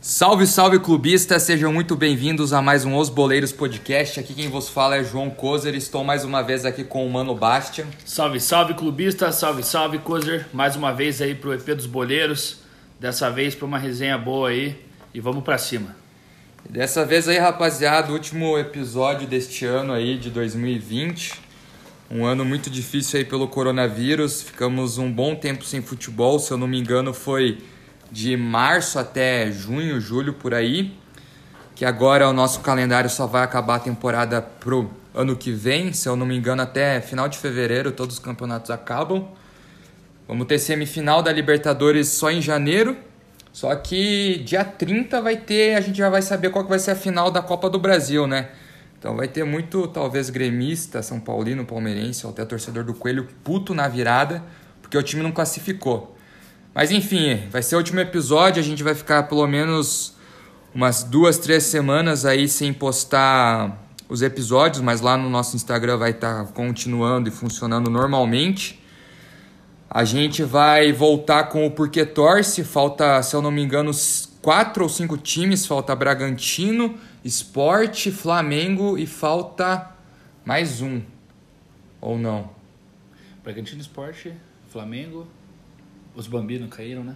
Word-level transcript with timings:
Salve, 0.00 0.46
salve 0.46 0.78
clubistas, 0.78 1.42
sejam 1.42 1.72
muito 1.72 1.96
bem-vindos 1.96 2.52
a 2.52 2.62
mais 2.62 2.84
um 2.84 2.96
Os 2.96 3.08
Boleiros 3.08 3.50
Podcast. 3.52 4.20
Aqui 4.20 4.34
quem 4.34 4.48
vos 4.48 4.68
fala 4.68 4.96
é 4.96 5.04
João 5.04 5.30
Kozer, 5.30 5.74
estou 5.74 6.04
mais 6.04 6.24
uma 6.24 6.42
vez 6.42 6.64
aqui 6.64 6.84
com 6.84 7.06
o 7.06 7.10
Mano 7.10 7.34
Bastian. 7.34 7.86
Salve, 8.04 8.38
salve 8.38 8.74
clubistas, 8.74 9.34
salve, 9.36 9.62
salve 9.62 9.98
Kozer, 9.98 10.46
mais 10.52 10.76
uma 10.76 10.92
vez 10.92 11.20
aí 11.20 11.34
pro 11.34 11.52
EP 11.54 11.66
dos 11.74 11.86
Boleiros, 11.86 12.58
dessa 13.00 13.30
vez 13.30 13.54
para 13.54 13.66
uma 13.66 13.78
resenha 13.78 14.16
boa 14.16 14.50
aí 14.50 14.76
e 15.12 15.20
vamos 15.20 15.42
para 15.42 15.58
cima. 15.58 16.01
Dessa 16.68 17.04
vez 17.04 17.28
aí, 17.28 17.38
rapaziada, 17.38 18.12
último 18.12 18.56
episódio 18.56 19.26
deste 19.26 19.66
ano 19.66 19.92
aí 19.92 20.16
de 20.16 20.30
2020. 20.30 21.34
Um 22.10 22.24
ano 22.24 22.44
muito 22.44 22.70
difícil 22.70 23.18
aí 23.18 23.24
pelo 23.24 23.46
coronavírus. 23.48 24.40
Ficamos 24.40 24.96
um 24.96 25.12
bom 25.12 25.34
tempo 25.34 25.64
sem 25.64 25.82
futebol, 25.82 26.38
se 26.38 26.50
eu 26.50 26.56
não 26.56 26.66
me 26.66 26.78
engano, 26.78 27.12
foi 27.12 27.58
de 28.10 28.36
março 28.36 28.98
até 28.98 29.50
junho, 29.50 30.00
julho 30.00 30.32
por 30.32 30.54
aí. 30.54 30.96
Que 31.74 31.84
agora 31.84 32.28
o 32.28 32.32
nosso 32.32 32.60
calendário 32.60 33.10
só 33.10 33.26
vai 33.26 33.42
acabar 33.42 33.74
a 33.74 33.80
temporada 33.80 34.40
pro 34.40 34.90
ano 35.14 35.36
que 35.36 35.50
vem, 35.50 35.92
se 35.92 36.08
eu 36.08 36.16
não 36.16 36.24
me 36.24 36.36
engano, 36.36 36.62
até 36.62 37.00
final 37.00 37.28
de 37.28 37.36
fevereiro 37.38 37.92
todos 37.92 38.16
os 38.16 38.22
campeonatos 38.22 38.70
acabam. 38.70 39.28
Vamos 40.26 40.46
ter 40.46 40.58
semifinal 40.58 41.22
da 41.22 41.32
Libertadores 41.32 42.08
só 42.08 42.30
em 42.30 42.40
janeiro. 42.40 42.96
Só 43.52 43.74
que 43.76 44.38
dia 44.44 44.64
30 44.64 45.20
vai 45.20 45.36
ter, 45.36 45.74
a 45.74 45.80
gente 45.80 45.98
já 45.98 46.08
vai 46.08 46.22
saber 46.22 46.50
qual 46.50 46.64
que 46.64 46.70
vai 46.70 46.78
ser 46.78 46.92
a 46.92 46.96
final 46.96 47.30
da 47.30 47.42
Copa 47.42 47.68
do 47.68 47.78
Brasil, 47.78 48.26
né? 48.26 48.48
Então 48.98 49.16
vai 49.16 49.28
ter 49.28 49.44
muito, 49.44 49.86
talvez, 49.88 50.30
gremista, 50.30 51.02
São 51.02 51.20
Paulino, 51.20 51.64
palmeirense, 51.64 52.24
ou 52.24 52.32
até 52.32 52.44
torcedor 52.44 52.84
do 52.84 52.94
Coelho 52.94 53.28
puto 53.44 53.74
na 53.74 53.88
virada, 53.88 54.42
porque 54.80 54.96
o 54.96 55.02
time 55.02 55.22
não 55.22 55.32
classificou. 55.32 56.16
Mas 56.74 56.90
enfim, 56.90 57.46
vai 57.50 57.62
ser 57.62 57.74
o 57.74 57.78
último 57.78 58.00
episódio, 58.00 58.60
a 58.60 58.64
gente 58.64 58.82
vai 58.82 58.94
ficar 58.94 59.24
pelo 59.24 59.46
menos 59.46 60.14
umas 60.74 61.02
duas, 61.02 61.36
três 61.36 61.64
semanas 61.64 62.24
aí 62.24 62.48
sem 62.48 62.72
postar 62.72 63.78
os 64.08 64.22
episódios, 64.22 64.82
mas 64.82 65.00
lá 65.00 65.16
no 65.16 65.28
nosso 65.28 65.56
Instagram 65.56 65.98
vai 65.98 66.12
estar 66.12 66.44
tá 66.44 66.52
continuando 66.52 67.28
e 67.28 67.32
funcionando 67.32 67.90
normalmente. 67.90 68.81
A 69.94 70.04
gente 70.04 70.42
vai 70.42 70.90
voltar 70.90 71.50
com 71.50 71.66
o 71.66 71.70
Porquê 71.70 72.06
Torce, 72.06 72.64
falta, 72.64 73.22
se 73.22 73.36
eu 73.36 73.42
não 73.42 73.50
me 73.50 73.62
engano, 73.62 73.90
quatro 74.40 74.84
ou 74.84 74.88
cinco 74.88 75.18
times, 75.18 75.66
falta 75.66 75.94
Bragantino, 75.94 76.98
Esporte, 77.22 78.10
Flamengo 78.10 78.96
e 78.96 79.06
falta 79.06 79.90
mais 80.46 80.80
um. 80.80 81.02
Ou 82.00 82.18
não? 82.18 82.48
Bragantino, 83.44 83.82
Esporte, 83.82 84.32
Flamengo, 84.70 85.26
os 86.14 86.26
Bambinos 86.26 86.74
caíram, 86.74 87.04
né? 87.04 87.14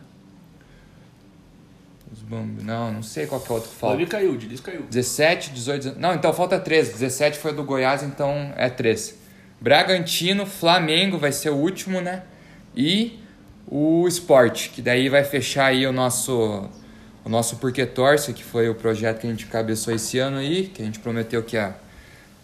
Os 2.13 2.21
Bambi... 2.21 2.63
Não, 2.63 2.93
não 2.93 3.03
sei 3.03 3.27
qual 3.27 3.41
que 3.41 3.49
é 3.49 3.53
o 3.53 3.55
outro 3.55 3.71
que 3.71 3.77
O 3.77 3.79
falta. 3.79 3.97
Bambi 3.97 4.07
caiu, 4.07 4.33
o 4.33 4.37
Diniz 4.37 4.61
caiu. 4.61 4.83
17, 4.83 5.51
18, 5.51 5.79
19... 5.79 5.99
Não, 5.99 6.13
então 6.13 6.31
falta 6.35 6.61
13. 6.61 6.93
17 6.93 7.39
foi 7.39 7.55
do 7.55 7.65
Goiás, 7.65 8.03
então 8.03 8.53
é 8.55 8.69
13. 8.69 9.15
Bragantino, 9.59 10.45
Flamengo 10.45 11.17
vai 11.17 11.33
ser 11.33 11.49
o 11.49 11.57
último, 11.57 12.03
né? 12.03 12.23
E 12.77 13.19
o 13.67 14.07
Sport, 14.09 14.71
que 14.71 14.83
daí 14.83 15.09
vai 15.09 15.25
fechar 15.25 15.67
aí 15.67 15.87
o 15.87 15.93
nosso 15.93 16.69
o 17.25 17.29
nosso 17.29 17.57
Porquê 17.57 17.85
Torce, 17.85 18.33
que 18.33 18.45
foi 18.45 18.69
o 18.69 18.75
projeto 18.75 19.21
que 19.21 19.27
a 19.27 19.31
gente 19.31 19.47
cabeçou 19.47 19.93
esse 19.93 20.17
ano 20.17 20.37
aí, 20.37 20.69
que 20.69 20.81
a 20.81 20.85
gente 20.85 21.01
prometeu 21.01 21.43
que 21.43 21.57
ia 21.57 21.75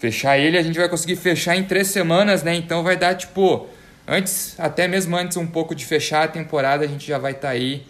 fechar 0.01 0.37
ele, 0.37 0.59
a 0.59 0.63
gente 0.63 0.77
vai 0.77 0.89
conseguir 0.89 1.15
fechar 1.15 1.55
em 1.55 1.63
três 1.63 1.87
semanas, 1.87 2.43
né? 2.43 2.53
Então 2.57 2.83
vai 2.83 2.97
dar 2.97 3.15
tipo 3.15 3.69
antes, 4.09 4.59
até 4.59 4.89
mesmo 4.89 5.17
antes 5.17 5.37
um 5.37 5.47
pouco 5.47 5.73
de 5.73 5.87
fechar 5.87 6.25
a 6.25 6.29
temporada, 6.29 6.85
a 6.85 6.89
gente 6.89 7.07
já 7.07 7.19
vai 7.19 7.31
estar 7.31 7.51
aí 7.51 7.87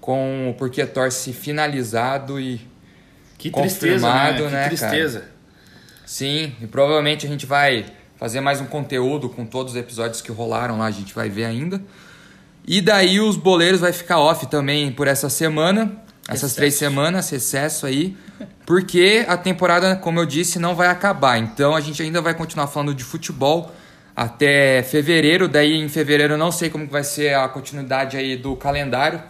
com 0.00 0.50
o 0.50 0.54
Porquê 0.54 0.86
Torce 0.86 1.32
finalizado 1.32 2.38
e 2.38 2.60
Que 3.36 3.50
tristeza, 3.50 4.06
Confirmado, 4.06 4.44
né? 4.44 4.50
né, 4.50 4.62
Que 4.68 4.76
tristeza. 4.76 5.24
Sim, 6.04 6.54
e 6.62 6.66
provavelmente 6.68 7.26
a 7.26 7.28
gente 7.28 7.44
vai 7.44 7.86
fazer 8.16 8.40
mais 8.40 8.60
um 8.60 8.66
conteúdo 8.66 9.28
com 9.28 9.44
todos 9.44 9.74
os 9.74 9.78
episódios 9.78 10.20
que 10.20 10.32
rolaram 10.32 10.78
lá, 10.78 10.86
a 10.86 10.90
gente 10.90 11.14
vai 11.14 11.28
ver 11.28 11.44
ainda. 11.44 11.80
E 12.66 12.80
daí 12.80 13.20
os 13.20 13.36
boleiros 13.36 13.80
vai 13.80 13.92
ficar 13.92 14.18
off 14.18 14.46
também 14.46 14.90
por 14.90 15.06
essa 15.06 15.28
semana, 15.28 16.02
essas 16.28 16.54
três 16.54 16.74
semanas, 16.74 17.30
recesso 17.30 17.86
aí, 17.86 18.16
porque 18.64 19.24
a 19.28 19.36
temporada, 19.36 19.94
como 19.94 20.18
eu 20.18 20.26
disse, 20.26 20.58
não 20.58 20.74
vai 20.74 20.88
acabar. 20.88 21.38
Então 21.38 21.76
a 21.76 21.80
gente 21.80 22.02
ainda 22.02 22.20
vai 22.20 22.34
continuar 22.34 22.66
falando 22.66 22.94
de 22.94 23.04
futebol 23.04 23.72
até 24.16 24.82
fevereiro. 24.82 25.46
Daí 25.46 25.74
em 25.74 25.88
fevereiro 25.88 26.34
eu 26.34 26.38
não 26.38 26.50
sei 26.50 26.68
como 26.68 26.86
vai 26.88 27.04
ser 27.04 27.34
a 27.34 27.46
continuidade 27.48 28.16
aí 28.16 28.36
do 28.36 28.56
calendário. 28.56 29.22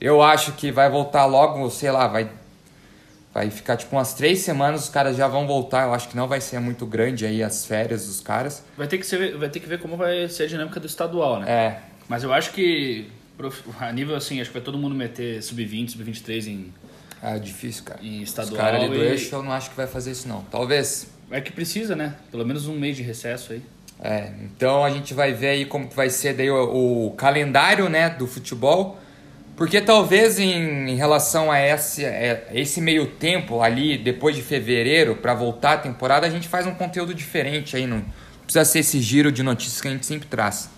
Eu 0.00 0.22
acho 0.22 0.52
que 0.52 0.70
vai 0.70 0.88
voltar 0.88 1.24
logo, 1.24 1.68
sei 1.70 1.90
lá, 1.90 2.06
vai 2.06 2.30
Vai 3.32 3.50
ficar 3.50 3.76
tipo 3.76 3.94
umas 3.94 4.14
três 4.14 4.40
semanas, 4.40 4.84
os 4.84 4.88
caras 4.88 5.16
já 5.16 5.28
vão 5.28 5.46
voltar. 5.46 5.84
Eu 5.86 5.94
acho 5.94 6.08
que 6.08 6.16
não 6.16 6.26
vai 6.26 6.40
ser 6.40 6.58
muito 6.60 6.86
grande 6.86 7.26
aí 7.26 7.42
as 7.42 7.66
férias 7.66 8.06
dos 8.06 8.20
caras. 8.20 8.62
Vai 8.76 8.86
ter, 8.88 8.98
que 8.98 9.06
ser, 9.06 9.36
vai 9.36 9.48
ter 9.48 9.60
que 9.60 9.68
ver 9.68 9.78
como 9.78 9.96
vai 9.96 10.28
ser 10.28 10.44
a 10.44 10.46
dinâmica 10.46 10.80
do 10.80 10.86
estadual, 10.86 11.40
né? 11.40 11.50
É, 11.50 11.78
Mas 12.08 12.22
eu 12.24 12.32
acho 12.32 12.52
que 12.52 13.06
a 13.78 13.92
nível 13.92 14.16
assim, 14.16 14.40
acho 14.40 14.50
que 14.50 14.54
vai 14.54 14.62
todo 14.62 14.76
mundo 14.78 14.94
meter 14.94 15.42
sub-20, 15.42 15.90
sub-23 15.90 16.46
em, 16.48 16.72
é 17.22 17.38
difícil, 17.38 17.84
cara. 17.84 18.00
em 18.02 18.22
Os 18.22 18.28
estadual. 18.30 18.56
caras 18.56 18.80
ali 18.82 18.88
do 18.90 18.96
e- 19.04 19.08
eixo 19.08 19.34
eu 19.34 19.42
não 19.42 19.52
acho 19.52 19.70
que 19.70 19.76
vai 19.76 19.86
fazer 19.86 20.12
isso 20.12 20.26
não. 20.26 20.42
Talvez. 20.50 21.08
É 21.30 21.40
que 21.40 21.52
precisa, 21.52 21.94
né? 21.94 22.14
Pelo 22.30 22.44
menos 22.46 22.66
um 22.66 22.74
mês 22.78 22.96
de 22.96 23.02
recesso 23.02 23.52
aí. 23.52 23.62
É, 24.00 24.32
então 24.42 24.84
a 24.84 24.90
gente 24.90 25.12
vai 25.12 25.32
ver 25.32 25.48
aí 25.48 25.64
como 25.66 25.88
que 25.88 25.94
vai 25.94 26.08
ser 26.08 26.32
daí 26.32 26.50
o, 26.50 27.06
o 27.08 27.10
calendário, 27.12 27.88
né, 27.88 28.08
do 28.10 28.26
futebol. 28.26 28.98
Porque 29.58 29.80
talvez 29.80 30.38
em, 30.38 30.88
em 30.88 30.94
relação 30.94 31.50
a 31.50 31.60
esse, 31.60 32.04
é, 32.04 32.46
esse 32.54 32.80
meio 32.80 33.08
tempo 33.08 33.60
ali, 33.60 33.98
depois 33.98 34.36
de 34.36 34.40
fevereiro, 34.40 35.16
para 35.16 35.34
voltar 35.34 35.72
a 35.72 35.78
temporada, 35.78 36.24
a 36.28 36.30
gente 36.30 36.46
faz 36.46 36.64
um 36.64 36.74
conteúdo 36.74 37.12
diferente 37.12 37.76
aí. 37.76 37.84
Não 37.84 38.04
precisa 38.44 38.64
ser 38.64 38.78
esse 38.78 39.00
giro 39.00 39.32
de 39.32 39.42
notícias 39.42 39.80
que 39.80 39.88
a 39.88 39.90
gente 39.90 40.06
sempre 40.06 40.28
traz. 40.28 40.70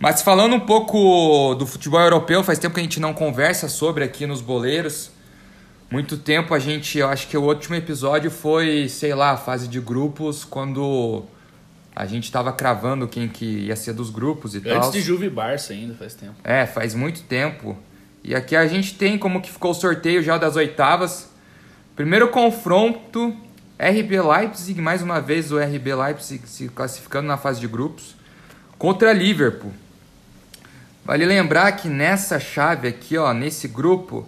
Mas 0.00 0.22
falando 0.22 0.56
um 0.56 0.60
pouco 0.60 1.54
do 1.56 1.66
futebol 1.66 2.00
europeu, 2.00 2.42
faz 2.42 2.58
tempo 2.58 2.74
que 2.74 2.80
a 2.80 2.82
gente 2.82 2.98
não 2.98 3.12
conversa 3.12 3.68
sobre 3.68 4.02
aqui 4.02 4.26
nos 4.26 4.40
boleiros. 4.40 5.10
Muito 5.90 6.16
tempo 6.16 6.54
a 6.54 6.58
gente, 6.58 6.96
eu 6.96 7.08
acho 7.08 7.28
que 7.28 7.36
o 7.36 7.42
último 7.42 7.76
episódio 7.76 8.30
foi, 8.30 8.88
sei 8.88 9.14
lá, 9.14 9.32
a 9.32 9.36
fase 9.36 9.68
de 9.68 9.78
grupos, 9.78 10.42
quando 10.42 11.24
a 11.94 12.06
gente 12.06 12.30
tava 12.32 12.52
cravando 12.52 13.06
quem 13.06 13.28
que 13.28 13.44
ia 13.44 13.76
ser 13.76 13.92
dos 13.92 14.10
grupos 14.10 14.54
e 14.54 14.60
tal. 14.60 14.78
Antes 14.78 14.92
de 14.92 15.00
Juve 15.00 15.26
e 15.26 15.30
Barça 15.30 15.72
ainda, 15.72 15.94
faz 15.94 16.14
tempo. 16.14 16.34
É, 16.42 16.66
faz 16.66 16.94
muito 16.94 17.22
tempo. 17.22 17.78
E 18.22 18.34
aqui 18.34 18.56
a 18.56 18.66
gente 18.66 18.94
tem 18.94 19.16
como 19.16 19.40
que 19.40 19.50
ficou 19.50 19.70
o 19.70 19.74
sorteio 19.74 20.22
já 20.22 20.36
das 20.36 20.56
oitavas. 20.56 21.30
Primeiro 21.94 22.28
confronto, 22.28 23.36
RB 23.78 24.20
Leipzig, 24.20 24.80
mais 24.80 25.02
uma 25.02 25.20
vez 25.20 25.52
o 25.52 25.58
RB 25.58 25.94
Leipzig 25.94 26.48
se 26.48 26.68
classificando 26.68 27.28
na 27.28 27.36
fase 27.36 27.60
de 27.60 27.68
grupos, 27.68 28.16
contra 28.76 29.12
Liverpool. 29.12 29.72
Vale 31.04 31.24
lembrar 31.26 31.70
que 31.72 31.86
nessa 31.86 32.40
chave 32.40 32.88
aqui, 32.88 33.16
ó, 33.16 33.32
nesse 33.32 33.68
grupo, 33.68 34.26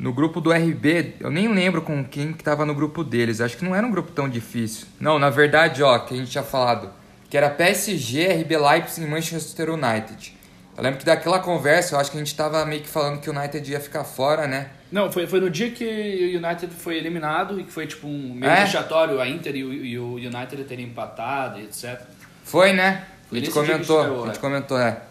no 0.00 0.14
grupo 0.14 0.40
do 0.40 0.50
RB, 0.50 1.14
eu 1.20 1.30
nem 1.30 1.46
lembro 1.46 1.82
com 1.82 2.02
quem 2.02 2.32
que 2.32 2.42
tava 2.42 2.64
no 2.64 2.74
grupo 2.74 3.04
deles. 3.04 3.38
Acho 3.40 3.56
que 3.58 3.64
não 3.64 3.74
era 3.74 3.86
um 3.86 3.90
grupo 3.90 4.10
tão 4.12 4.28
difícil. 4.28 4.86
Não, 4.98 5.18
na 5.18 5.28
verdade, 5.28 5.82
ó, 5.82 5.98
que 5.98 6.14
a 6.14 6.16
gente 6.16 6.30
tinha 6.30 6.42
falado, 6.42 6.90
que 7.28 7.36
era 7.36 7.50
PSG, 7.50 8.26
RB 8.42 8.56
Leipzig 8.56 9.06
e 9.06 9.10
Manchester 9.10 9.68
United. 9.70 10.34
Eu 10.74 10.82
lembro 10.82 10.98
que 10.98 11.04
daquela 11.04 11.38
conversa, 11.38 11.94
eu 11.94 12.00
acho 12.00 12.10
que 12.10 12.16
a 12.16 12.20
gente 12.20 12.34
tava 12.34 12.64
meio 12.64 12.80
que 12.80 12.88
falando 12.88 13.20
que 13.20 13.28
o 13.28 13.38
United 13.38 13.70
ia 13.70 13.78
ficar 13.78 14.02
fora, 14.04 14.46
né? 14.46 14.70
Não, 14.90 15.12
foi, 15.12 15.26
foi 15.26 15.38
no 15.38 15.50
dia 15.50 15.70
que 15.70 15.84
o 15.84 16.44
United 16.44 16.72
foi 16.74 16.96
eliminado 16.96 17.60
e 17.60 17.64
que 17.64 17.70
foi 17.70 17.86
tipo 17.86 18.06
um 18.06 18.32
meio 18.34 18.50
É? 18.50 18.64
vexatório 18.64 19.20
a 19.20 19.28
Inter 19.28 19.54
e 19.54 19.64
o, 19.64 19.72
e 19.72 19.98
o 19.98 20.14
United 20.14 20.64
terem 20.64 20.86
empatado 20.86 21.60
e 21.60 21.64
etc. 21.64 22.00
Foi, 22.42 22.72
né? 22.72 23.04
A 23.26 23.28
Foi 23.28 23.38
gente 23.38 23.52
dia 23.52 23.62
que 23.62 23.68
comentou, 23.68 24.00
a 24.24 24.26
gente 24.28 24.38
é. 24.38 24.40
comentou, 24.40 24.78
é. 24.80 25.09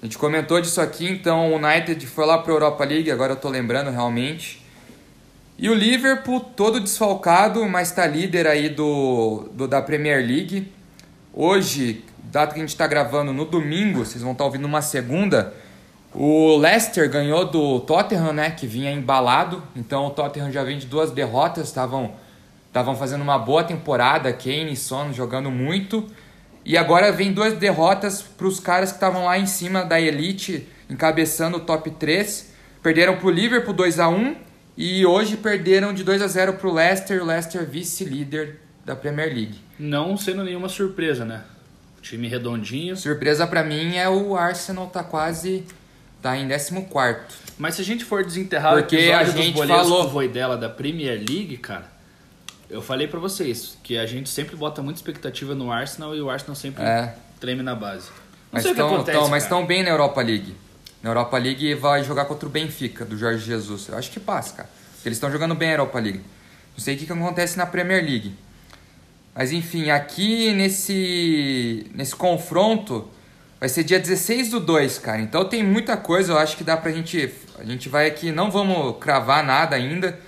A 0.00 0.06
gente 0.06 0.16
comentou 0.16 0.60
disso 0.60 0.80
aqui, 0.80 1.08
então 1.08 1.52
o 1.52 1.56
United 1.56 2.06
foi 2.06 2.24
lá 2.24 2.38
pra 2.38 2.52
Europa 2.52 2.84
League, 2.84 3.10
agora 3.10 3.32
eu 3.32 3.36
tô 3.36 3.48
lembrando 3.48 3.90
realmente. 3.90 4.64
E 5.58 5.68
o 5.68 5.74
Liverpool, 5.74 6.38
todo 6.38 6.78
desfalcado, 6.78 7.68
mas 7.68 7.90
tá 7.90 8.06
líder 8.06 8.46
aí 8.46 8.68
do, 8.68 9.48
do 9.52 9.66
da 9.66 9.82
Premier 9.82 10.24
League. 10.24 10.70
Hoje, 11.34 12.04
data 12.30 12.54
que 12.54 12.60
a 12.60 12.62
gente 12.62 12.76
tá 12.76 12.86
gravando 12.86 13.32
no 13.32 13.44
domingo, 13.44 14.04
vocês 14.04 14.22
vão 14.22 14.32
estar 14.32 14.44
ouvindo 14.44 14.66
uma 14.66 14.80
segunda. 14.80 15.52
O 16.14 16.56
Leicester 16.56 17.10
ganhou 17.10 17.44
do 17.44 17.80
Tottenham, 17.80 18.32
né? 18.32 18.50
Que 18.52 18.68
vinha 18.68 18.92
embalado. 18.92 19.62
Então 19.74 20.06
o 20.06 20.10
Tottenham 20.10 20.52
já 20.52 20.62
vem 20.62 20.78
de 20.78 20.86
duas 20.86 21.10
derrotas, 21.10 21.66
estavam 21.66 22.12
estavam 22.68 22.94
fazendo 22.94 23.22
uma 23.22 23.38
boa 23.38 23.64
temporada, 23.64 24.32
Kane 24.32 24.72
e 24.72 24.76
Son 24.76 25.12
jogando 25.12 25.50
muito. 25.50 26.06
E 26.68 26.76
agora 26.76 27.10
vem 27.10 27.32
duas 27.32 27.54
derrotas 27.54 28.20
para 28.20 28.46
os 28.46 28.60
caras 28.60 28.90
que 28.90 28.96
estavam 28.98 29.24
lá 29.24 29.38
em 29.38 29.46
cima 29.46 29.86
da 29.86 29.98
elite, 29.98 30.68
encabeçando 30.90 31.56
o 31.56 31.60
top 31.60 31.90
3. 31.92 32.52
Perderam 32.82 33.16
para 33.16 33.26
o 33.26 33.30
Liverpool 33.30 33.72
2 33.72 33.98
a 33.98 34.10
1 34.10 34.36
e 34.76 35.06
hoje 35.06 35.38
perderam 35.38 35.94
de 35.94 36.04
2 36.04 36.20
a 36.20 36.26
0 36.26 36.52
para 36.52 36.68
o 36.68 36.74
Leicester, 36.74 37.22
o 37.22 37.26
Leicester 37.26 37.66
vice-líder 37.66 38.60
da 38.84 38.94
Premier 38.94 39.28
League. 39.28 39.58
Não 39.78 40.14
sendo 40.18 40.44
nenhuma 40.44 40.68
surpresa, 40.68 41.24
né? 41.24 41.42
Time 42.02 42.28
redondinho. 42.28 42.96
Surpresa 42.98 43.46
para 43.46 43.64
mim 43.64 43.96
é 43.96 44.06
o 44.06 44.36
Arsenal 44.36 44.88
tá 44.88 45.02
quase 45.02 45.64
tá 46.20 46.36
em 46.36 46.46
14 46.48 46.84
Mas 47.56 47.76
se 47.76 47.80
a 47.80 47.84
gente 47.84 48.04
for 48.04 48.22
desenterrar 48.22 48.74
Porque 48.74 48.94
o 48.94 48.98
episódio 48.98 49.32
a 49.32 49.36
gente 49.42 49.54
dos 49.56 49.66
falou- 49.66 50.02
com 50.02 50.08
o 50.08 50.10
Voidela 50.10 50.56
da 50.58 50.68
Premier 50.68 51.16
League, 51.16 51.56
cara, 51.56 51.86
eu 52.70 52.82
falei 52.82 53.06
pra 53.08 53.18
vocês 53.18 53.76
que 53.82 53.96
a 53.98 54.06
gente 54.06 54.28
sempre 54.28 54.56
bota 54.56 54.82
muita 54.82 54.98
expectativa 54.98 55.54
no 55.54 55.70
Arsenal 55.72 56.14
e 56.14 56.20
o 56.20 56.28
Arsenal 56.30 56.54
sempre 56.54 56.82
É. 56.82 57.14
treme 57.40 57.62
na 57.62 57.74
base. 57.74 58.08
Não 58.08 58.14
Mas 58.52 58.64
estão 58.64 59.28
mas 59.28 59.44
cara. 59.44 59.56
tão 59.56 59.66
bem 59.66 59.82
na 59.82 59.90
Europa 59.90 60.20
League. 60.22 60.54
Na 61.02 61.10
Europa 61.10 61.36
League 61.38 61.74
vai 61.74 62.02
jogar 62.02 62.24
contra 62.24 62.48
o 62.48 62.50
Benfica, 62.50 63.04
do 63.04 63.16
Jorge 63.16 63.44
Jesus. 63.44 63.88
Eu 63.88 63.96
acho 63.96 64.10
que 64.10 64.18
passa, 64.18 64.54
cara. 64.56 64.70
Porque 64.94 65.08
eles 65.08 65.16
estão 65.16 65.30
jogando 65.30 65.54
bem 65.54 65.68
a 65.68 65.72
Europa 65.74 65.98
League. 66.00 66.18
Não 66.76 66.82
sei 66.82 66.94
o 66.94 66.98
que, 66.98 67.06
que 67.06 67.12
acontece 67.12 67.56
na 67.58 67.66
Premier 67.66 68.02
League. 68.04 68.34
Mas 69.34 69.52
enfim, 69.52 69.90
aqui 69.90 70.52
nesse, 70.54 71.86
nesse 71.94 72.16
confronto 72.16 73.08
vai 73.60 73.68
ser 73.68 73.84
dia 73.84 74.00
16 74.00 74.50
do 74.50 74.60
2, 74.60 74.98
cara. 74.98 75.20
Então 75.20 75.44
tem 75.44 75.62
muita 75.62 75.96
coisa, 75.96 76.32
eu 76.32 76.38
acho 76.38 76.56
que 76.56 76.64
dá 76.64 76.76
pra 76.76 76.90
gente. 76.90 77.32
A 77.58 77.64
gente 77.64 77.88
vai 77.88 78.06
aqui, 78.06 78.32
não 78.32 78.50
vamos 78.50 78.96
cravar 78.98 79.44
nada 79.44 79.76
ainda. 79.76 80.18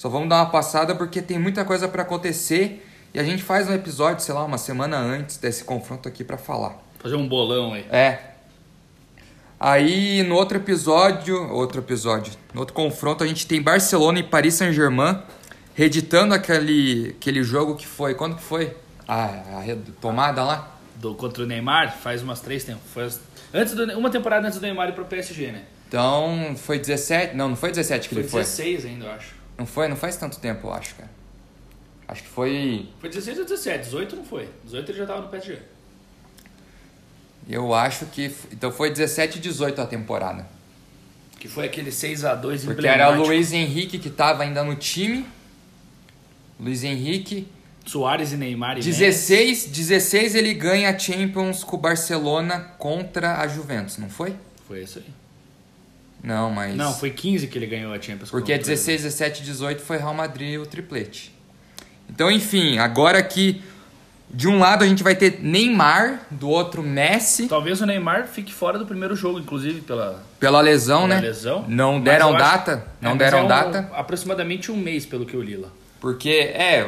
Só 0.00 0.08
vamos 0.08 0.30
dar 0.30 0.36
uma 0.36 0.46
passada 0.50 0.94
porque 0.94 1.20
tem 1.20 1.38
muita 1.38 1.62
coisa 1.62 1.86
pra 1.86 2.00
acontecer. 2.00 2.86
E 3.12 3.20
a 3.20 3.22
gente 3.22 3.42
faz 3.42 3.68
um 3.68 3.74
episódio, 3.74 4.24
sei 4.24 4.32
lá, 4.34 4.42
uma 4.42 4.56
semana 4.56 4.96
antes 4.96 5.36
desse 5.36 5.62
confronto 5.62 6.08
aqui 6.08 6.24
pra 6.24 6.38
falar. 6.38 6.78
Fazer 7.00 7.16
um 7.16 7.28
bolão 7.28 7.74
aí. 7.74 7.84
É. 7.90 8.18
Aí 9.60 10.22
no 10.22 10.36
outro 10.36 10.56
episódio, 10.56 11.36
outro 11.52 11.82
episódio, 11.82 12.32
no 12.54 12.60
outro 12.60 12.72
confronto 12.74 13.22
a 13.22 13.26
gente 13.26 13.46
tem 13.46 13.60
Barcelona 13.60 14.20
e 14.20 14.22
Paris 14.22 14.54
Saint-Germain 14.54 15.18
reeditando 15.74 16.32
aquele, 16.32 17.14
aquele 17.18 17.42
jogo 17.42 17.76
que 17.76 17.86
foi, 17.86 18.14
quando 18.14 18.36
que 18.36 18.42
foi? 18.42 18.74
A, 19.06 19.24
a 19.58 19.60
retomada 19.60 20.42
lá? 20.42 20.78
Do, 20.94 21.14
contra 21.14 21.42
o 21.42 21.46
Neymar, 21.46 21.94
faz 21.98 22.22
umas 22.22 22.40
três 22.40 22.64
temporadas. 22.64 22.90
Foi 22.94 23.04
as- 23.04 23.20
antes 23.52 23.74
do, 23.74 23.84
uma 23.98 24.08
temporada 24.08 24.46
antes 24.46 24.58
do 24.58 24.62
Neymar 24.62 24.88
ir 24.88 24.92
pro 24.92 25.04
PSG, 25.04 25.52
né? 25.52 25.62
Então 25.88 26.54
foi 26.56 26.78
17, 26.78 27.36
não, 27.36 27.50
não 27.50 27.56
foi 27.56 27.68
17 27.68 28.08
que 28.08 28.14
Foi 28.14 28.22
ele 28.22 28.30
foi. 28.30 28.40
16 28.40 28.86
ainda, 28.86 29.04
eu 29.04 29.12
acho. 29.12 29.39
Não 29.60 29.66
foi, 29.66 29.88
não 29.88 29.96
faz 29.96 30.16
tanto 30.16 30.40
tempo, 30.40 30.68
eu 30.68 30.72
acho, 30.72 30.94
cara. 30.94 31.10
Acho 32.08 32.22
que 32.22 32.30
foi, 32.30 32.88
Foi 32.98 33.10
16 33.10 33.40
ou 33.40 33.44
17, 33.44 33.84
18 33.84 34.16
não 34.16 34.24
foi. 34.24 34.48
18 34.64 34.90
ele 34.90 34.98
já 34.98 35.06
tava 35.06 35.20
no 35.20 35.28
PSG. 35.28 35.58
eu 37.46 37.74
acho 37.74 38.06
que, 38.06 38.34
então 38.50 38.72
foi 38.72 38.88
17 38.88 39.36
e 39.36 39.40
18 39.42 39.82
a 39.82 39.86
temporada. 39.86 40.48
Que 41.38 41.46
foi 41.46 41.66
aquele 41.66 41.90
6x2 41.90 42.64
Porque 42.64 42.86
era 42.86 43.10
o. 43.10 43.26
Luiz 43.26 43.52
Henrique 43.52 43.98
que 43.98 44.08
tava 44.08 44.44
ainda 44.44 44.64
no 44.64 44.74
time. 44.76 45.26
Luiz 46.58 46.82
Henrique, 46.82 47.46
Soares 47.84 48.32
e 48.32 48.38
Neymar 48.38 48.72
e 48.72 48.74
Messi. 48.76 48.88
16, 48.88 49.66
16 49.66 50.34
ele 50.36 50.54
ganha 50.54 50.88
a 50.88 50.98
Champions 50.98 51.62
com 51.62 51.76
o 51.76 51.78
Barcelona 51.78 52.60
contra 52.78 53.38
a 53.42 53.46
Juventus, 53.46 53.98
não 53.98 54.08
foi? 54.08 54.34
Foi 54.66 54.82
isso 54.82 55.00
aí. 55.00 55.20
Não, 56.22 56.50
mas. 56.50 56.74
Não, 56.76 56.92
foi 56.92 57.10
15 57.10 57.46
que 57.46 57.56
ele 57.58 57.66
ganhou 57.66 57.92
a 57.92 58.00
Champions. 58.00 58.30
Porque 58.30 58.52
o 58.54 58.58
16, 58.58 59.02
17, 59.02 59.42
18 59.42 59.82
foi 59.82 59.96
Real 59.96 60.14
Madrid 60.14 60.58
o 60.60 60.66
triplete. 60.66 61.34
Então, 62.08 62.30
enfim, 62.30 62.78
agora 62.78 63.18
aqui 63.18 63.62
de 64.32 64.46
um 64.46 64.58
lado 64.60 64.84
a 64.84 64.86
gente 64.86 65.02
vai 65.02 65.14
ter 65.16 65.40
Neymar, 65.42 66.20
do 66.30 66.48
outro 66.48 66.82
Messi, 66.82 67.48
Talvez 67.48 67.80
o 67.80 67.86
Neymar 67.86 68.26
fique 68.28 68.52
fora 68.52 68.78
do 68.78 68.86
primeiro 68.86 69.16
jogo, 69.16 69.38
inclusive, 69.40 69.80
pela, 69.80 70.22
pela 70.38 70.60
lesão, 70.60 71.02
pela 71.08 71.14
né? 71.16 71.20
lesão. 71.20 71.64
Não 71.66 72.00
deram 72.00 72.28
eu 72.30 72.36
acho- 72.36 72.44
data, 72.44 72.86
não 73.00 73.12
É, 73.12 73.16
deram 73.16 73.38
é 73.38 73.42
um- 73.42 73.48
data. 73.48 73.90
Aproximadamente 73.92 74.70
um 74.70 74.76
mês, 74.76 75.04
pelo 75.06 75.24
que 75.26 75.34
eu 75.34 75.42
li 75.42 75.56
lá. 75.56 75.68
Porque, 76.00 76.30
é, 76.54 76.80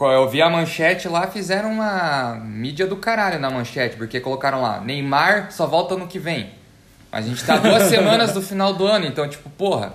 eu 0.00 0.28
vi 0.28 0.40
a 0.42 0.48
manchete 0.50 1.08
lá, 1.08 1.26
fizeram 1.28 1.70
uma 1.72 2.34
mídia 2.44 2.86
do 2.86 2.96
caralho 2.96 3.38
na 3.38 3.50
manchete, 3.50 3.96
porque 3.96 4.18
colocaram 4.18 4.60
lá, 4.62 4.80
Neymar 4.80 5.52
só 5.52 5.66
volta 5.66 5.94
no 5.96 6.06
que 6.08 6.18
vem. 6.18 6.50
Mas 7.10 7.24
a 7.24 7.28
gente 7.28 7.44
tá 7.44 7.56
duas 7.56 7.84
semanas 7.88 8.32
do 8.32 8.42
final 8.42 8.74
do 8.74 8.86
ano, 8.86 9.06
então, 9.06 9.28
tipo, 9.28 9.48
porra. 9.50 9.94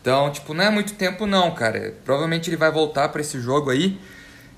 Então, 0.00 0.30
tipo, 0.30 0.52
não 0.52 0.64
é 0.64 0.70
muito 0.70 0.94
tempo 0.94 1.26
não, 1.26 1.52
cara. 1.52 1.94
Provavelmente 2.04 2.50
ele 2.50 2.56
vai 2.56 2.70
voltar 2.70 3.08
pra 3.08 3.20
esse 3.20 3.40
jogo 3.40 3.70
aí. 3.70 4.00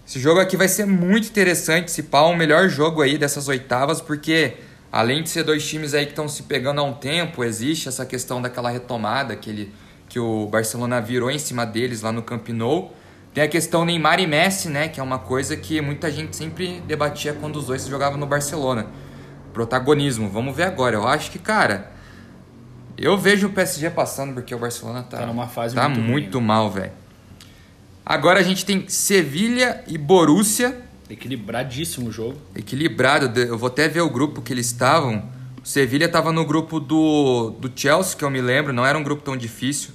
Esse 0.06 0.18
jogo 0.18 0.38
aqui 0.40 0.56
vai 0.56 0.68
ser 0.68 0.86
muito 0.86 1.28
interessante, 1.28 1.90
se 1.90 2.02
pá, 2.02 2.20
o 2.22 2.36
melhor 2.36 2.68
jogo 2.68 3.00
aí 3.00 3.16
dessas 3.16 3.48
oitavas, 3.48 4.02
porque 4.02 4.54
além 4.92 5.22
de 5.22 5.30
ser 5.30 5.44
dois 5.44 5.66
times 5.66 5.94
aí 5.94 6.04
que 6.04 6.12
estão 6.12 6.28
se 6.28 6.42
pegando 6.42 6.80
há 6.80 6.84
um 6.84 6.92
tempo, 6.92 7.42
existe 7.42 7.88
essa 7.88 8.04
questão 8.04 8.40
daquela 8.40 8.68
retomada 8.68 9.34
que, 9.34 9.48
ele, 9.48 9.72
que 10.08 10.20
o 10.20 10.46
Barcelona 10.46 11.00
virou 11.00 11.30
em 11.30 11.38
cima 11.38 11.64
deles 11.64 12.02
lá 12.02 12.12
no 12.12 12.22
Camp 12.22 12.50
Nou. 12.50 12.94
Tem 13.32 13.42
a 13.42 13.48
questão 13.48 13.84
Neymar 13.84 14.20
e 14.20 14.26
Messi, 14.26 14.68
né, 14.68 14.88
que 14.88 15.00
é 15.00 15.02
uma 15.02 15.18
coisa 15.18 15.56
que 15.56 15.80
muita 15.80 16.10
gente 16.10 16.36
sempre 16.36 16.82
debatia 16.86 17.32
quando 17.32 17.56
os 17.56 17.66
dois 17.66 17.86
jogavam 17.86 18.18
no 18.18 18.26
Barcelona. 18.26 18.86
Protagonismo, 19.54 20.28
vamos 20.28 20.54
ver 20.54 20.64
agora. 20.64 20.96
Eu 20.96 21.08
acho 21.08 21.30
que, 21.30 21.38
cara, 21.38 21.93
eu 22.96 23.16
vejo 23.18 23.48
o 23.48 23.50
PSG 23.50 23.90
passando 23.90 24.34
porque 24.34 24.54
o 24.54 24.58
Barcelona 24.58 25.02
tá, 25.02 25.18
Tá 25.18 25.26
numa 25.26 25.48
fase 25.48 25.74
tá 25.74 25.88
muito 25.88 26.02
muito 26.08 26.40
né? 26.40 26.46
mal, 26.46 26.70
velho. 26.70 26.92
Agora 28.04 28.40
a 28.40 28.42
gente 28.42 28.64
tem 28.64 28.88
Sevilha 28.88 29.82
e 29.86 29.96
Borussia, 29.96 30.80
Equilibradíssimo 31.08 32.08
o 32.08 32.12
jogo. 32.12 32.38
equilibrado. 32.54 33.38
Eu 33.38 33.58
vou 33.58 33.66
até 33.68 33.88
ver 33.88 34.00
o 34.00 34.08
grupo 34.10 34.40
que 34.40 34.52
eles 34.52 34.66
estavam. 34.66 35.28
O 35.62 35.66
Sevilha 35.66 36.06
estava 36.06 36.32
no 36.32 36.44
grupo 36.46 36.80
do, 36.80 37.50
do 37.58 37.70
Chelsea, 37.74 38.16
que 38.16 38.24
eu 38.24 38.30
me 38.30 38.40
lembro, 38.40 38.72
não 38.72 38.84
era 38.84 38.98
um 38.98 39.02
grupo 39.02 39.22
tão 39.22 39.36
difícil. 39.36 39.90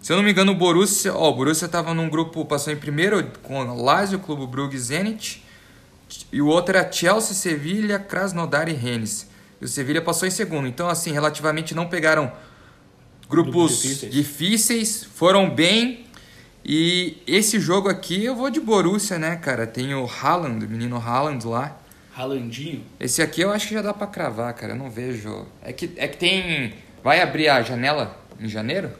Se 0.00 0.12
eu 0.12 0.16
não 0.16 0.22
me 0.22 0.30
engano, 0.30 0.52
o 0.52 0.54
Borussia, 0.54 1.14
ó, 1.14 1.30
o 1.30 1.34
Borussia 1.34 1.66
estava 1.66 1.92
num 1.94 2.08
grupo, 2.08 2.44
passou 2.44 2.72
em 2.72 2.76
primeiro 2.76 3.26
com 3.42 3.58
o 3.62 3.82
Lazio, 3.82 4.18
Clube 4.18 4.46
Brugge 4.46 4.76
e 4.76 4.80
Zenit. 4.80 5.44
E 6.32 6.40
o 6.42 6.46
outro 6.46 6.76
era 6.76 6.90
Chelsea, 6.90 7.34
Sevilha, 7.34 7.98
Krasnodar 7.98 8.68
e 8.68 8.72
Rennes. 8.72 9.28
E 9.60 9.64
o 9.64 9.68
Sevilha 9.68 10.00
passou 10.00 10.26
em 10.26 10.30
segundo. 10.30 10.66
Então, 10.66 10.88
assim, 10.88 11.12
relativamente 11.12 11.74
não 11.74 11.86
pegaram 11.86 12.32
grupos 13.28 13.52
Grupos 13.52 13.82
difíceis. 13.82 14.12
difíceis, 14.12 15.04
foram 15.04 15.48
bem. 15.50 16.06
E 16.64 17.18
esse 17.26 17.58
jogo 17.60 17.88
aqui 17.88 18.24
eu 18.24 18.34
vou 18.34 18.50
de 18.50 18.60
Borussia, 18.60 19.18
né, 19.18 19.36
cara? 19.36 19.66
Tem 19.66 19.94
o 19.94 20.06
Haaland, 20.06 20.64
o 20.64 20.68
menino 20.68 20.96
Haaland 20.96 21.46
lá. 21.46 21.76
Ralandinho. 22.12 22.84
Esse 22.98 23.22
aqui 23.22 23.40
eu 23.40 23.50
acho 23.50 23.68
que 23.68 23.74
já 23.74 23.82
dá 23.82 23.94
pra 23.94 24.06
cravar, 24.06 24.52
cara. 24.54 24.72
Eu 24.72 24.76
não 24.76 24.90
vejo. 24.90 25.46
É 25.62 25.72
que, 25.72 25.90
é 25.96 26.06
que 26.08 26.16
tem. 26.18 26.74
Vai 27.02 27.22
abrir 27.22 27.48
a 27.48 27.62
janela 27.62 28.18
em 28.38 28.48
janeiro? 28.48 28.90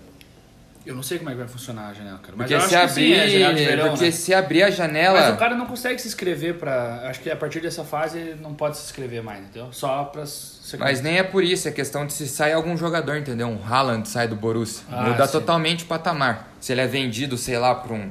Eu 0.91 0.97
não 0.97 1.05
sei 1.05 1.19
como 1.19 1.31
é 1.31 1.35
que 1.35 1.39
vai 1.39 1.47
funcionar 1.47 1.89
a 1.89 1.95
janela, 1.95 2.19
cara. 2.19 2.35
Mas 2.37 2.51
Porque 2.51 2.69
se 2.69 2.75
abrir. 2.75 2.93
sim, 2.95 3.13
é 3.13 3.29
janela 3.29 3.55
de 3.55 3.65
verão, 3.65 3.89
porque 3.91 4.05
né? 4.07 4.11
se 4.11 4.35
abrir 4.35 4.63
a 4.65 4.71
janela. 4.71 5.21
Mas 5.21 5.35
o 5.35 5.37
cara 5.37 5.55
não 5.55 5.67
consegue 5.67 6.01
se 6.03 6.09
inscrever 6.09 6.55
pra... 6.59 7.03
Acho 7.09 7.21
que 7.21 7.31
a 7.31 7.37
partir 7.37 7.61
dessa 7.61 7.85
fase 7.85 8.35
não 8.41 8.55
pode 8.55 8.77
se 8.77 8.87
inscrever 8.87 9.23
mais, 9.23 9.39
entendeu? 9.41 9.73
Só 9.73 10.03
pra... 10.05 10.27
se- 10.27 10.77
Mas 10.79 11.01
nem 11.01 11.19
é 11.19 11.23
por 11.23 11.45
isso, 11.45 11.69
é 11.69 11.71
questão 11.71 12.05
de 12.05 12.13
se 12.13 12.27
sai 12.27 12.53
algum 12.53 12.77
jogador, 12.77 13.17
entendeu? 13.17 13.47
Um 13.47 13.65
Haaland 13.65 14.09
sai 14.09 14.27
do 14.27 14.35
Borussia. 14.35 14.83
Ah, 14.91 15.05
Muda 15.11 15.27
sim. 15.27 15.33
totalmente 15.33 15.85
o 15.85 15.87
patamar. 15.87 16.53
Se 16.61 16.73
ele 16.73 16.81
é 16.81 16.87
vendido, 16.89 17.39
sei 17.39 17.57
lá, 17.57 17.73
pra 17.73 17.95
um, 17.95 18.11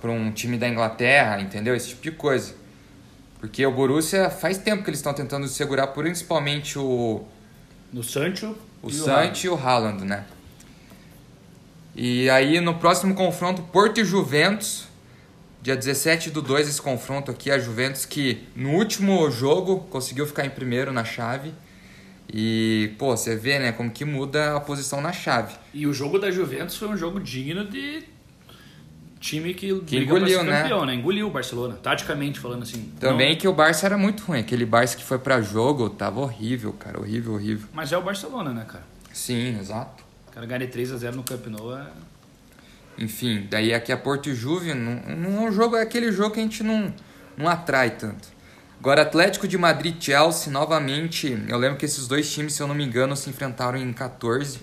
pra 0.00 0.10
um 0.10 0.32
time 0.32 0.56
da 0.56 0.66
Inglaterra, 0.66 1.38
entendeu? 1.38 1.76
Esse 1.76 1.88
tipo 1.90 2.02
de 2.02 2.12
coisa. 2.12 2.54
Porque 3.38 3.66
o 3.66 3.70
Borussia 3.72 4.30
faz 4.30 4.56
tempo 4.56 4.82
que 4.82 4.88
eles 4.88 5.00
estão 5.00 5.12
tentando 5.12 5.46
segurar 5.48 5.88
principalmente 5.88 6.78
o, 6.78 7.22
No 7.92 8.02
Sancho 8.02 8.56
o 8.82 8.90
Sancho 8.90 9.46
e 9.46 9.50
o 9.50 9.54
Haaland, 9.54 10.02
né? 10.04 10.24
E 11.96 12.28
aí 12.28 12.60
no 12.60 12.74
próximo 12.74 13.14
confronto, 13.14 13.62
Porto 13.62 13.98
e 14.00 14.04
Juventus. 14.04 14.84
Dia 15.62 15.74
17 15.74 16.30
do 16.30 16.40
2 16.40 16.68
esse 16.68 16.80
confronto 16.80 17.30
aqui, 17.30 17.50
a 17.50 17.58
Juventus 17.58 18.04
que 18.04 18.46
no 18.54 18.70
último 18.74 19.28
jogo 19.32 19.80
conseguiu 19.90 20.24
ficar 20.24 20.46
em 20.46 20.50
primeiro 20.50 20.92
na 20.92 21.04
chave. 21.04 21.52
E, 22.32 22.94
pô, 22.98 23.16
você 23.16 23.34
vê, 23.34 23.58
né, 23.58 23.72
como 23.72 23.90
que 23.90 24.04
muda 24.04 24.56
a 24.56 24.60
posição 24.60 25.00
na 25.00 25.12
chave. 25.12 25.54
E 25.72 25.86
o 25.86 25.92
jogo 25.92 26.18
da 26.18 26.30
Juventus 26.30 26.76
foi 26.76 26.88
um 26.88 26.96
jogo 26.96 27.18
digno 27.18 27.64
de 27.64 28.04
time 29.18 29.54
que, 29.54 29.80
Que 29.80 29.98
engoliu, 29.98 30.44
né? 30.44 30.62
campeão, 30.62 30.84
né? 30.84 30.94
Engoliu 30.94 31.26
o 31.26 31.30
Barcelona, 31.30 31.78
taticamente 31.82 32.38
falando 32.38 32.62
assim. 32.62 32.92
Também 33.00 33.36
que 33.36 33.48
o 33.48 33.52
Barça 33.52 33.86
era 33.86 33.98
muito 33.98 34.22
ruim. 34.22 34.40
Aquele 34.40 34.66
Barça 34.66 34.96
que 34.96 35.02
foi 35.02 35.18
pra 35.18 35.40
jogo 35.40 35.90
tava 35.90 36.20
horrível, 36.20 36.72
cara. 36.72 37.00
Horrível, 37.00 37.34
horrível. 37.34 37.66
Não, 37.68 37.74
mas 37.74 37.90
é 37.90 37.98
o 37.98 38.02
Barcelona, 38.02 38.52
né, 38.52 38.64
cara? 38.68 38.84
Sim, 39.12 39.58
exato. 39.58 40.05
Cara 40.36 40.44
ganhar 40.44 40.66
de 40.66 40.78
3x0 40.78 41.14
no 41.14 41.22
Camp 41.22 41.46
Nou 41.46 41.74
é... 41.74 41.86
Enfim, 42.98 43.46
daí 43.50 43.72
aqui 43.72 43.90
a 43.90 43.96
Porto 43.96 44.28
e 44.28 44.34
Juve, 44.34 44.74
não, 44.74 45.16
não 45.16 45.46
é 45.46 45.48
um 45.48 45.50
jogo, 45.50 45.76
é 45.76 45.80
aquele 45.80 46.12
jogo 46.12 46.34
que 46.34 46.40
a 46.40 46.42
gente 46.42 46.62
não, 46.62 46.92
não 47.38 47.48
atrai 47.48 47.96
tanto. 47.96 48.28
Agora, 48.78 49.00
Atlético 49.00 49.48
de 49.48 49.56
Madrid 49.56 49.96
e 49.98 50.04
Chelsea, 50.04 50.52
novamente, 50.52 51.42
eu 51.48 51.56
lembro 51.56 51.78
que 51.78 51.86
esses 51.86 52.06
dois 52.06 52.30
times, 52.30 52.52
se 52.52 52.62
eu 52.62 52.66
não 52.66 52.74
me 52.74 52.84
engano, 52.84 53.16
se 53.16 53.30
enfrentaram 53.30 53.78
em 53.78 53.90
14. 53.94 54.60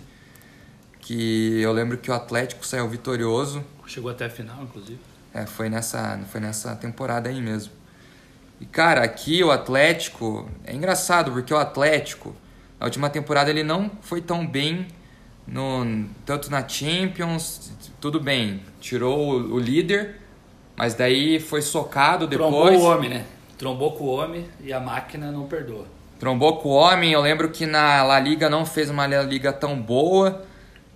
Que 1.00 1.60
eu 1.60 1.74
lembro 1.74 1.98
que 1.98 2.12
o 2.12 2.14
Atlético 2.14 2.64
saiu 2.64 2.88
vitorioso. 2.88 3.66
Chegou 3.88 4.12
até 4.12 4.26
a 4.26 4.30
final, 4.30 4.62
inclusive. 4.62 5.00
É, 5.34 5.48
foi 5.48 5.70
nessa, 5.70 6.20
foi 6.32 6.40
nessa 6.40 6.76
temporada 6.76 7.30
aí 7.30 7.42
mesmo. 7.42 7.74
E 8.62 8.66
cara, 8.68 9.04
aqui 9.04 9.44
o 9.44 9.50
Atlético 9.50 10.48
é 10.66 10.76
engraçado 10.76 11.32
porque 11.32 11.52
o 11.52 11.58
Atlético 11.58 12.36
na 12.80 12.86
última 12.86 13.10
temporada 13.10 13.50
ele 13.50 13.64
não 13.64 13.90
foi 14.02 14.22
tão 14.22 14.46
bem 14.46 14.88
no 15.48 16.06
tanto 16.26 16.50
na 16.50 16.68
Champions, 16.68 17.72
tudo 18.00 18.20
bem, 18.20 18.62
tirou 18.80 19.32
o, 19.32 19.56
o 19.56 19.60
líder, 19.60 20.16
Mas 20.76 20.94
daí 20.94 21.40
foi 21.40 21.62
socado 21.62 22.26
depois. 22.26 22.50
Trombou 22.50 22.80
o 22.80 22.84
homem, 22.84 23.10
né? 23.10 23.26
Trombou 23.58 23.92
com 23.94 24.04
o 24.06 24.08
homem 24.08 24.46
e 24.64 24.74
a 24.74 24.80
máquina 24.80 25.32
não 25.32 25.46
perdoa. 25.46 25.86
Trombou 26.20 26.58
com 26.58 26.70
o 26.70 26.74
homem. 26.74 27.12
Eu 27.12 27.22
lembro 27.22 27.50
que 27.50 27.66
na 27.66 28.04
La 28.04 28.20
Liga 28.20 28.50
não 28.50 28.66
fez 28.66 28.90
uma 28.90 29.06
La 29.06 29.22
Liga 29.22 29.54
tão 29.54 29.80
boa. 29.80 30.44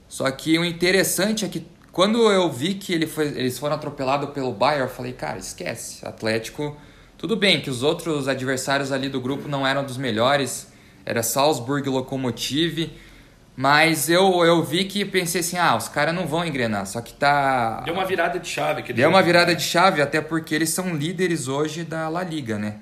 Só 0.08 0.30
que 0.32 0.58
o 0.58 0.66
interessante 0.66 1.46
é 1.46 1.48
que 1.50 1.66
quando 1.92 2.32
eu 2.32 2.50
vi 2.52 2.76
que 2.76 2.94
ele 2.94 3.08
foi, 3.08 3.28
eles 3.28 3.58
foram 3.58 3.76
atropelados 3.76 4.30
pelo 4.30 4.52
Bayern, 4.54 4.84
eu 4.84 4.90
falei, 4.90 5.14
cara, 5.14 5.38
esquece. 5.38 6.06
Atlético, 6.06 6.78
tudo 7.18 7.36
bem 7.36 7.60
que 7.60 7.70
os 7.70 7.84
outros 7.84 8.28
adversários 8.28 8.92
ali 8.92 9.10
do 9.10 9.20
grupo 9.20 9.48
não 9.48 9.66
eram 9.66 9.84
dos 9.84 9.98
melhores. 9.98 10.72
Era 11.06 11.24
Salzburg 11.24 11.88
e 11.88 11.92
Lokomotiv. 11.92 12.92
Mas 13.60 14.08
eu, 14.08 14.46
eu 14.46 14.64
vi 14.64 14.86
que 14.86 15.04
pensei 15.04 15.42
assim, 15.42 15.58
ah, 15.58 15.76
os 15.76 15.88
caras 15.90 16.14
não 16.14 16.28
vão 16.28 16.46
engrenar, 16.46 16.86
só 16.86 17.02
que 17.02 17.12
tá... 17.12 17.82
Deu 17.82 17.96
uma 17.96 18.06
virada 18.06 18.40
de 18.40 18.48
chave. 18.48 18.82
aquele 18.82 19.00
Deu 19.00 19.10
uma 19.10 19.24
virada 19.24 19.56
de 19.56 19.64
chave, 19.64 20.00
até 20.00 20.22
porque 20.22 20.54
eles 20.54 20.70
são 20.70 20.96
líderes 20.96 21.48
hoje 21.48 21.84
da 21.84 22.08
La 22.08 22.24
Liga, 22.24 22.60
né? 22.60 22.76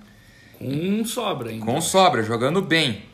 Com 0.59 1.05
sobra 1.05 1.49
ainda. 1.49 1.65
Com 1.65 1.79
sobra, 1.79 2.23
jogando 2.23 2.61
bem. 2.61 3.05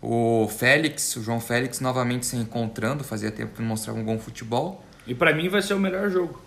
O 0.00 0.48
Félix, 0.48 1.16
o 1.16 1.24
João 1.24 1.40
Félix 1.40 1.80
novamente 1.80 2.24
se 2.24 2.36
encontrando, 2.36 3.02
fazia 3.02 3.32
tempo 3.32 3.56
que 3.56 3.60
não 3.62 3.70
mostrava 3.70 3.98
um 3.98 4.04
bom 4.04 4.20
futebol. 4.20 4.84
E 5.04 5.12
pra 5.12 5.34
mim 5.34 5.48
vai 5.48 5.60
ser 5.60 5.74
o 5.74 5.80
melhor 5.80 6.08
jogo. 6.08 6.40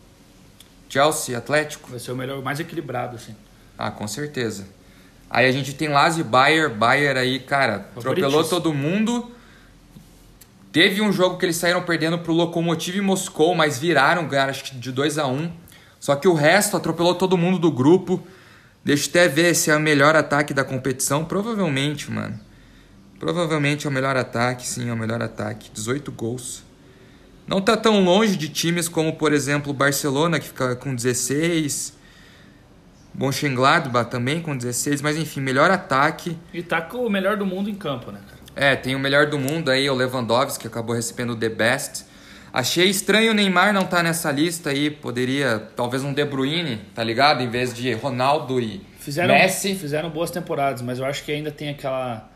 Chelsea, 0.87 1.37
Atlético, 1.37 1.89
Vai 1.89 1.99
ser 1.99 2.13
o 2.13 2.15
melhor, 2.15 2.41
mais 2.41 2.61
equilibrado, 2.61 3.17
assim. 3.17 3.35
ah, 3.77 3.91
com 3.91 4.07
certeza. 4.07 4.65
Aí 5.29 5.47
a 5.47 5.51
gente 5.51 5.73
tem 5.73 5.89
Lazio 5.89 6.21
e 6.21 6.23
Bayer, 6.23 6.69
Bayer 6.73 7.17
aí, 7.17 7.39
cara, 7.39 7.89
atropelou 7.97 8.41
todo 8.45 8.73
mundo. 8.73 9.34
Teve 10.75 11.01
um 11.01 11.09
jogo 11.09 11.37
que 11.37 11.45
eles 11.45 11.55
saíram 11.55 11.81
perdendo 11.83 12.19
pro 12.19 12.33
Lokomotiv 12.33 12.99
Moscou, 12.99 13.55
mas 13.55 13.79
viraram, 13.79 14.27
ganharam 14.27 14.49
acho 14.49 14.65
que 14.65 14.75
de 14.75 14.91
2 14.91 15.17
a 15.17 15.25
1 15.25 15.49
Só 16.01 16.17
que 16.17 16.27
o 16.27 16.33
resto 16.33 16.75
atropelou 16.75 17.15
todo 17.15 17.37
mundo 17.37 17.57
do 17.57 17.71
grupo. 17.71 18.21
Deixa 18.83 19.05
eu 19.05 19.09
até 19.11 19.27
ver 19.29 19.55
se 19.55 19.71
é 19.71 19.77
o 19.77 19.79
melhor 19.79 20.17
ataque 20.17 20.53
da 20.53 20.65
competição. 20.65 21.23
Provavelmente, 21.23 22.11
mano. 22.11 22.37
Provavelmente 23.17 23.87
é 23.87 23.89
o 23.89 23.93
melhor 23.93 24.17
ataque, 24.17 24.67
sim, 24.67 24.89
é 24.89 24.91
o 24.91 24.97
melhor 24.97 25.21
ataque. 25.23 25.71
18 25.73 26.11
gols. 26.11 26.61
Não 27.47 27.61
tá 27.61 27.77
tão 27.77 28.03
longe 28.03 28.35
de 28.35 28.49
times 28.49 28.89
como, 28.89 29.15
por 29.15 29.31
exemplo, 29.31 29.71
o 29.71 29.73
Barcelona, 29.73 30.41
que 30.41 30.47
fica 30.47 30.75
com 30.75 30.93
16. 30.93 31.93
Mönchengladbach 33.13 34.09
também 34.09 34.41
com 34.41 34.57
16. 34.57 35.01
Mas 35.01 35.15
enfim, 35.15 35.39
melhor 35.39 35.71
ataque. 35.71 36.37
E 36.53 36.61
tá 36.61 36.81
com 36.81 36.97
o 36.97 37.09
melhor 37.09 37.37
do 37.37 37.45
mundo 37.45 37.69
em 37.69 37.75
campo, 37.75 38.11
né, 38.11 38.19
cara? 38.27 38.34
É, 38.55 38.75
tem 38.75 38.95
o 38.95 38.99
melhor 38.99 39.27
do 39.27 39.37
mundo 39.37 39.69
aí, 39.69 39.89
o 39.89 39.93
Lewandowski, 39.93 40.61
que 40.61 40.67
acabou 40.67 40.95
recebendo 40.95 41.31
o 41.31 41.35
The 41.35 41.49
Best. 41.49 42.05
Achei 42.53 42.89
estranho 42.89 43.31
o 43.31 43.33
Neymar 43.33 43.73
não 43.73 43.81
estar 43.81 44.01
nessa 44.01 44.31
lista 44.31 44.69
aí. 44.69 44.89
Poderia, 44.89 45.59
talvez 45.75 46.05
um 46.05 46.13
De 46.13 46.23
Bruyne, 46.23 46.77
tá 46.95 47.03
ligado? 47.03 47.43
Em 47.43 47.49
vez 47.49 47.73
de 47.73 47.91
Ronaldo 47.93 48.61
e 48.61 48.81
Fizeram, 48.97 49.33
Messi. 49.33 49.75
fizeram 49.75 50.09
boas 50.09 50.31
temporadas, 50.31 50.81
mas 50.81 50.97
eu 50.97 51.05
acho 51.05 51.23
que 51.23 51.31
ainda 51.31 51.51
tem 51.51 51.69
aquela... 51.69 52.31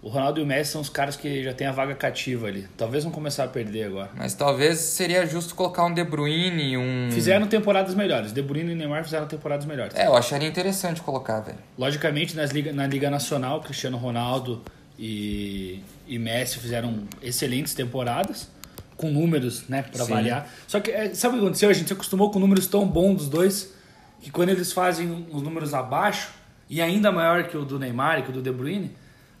O 0.00 0.08
Ronaldo 0.08 0.38
e 0.38 0.42
o 0.44 0.46
Messi 0.46 0.70
são 0.70 0.80
os 0.80 0.88
caras 0.88 1.16
que 1.16 1.42
já 1.42 1.52
tem 1.52 1.66
a 1.66 1.72
vaga 1.72 1.96
cativa 1.96 2.46
ali. 2.46 2.68
Talvez 2.76 3.02
vão 3.02 3.12
começar 3.12 3.42
a 3.42 3.48
perder 3.48 3.86
agora. 3.86 4.10
Mas 4.14 4.34
talvez 4.34 4.78
seria 4.78 5.26
justo 5.26 5.56
colocar 5.56 5.84
um 5.84 5.92
De 5.92 6.04
Bruyne 6.04 6.62
e 6.62 6.76
um... 6.78 7.10
Fizeram 7.10 7.48
temporadas 7.48 7.92
melhores. 7.92 8.32
De 8.32 8.40
Bruyne 8.40 8.70
e 8.70 8.74
Neymar 8.76 9.02
fizeram 9.02 9.26
temporadas 9.26 9.66
melhores. 9.66 9.96
É, 9.96 10.06
eu 10.06 10.14
acharia 10.14 10.46
interessante 10.48 11.00
colocar, 11.00 11.40
velho. 11.40 11.58
Logicamente, 11.76 12.36
nas 12.36 12.52
liga, 12.52 12.72
na 12.72 12.86
Liga 12.86 13.10
Nacional, 13.10 13.60
Cristiano 13.60 13.96
Ronaldo 13.96 14.62
e, 14.98 15.80
e 16.06 16.18
Messi 16.18 16.58
fizeram 16.58 17.04
excelentes 17.22 17.74
temporadas, 17.74 18.48
com 18.96 19.10
números, 19.10 19.68
né, 19.68 19.84
Sim. 19.92 20.02
avaliar. 20.02 20.48
Só 20.66 20.80
que, 20.80 20.90
é, 20.90 21.14
sabe 21.14 21.34
o 21.34 21.38
que 21.38 21.44
aconteceu? 21.44 21.68
A 21.68 21.72
gente 21.72 21.86
se 21.86 21.92
acostumou 21.92 22.30
com 22.30 22.38
números 22.38 22.66
tão 22.66 22.86
bons 22.86 23.16
dos 23.16 23.28
dois, 23.28 23.74
que 24.20 24.30
quando 24.30 24.48
eles 24.48 24.72
fazem 24.72 25.26
os 25.30 25.42
números 25.42 25.74
abaixo, 25.74 26.30
e 26.68 26.80
ainda 26.80 27.12
maior 27.12 27.44
que 27.44 27.56
o 27.56 27.64
do 27.64 27.78
Neymar 27.78 28.18
e 28.18 28.22
que 28.22 28.30
o 28.30 28.32
do 28.32 28.42
De 28.42 28.50
Bruyne, 28.50 28.90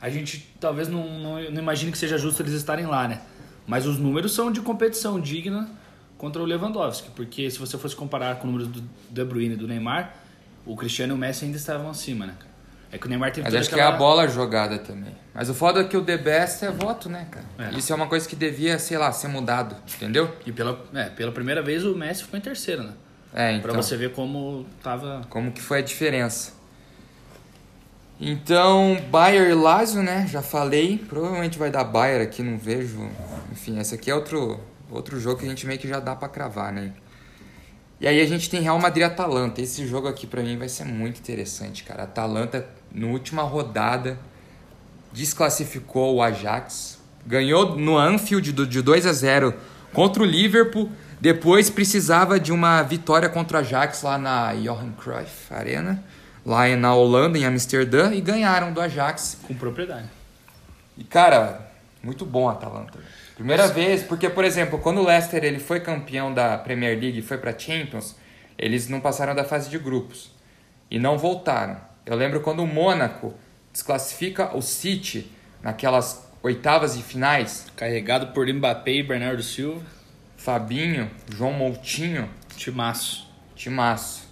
a 0.00 0.08
gente 0.08 0.48
talvez 0.60 0.88
não, 0.88 1.18
não, 1.18 1.50
não 1.50 1.62
imagine 1.62 1.90
que 1.90 1.98
seja 1.98 2.18
justo 2.18 2.42
eles 2.42 2.52
estarem 2.52 2.86
lá, 2.86 3.08
né? 3.08 3.20
Mas 3.66 3.86
os 3.86 3.98
números 3.98 4.32
são 4.32 4.52
de 4.52 4.60
competição 4.60 5.18
digna 5.18 5.68
contra 6.16 6.40
o 6.40 6.44
Lewandowski, 6.44 7.10
porque 7.16 7.50
se 7.50 7.58
você 7.58 7.76
fosse 7.76 7.96
comparar 7.96 8.36
com 8.36 8.46
os 8.46 8.52
números 8.52 8.68
do 8.68 8.88
De 9.10 9.24
Bruyne 9.24 9.54
e 9.54 9.56
do 9.56 9.66
Neymar, 9.66 10.14
o 10.64 10.76
Cristiano 10.76 11.14
e 11.14 11.16
o 11.16 11.18
Messi 11.18 11.44
ainda 11.44 11.56
estavam 11.56 11.90
acima, 11.90 12.26
né? 12.26 12.34
É 12.92 12.98
que 12.98 13.06
o 13.06 13.08
Neymar 13.08 13.32
teve 13.32 13.44
Mas 13.44 13.54
acho 13.54 13.68
que 13.68 13.74
é 13.74 13.78
aquela- 13.78 13.94
a 13.94 13.98
bola 13.98 14.28
jogada 14.28 14.78
também. 14.78 15.14
Mas 15.34 15.50
o 15.50 15.54
foda 15.54 15.80
é 15.80 15.84
que 15.84 15.96
o 15.96 16.02
The 16.04 16.16
Best 16.16 16.64
é 16.64 16.70
voto, 16.70 17.08
né, 17.08 17.26
cara? 17.30 17.44
É. 17.70 17.76
Isso 17.76 17.92
é 17.92 17.96
uma 17.96 18.06
coisa 18.06 18.26
que 18.28 18.34
devia, 18.36 18.78
sei 18.78 18.96
lá, 18.96 19.10
ser 19.12 19.28
mudado, 19.28 19.76
entendeu? 19.96 20.34
E 20.46 20.52
pela, 20.52 20.82
é, 20.94 21.04
pela 21.10 21.32
primeira 21.32 21.60
vez 21.62 21.84
o 21.84 21.94
Messi 21.94 22.22
ficou 22.22 22.38
em 22.38 22.42
terceiro, 22.42 22.82
né? 22.84 22.92
É, 23.34 23.58
Pra 23.58 23.72
então. 23.72 23.82
você 23.82 23.96
ver 23.96 24.12
como 24.12 24.64
tava. 24.82 25.22
Como 25.28 25.52
que 25.52 25.60
foi 25.60 25.80
a 25.80 25.82
diferença. 25.82 26.54
Então, 28.18 28.96
Bayer 29.10 29.50
e 29.50 29.54
Lazio, 29.54 30.02
né? 30.02 30.26
Já 30.30 30.40
falei. 30.40 30.96
Provavelmente 31.06 31.58
vai 31.58 31.70
dar 31.70 31.84
Bayer 31.84 32.22
aqui, 32.22 32.42
não 32.42 32.56
vejo. 32.56 33.06
Enfim, 33.52 33.78
esse 33.78 33.94
aqui 33.94 34.10
é 34.10 34.14
outro, 34.14 34.58
outro 34.90 35.20
jogo 35.20 35.40
que 35.40 35.44
a 35.46 35.48
gente 35.48 35.66
meio 35.66 35.78
que 35.78 35.86
já 35.88 36.00
dá 36.00 36.16
pra 36.16 36.28
cravar, 36.28 36.72
né? 36.72 36.92
E 38.00 38.06
aí 38.06 38.20
a 38.20 38.26
gente 38.26 38.48
tem 38.48 38.60
Real 38.62 38.78
Madrid 38.78 39.02
e 39.02 39.04
Atalanta. 39.04 39.60
Esse 39.60 39.86
jogo 39.86 40.08
aqui 40.08 40.26
pra 40.26 40.42
mim 40.42 40.56
vai 40.56 40.68
ser 40.68 40.84
muito 40.84 41.18
interessante, 41.20 41.82
cara. 41.84 42.04
Atalanta, 42.04 42.66
na 42.92 43.06
última 43.06 43.42
rodada, 43.42 44.18
desclassificou 45.12 46.16
o 46.16 46.22
Ajax. 46.22 47.00
Ganhou 47.26 47.76
no 47.76 47.98
Anfield 47.98 48.52
de 48.52 48.82
2 48.82 49.06
a 49.06 49.12
0 49.12 49.54
contra 49.92 50.22
o 50.22 50.26
Liverpool. 50.26 50.90
Depois 51.20 51.70
precisava 51.70 52.38
de 52.38 52.52
uma 52.52 52.82
vitória 52.82 53.28
contra 53.28 53.56
o 53.56 53.60
Ajax 53.60 54.02
lá 54.02 54.18
na 54.18 54.54
Johan 54.54 54.92
Cruyff 54.92 55.52
Arena, 55.52 56.04
lá 56.44 56.68
na 56.76 56.94
Holanda, 56.94 57.38
em 57.38 57.44
Amsterdã, 57.44 58.12
e 58.12 58.20
ganharam 58.20 58.72
do 58.72 58.80
Ajax. 58.80 59.38
Com 59.46 59.54
propriedade. 59.54 60.08
E 60.96 61.04
cara, 61.04 61.70
muito 62.02 62.24
bom 62.24 62.48
a 62.48 62.52
Atalanta. 62.52 62.98
Primeira 63.34 63.66
vez, 63.68 64.02
porque 64.02 64.30
por 64.30 64.44
exemplo, 64.44 64.78
quando 64.78 64.98
o 64.98 65.04
Leicester 65.04 65.44
ele 65.44 65.58
foi 65.58 65.80
campeão 65.80 66.32
da 66.32 66.56
Premier 66.56 66.98
League 66.98 67.18
e 67.18 67.22
foi 67.22 67.36
para 67.36 67.58
Champions, 67.58 68.16
eles 68.58 68.88
não 68.88 69.00
passaram 69.00 69.34
da 69.34 69.44
fase 69.44 69.68
de 69.68 69.78
grupos 69.78 70.30
e 70.90 70.98
não 70.98 71.18
voltaram. 71.18 71.78
Eu 72.06 72.14
lembro 72.14 72.40
quando 72.40 72.62
o 72.62 72.66
Mônaco 72.68 73.34
desclassifica 73.72 74.56
o 74.56 74.62
City 74.62 75.28
naquelas 75.60 76.24
oitavas 76.40 76.96
de 76.96 77.02
finais, 77.02 77.66
Carregado 77.74 78.28
por 78.28 78.46
Mbappé 78.46 78.92
e 78.92 79.02
Bernardo 79.02 79.42
Silva. 79.42 79.82
Fabinho, 80.36 81.10
João 81.28 81.52
Moutinho, 81.52 82.30
Timaço. 82.56 83.28
timaço. 83.56 84.22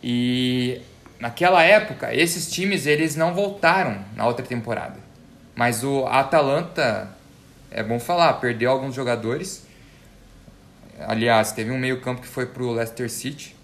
E 0.00 0.80
naquela 1.18 1.64
época, 1.64 2.14
esses 2.14 2.48
times 2.52 2.86
eles 2.86 3.16
não 3.16 3.34
voltaram 3.34 4.04
na 4.14 4.24
outra 4.24 4.46
temporada. 4.46 5.00
Mas 5.56 5.82
o 5.82 6.06
Atalanta, 6.06 7.10
é 7.68 7.82
bom 7.82 7.98
falar, 7.98 8.34
perdeu 8.34 8.70
alguns 8.70 8.94
jogadores. 8.94 9.66
Aliás, 11.00 11.50
teve 11.50 11.72
um 11.72 11.78
meio-campo 11.78 12.20
que 12.20 12.28
foi 12.28 12.46
pro 12.46 12.70
Leicester 12.70 13.10
City. 13.10 13.56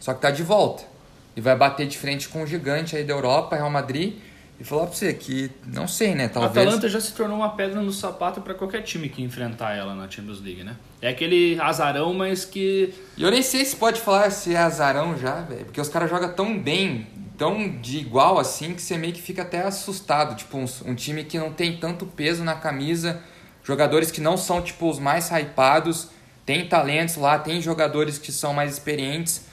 Só 0.00 0.12
que 0.12 0.20
tá 0.20 0.32
de 0.32 0.42
volta. 0.42 0.89
E 1.36 1.40
vai 1.40 1.56
bater 1.56 1.86
de 1.86 1.96
frente 1.96 2.28
com 2.28 2.42
o 2.42 2.46
gigante 2.46 2.96
aí 2.96 3.04
da 3.04 3.12
Europa, 3.12 3.56
Real 3.56 3.70
Madrid. 3.70 4.14
E 4.60 4.64
falar 4.64 4.88
pra 4.88 4.94
você 4.94 5.14
que, 5.14 5.50
não 5.66 5.88
sei, 5.88 6.14
né? 6.14 6.26
A 6.26 6.28
Talvez. 6.28 6.66
Atalanta 6.66 6.86
já 6.86 7.00
se 7.00 7.14
tornou 7.14 7.38
uma 7.38 7.48
pedra 7.56 7.80
no 7.80 7.90
sapato 7.90 8.42
pra 8.42 8.52
qualquer 8.52 8.82
time 8.82 9.08
que 9.08 9.22
enfrentar 9.22 9.74
ela 9.74 9.94
na 9.94 10.08
Champions 10.10 10.42
League, 10.42 10.62
né? 10.62 10.76
É 11.00 11.08
aquele 11.08 11.58
azarão, 11.58 12.12
mas 12.12 12.44
que. 12.44 12.92
E 13.16 13.22
eu 13.22 13.30
nem 13.30 13.40
sei 13.40 13.64
se 13.64 13.74
pode 13.76 14.02
falar 14.02 14.30
se 14.30 14.54
é 14.54 14.58
azarão 14.58 15.16
já, 15.16 15.40
velho. 15.40 15.64
Porque 15.64 15.80
os 15.80 15.88
caras 15.88 16.10
jogam 16.10 16.30
tão 16.34 16.58
bem, 16.58 17.06
tão 17.38 17.70
de 17.80 17.96
igual 17.96 18.38
assim, 18.38 18.74
que 18.74 18.82
você 18.82 18.98
meio 18.98 19.14
que 19.14 19.22
fica 19.22 19.40
até 19.40 19.62
assustado. 19.62 20.36
Tipo, 20.36 20.58
um, 20.58 20.66
um 20.84 20.94
time 20.94 21.24
que 21.24 21.38
não 21.38 21.50
tem 21.50 21.78
tanto 21.78 22.04
peso 22.04 22.44
na 22.44 22.54
camisa, 22.54 23.18
jogadores 23.64 24.10
que 24.10 24.20
não 24.20 24.36
são, 24.36 24.60
tipo, 24.60 24.90
os 24.90 24.98
mais 24.98 25.30
hypados, 25.30 26.08
tem 26.44 26.68
talentos 26.68 27.16
lá, 27.16 27.38
tem 27.38 27.62
jogadores 27.62 28.18
que 28.18 28.30
são 28.30 28.52
mais 28.52 28.72
experientes. 28.74 29.48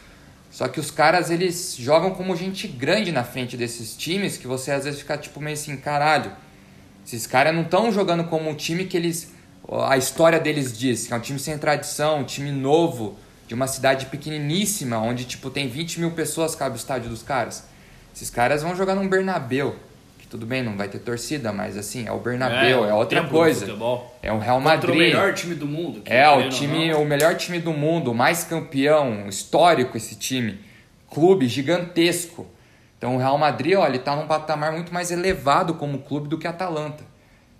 Só 0.49 0.67
que 0.67 0.79
os 0.79 0.89
caras, 0.89 1.29
eles 1.29 1.75
jogam 1.77 2.11
como 2.11 2.35
gente 2.35 2.67
grande 2.67 3.11
na 3.11 3.23
frente 3.23 3.57
desses 3.57 3.95
times, 3.95 4.37
que 4.37 4.47
você 4.47 4.71
às 4.71 4.85
vezes 4.85 4.99
fica, 4.99 5.17
tipo, 5.17 5.39
meio 5.39 5.53
assim, 5.53 5.75
caralho. 5.77 6.31
Esses 7.05 7.27
caras 7.27 7.53
não 7.53 7.61
estão 7.61 7.91
jogando 7.91 8.23
como 8.25 8.49
um 8.49 8.55
time 8.55 8.85
que 8.85 8.97
eles. 8.97 9.33
A 9.85 9.97
história 9.97 10.39
deles 10.39 10.77
diz, 10.77 11.07
que 11.07 11.13
é 11.13 11.15
um 11.15 11.19
time 11.19 11.39
sem 11.39 11.57
tradição, 11.57 12.19
um 12.19 12.23
time 12.23 12.51
novo, 12.51 13.17
de 13.47 13.53
uma 13.53 13.67
cidade 13.67 14.07
pequeniníssima, 14.07 14.97
onde 14.97 15.25
tipo 15.25 15.49
tem 15.49 15.67
20 15.67 15.99
mil 15.99 16.11
pessoas 16.11 16.55
cabe 16.55 16.75
o 16.75 16.77
estádio 16.77 17.09
dos 17.09 17.23
caras. 17.23 17.63
Esses 18.15 18.29
caras 18.29 18.63
vão 18.63 18.75
jogar 18.75 18.95
num 18.95 19.07
Bernabeu, 19.07 19.75
tudo 20.29 20.45
bem, 20.45 20.61
não 20.63 20.75
vai 20.75 20.87
ter 20.89 20.99
torcida, 20.99 21.51
mas 21.53 21.77
assim, 21.77 22.05
é 22.07 22.11
o 22.11 22.19
Bernabeu, 22.19 22.85
é, 22.85 22.93
outra 22.93 23.21
templo 23.21 23.33
do 23.37 23.39
coisa. 23.39 23.65
É 24.21 24.31
o 24.31 24.39
Real 24.39 24.57
Contra 24.61 24.75
Madrid. 24.75 24.93
o 24.95 24.97
melhor 24.97 25.33
time 25.33 25.55
do 25.55 25.65
mundo. 25.65 26.01
É, 26.05 26.29
o 26.29 26.49
time, 26.49 26.93
o 26.93 27.05
melhor 27.05 27.35
time 27.35 27.59
do 27.59 27.71
mundo, 27.73 28.13
mais 28.13 28.43
campeão, 28.43 29.27
histórico 29.27 29.95
esse 29.97 30.15
time. 30.15 30.59
Clube 31.09 31.47
gigantesco. 31.47 32.45
Então 32.97 33.15
o 33.15 33.17
Real 33.19 33.37
Madrid, 33.37 33.75
ó, 33.77 33.85
ele 33.87 33.99
tá 33.99 34.15
num 34.15 34.27
patamar 34.27 34.71
muito 34.71 34.93
mais 34.93 35.11
elevado 35.11 35.75
como 35.75 35.99
clube 35.99 36.27
do 36.27 36.37
que 36.37 36.47
a 36.47 36.49
Atalanta. 36.49 37.03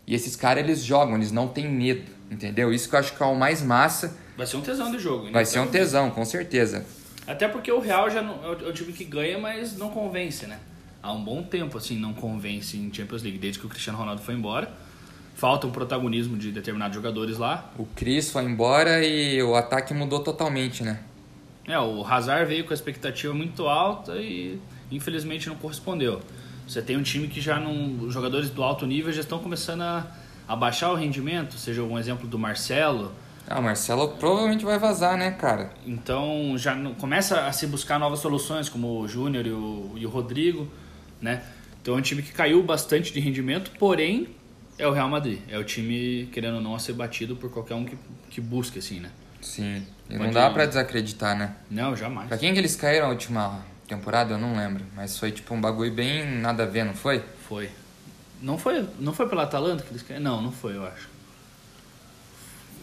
E 0.06 0.16
esses 0.16 0.36
caras, 0.36 0.64
eles 0.64 0.84
jogam, 0.84 1.16
eles 1.16 1.32
não 1.32 1.48
têm 1.48 1.68
medo, 1.70 2.12
entendeu? 2.32 2.74
Isso 2.74 2.90
que 2.90 2.96
eu 2.96 3.00
acho 3.00 3.14
que 3.16 3.22
é 3.22 3.26
o 3.26 3.36
mais 3.36 3.62
massa. 3.62 4.18
Vai 4.36 4.46
ser 4.48 4.58
um 4.58 4.62
tesão 4.62 4.92
de 4.92 5.00
jogo. 5.00 5.26
né? 5.26 5.32
Vai 5.32 5.46
ser 5.46 5.60
um 5.60 5.68
tesão, 5.68 6.10
com 6.10 6.24
certeza. 6.26 6.86
Até 7.26 7.48
porque 7.48 7.72
o 7.72 7.80
Real 7.80 8.10
já 8.10 8.22
não, 8.22 8.44
é 8.44 8.48
o- 8.48 8.66
é 8.68 8.70
o 8.70 8.74
time 8.74 8.94
que 8.94 9.04
ganha, 9.04 9.38
mas 9.38 9.78
não 9.78 9.90
convence, 9.90 10.46
né? 10.48 10.58
Há 11.08 11.14
um 11.14 11.24
bom 11.24 11.42
tempo, 11.42 11.78
assim, 11.78 11.98
não 11.98 12.14
convence 12.14 12.76
em 12.76 12.94
Champions 12.94 13.24
League, 13.24 13.38
desde 13.38 13.62
que 13.62 13.66
o 13.66 13.70
Cristiano 13.70 13.98
Ronaldo 13.98 14.22
foi 14.22 14.34
embora. 14.34 14.70
Falta 15.36 15.66
um 15.66 15.72
protagonismo 15.72 16.36
de 16.36 16.52
determinados 16.52 16.94
jogadores 16.94 17.38
lá. 17.38 17.72
O 17.78 17.86
Cris 17.86 18.30
foi 18.30 18.44
embora 18.44 19.02
e 19.06 19.42
o 19.42 19.56
ataque 19.56 19.94
mudou 19.94 20.20
totalmente, 20.20 20.84
né? 20.84 21.00
É, 21.66 21.80
o 21.80 22.06
Hazard 22.06 22.46
veio 22.46 22.66
com 22.66 22.72
a 22.72 22.74
expectativa 22.74 23.34
muito 23.34 23.70
alta 23.70 24.18
e 24.18 24.60
infelizmente 24.92 25.48
não 25.48 25.56
correspondeu. 25.56 26.20
Você 26.68 26.82
tem 26.82 26.98
um 26.98 27.04
time 27.04 27.30
que 27.30 27.40
já 27.40 27.58
não. 27.58 28.04
Os 28.06 28.14
jogadores 28.14 28.50
do 28.50 28.62
alto 28.62 28.86
nível 28.86 29.14
já 29.14 29.22
estão 29.22 29.40
começando 29.40 29.84
a, 29.84 30.08
a 30.46 30.58
baixar 30.58 30.92
o 30.92 30.96
rendimento, 30.96 31.54
seja 31.54 31.84
um 31.84 31.98
exemplo 31.98 32.28
do 32.28 32.38
Marcelo. 32.38 33.14
Ah, 33.48 33.60
o 33.60 33.64
Marcelo 33.64 34.10
provavelmente 34.20 34.66
vai 34.66 34.78
vazar, 34.78 35.18
né, 35.18 35.32
cara? 35.32 35.72
Então 35.86 36.58
já 36.58 36.76
começa 37.00 37.48
a 37.48 37.54
se 37.54 37.66
buscar 37.66 37.98
novas 37.98 38.20
soluções, 38.20 38.68
como 38.68 39.00
o 39.00 39.08
Júnior 39.08 39.48
e 39.48 39.52
o, 39.52 39.94
e 39.96 40.06
o 40.06 40.10
Rodrigo, 40.10 40.68
né? 41.22 41.44
Então 41.82 41.96
é 41.96 41.98
um 41.98 42.02
time 42.02 42.22
que 42.22 42.32
caiu 42.32 42.62
bastante 42.64 43.14
de 43.14 43.20
rendimento, 43.20 43.72
porém 43.80 44.28
é 44.78 44.88
o 44.88 44.92
Real 44.92 45.10
Madrid. 45.10 45.40
É 45.50 45.58
o 45.58 45.64
time, 45.64 46.30
querendo 46.32 46.56
ou 46.56 46.62
não, 46.62 46.76
a 46.76 46.80
ser 46.80 46.94
batido 46.94 47.36
por 47.36 47.50
qualquer 47.50 47.76
um 47.76 47.86
que, 47.86 47.98
que 48.30 48.42
busque, 48.42 48.80
assim, 48.80 49.00
né? 49.00 49.10
Sim. 49.42 49.86
E 50.10 50.18
não 50.18 50.32
dá 50.32 50.50
pra 50.50 50.66
desacreditar, 50.66 51.38
né? 51.38 51.56
Não, 51.70 51.96
jamais. 51.96 52.28
Pra 52.28 52.38
quem 52.38 52.54
que 52.54 52.60
eles 52.60 52.76
caíram 52.76 53.08
na 53.08 53.12
última 53.12 53.66
temporada, 53.88 54.34
eu 54.34 54.38
não 54.38 54.56
lembro. 54.56 54.84
Mas 54.96 55.18
foi 55.18 55.32
tipo 55.32 55.54
um 55.54 55.62
bagulho 55.62 55.92
bem 55.92 56.26
nada 56.40 56.64
a 56.64 56.66
ver, 56.66 56.84
não 56.84 56.94
foi? 56.94 57.24
Foi. 57.48 57.70
Não 58.42 58.58
foi, 58.58 58.88
não 59.00 59.14
foi 59.14 59.28
pela 59.28 59.44
Atalanta 59.44 59.84
que 59.84 59.92
eles 59.92 60.04
caíram? 60.04 60.24
Não, 60.24 60.42
não 60.42 60.52
foi, 60.52 60.76
eu 60.76 60.86
acho. 60.86 61.10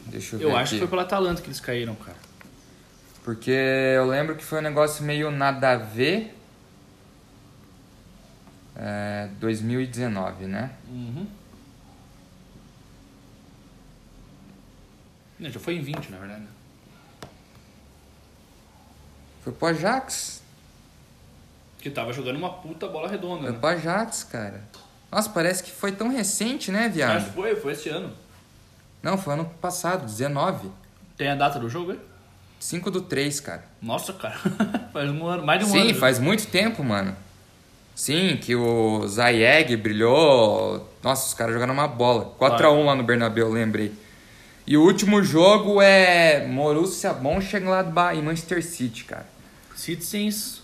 Deixa 0.07 0.37
eu 0.37 0.38
ver 0.41 0.45
Eu 0.47 0.57
acho 0.57 0.71
que 0.71 0.76
aqui. 0.76 0.79
foi 0.79 0.88
pela 0.88 1.03
Atalanta 1.03 1.41
que 1.41 1.49
eles 1.49 1.61
caíram, 1.61 1.95
cara. 1.95 2.17
Porque 3.23 3.50
eu 3.50 4.07
lembro 4.07 4.37
que 4.37 4.45
foi 4.45 4.59
um 4.59 4.62
negócio 4.62 5.05
meio 5.05 5.31
nada 5.31 5.73
a 5.73 5.76
ver. 5.76 6.35
É, 8.76 9.28
2019, 9.38 10.47
né? 10.47 10.71
Uhum. 10.88 11.26
Não, 15.38 15.50
já 15.50 15.61
foi 15.61 15.76
em 15.76 15.83
20, 15.83 16.11
na 16.11 16.19
verdade. 16.19 16.40
né? 16.43 16.49
Foi 19.43 19.52
pro 19.52 19.69
Ajax. 19.69 20.43
Que 21.78 21.90
tava 21.90 22.12
jogando 22.12 22.37
uma 22.37 22.50
puta 22.50 22.88
bola 22.88 23.09
redonda, 23.09 23.43
Foi 23.43 23.52
né? 23.52 23.59
pro 23.59 23.69
Ajax, 23.69 24.25
cara. 24.25 24.62
Nossa, 25.12 25.28
parece 25.31 25.62
que 25.62 25.71
foi 25.71 25.93
tão 25.93 26.09
recente, 26.09 26.73
né, 26.73 26.81
Acho 26.85 26.88
que 26.90 26.95
viado? 26.97 27.33
foi, 27.35 27.54
foi 27.57 27.73
esse 27.73 27.88
ano. 27.90 28.12
Não, 29.02 29.19
foi 29.19 29.35
ano 29.35 29.45
passado, 29.61 30.07
19. 30.07 30.71
Tem 31.16 31.28
a 31.28 31.35
data 31.35 31.59
do 31.59 31.69
jogo 31.69 31.93
aí? 31.93 32.00
5 32.59 32.90
do 32.90 33.02
3, 33.02 33.38
cara. 33.40 33.64
Nossa, 33.83 34.12
cara. 34.14 34.38
faz 34.93 35.11
um 35.11 35.26
ano, 35.26 35.45
mais 35.45 35.61
de 35.61 35.66
um 35.66 35.69
Sim, 35.73 35.90
ano. 35.90 35.99
faz 35.99 36.19
muito 36.19 36.47
tempo, 36.47 36.83
mano. 36.83 37.14
Sim, 37.94 38.36
que 38.36 38.56
o 38.56 39.06
Zayeg 39.06 39.76
brilhou. 39.76 40.88
Nossa, 41.02 41.28
os 41.28 41.34
caras 41.34 41.54
jogaram 41.54 41.72
uma 41.72 41.86
bola. 41.86 42.34
4x1 42.38 42.84
lá 42.84 42.94
no 42.94 43.04
Bernabéu, 43.04 43.50
lembrei. 43.50 43.92
E 44.66 44.76
o 44.76 44.82
último 44.82 45.22
jogo 45.22 45.80
é 45.80 46.46
Borussia 46.48 47.12
Mönchengladbach 47.12 48.18
e 48.18 48.22
Manchester 48.22 48.64
City, 48.64 49.04
cara. 49.04 49.26
Citizens, 49.76 50.62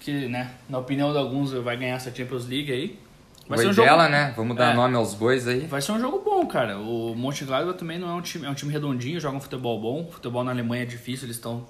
que, 0.00 0.26
né, 0.28 0.50
na 0.68 0.78
opinião 0.78 1.12
de 1.12 1.18
alguns, 1.18 1.52
vai 1.52 1.76
ganhar 1.76 1.96
essa 1.96 2.14
Champions 2.14 2.46
League 2.48 2.72
aí. 2.72 2.98
Vai 3.46 3.58
ser 3.58 3.68
um 3.68 3.72
jogo... 3.72 3.88
dela, 3.88 4.08
né? 4.08 4.32
Vamos 4.36 4.56
dar 4.56 4.72
É. 4.72 4.74
nome 4.74 4.96
aos 4.96 5.12
bois 5.12 5.46
aí. 5.46 5.66
Vai 5.66 5.82
ser 5.82 5.92
um 5.92 6.00
jogo 6.00 6.22
bom, 6.24 6.46
cara. 6.46 6.78
O 6.78 7.14
Mönchengladbach 7.14 7.78
também 7.78 7.98
não 7.98 8.08
é 8.08 8.14
um 8.14 8.22
time, 8.22 8.46
é 8.46 8.50
um 8.50 8.54
time 8.54 8.72
redondinho, 8.72 9.20
joga 9.20 9.36
um 9.36 9.40
futebol 9.40 9.78
bom. 9.80 10.08
Futebol 10.10 10.42
na 10.42 10.52
Alemanha 10.52 10.84
é 10.84 10.86
difícil, 10.86 11.26
eles 11.26 11.36
estão 11.36 11.66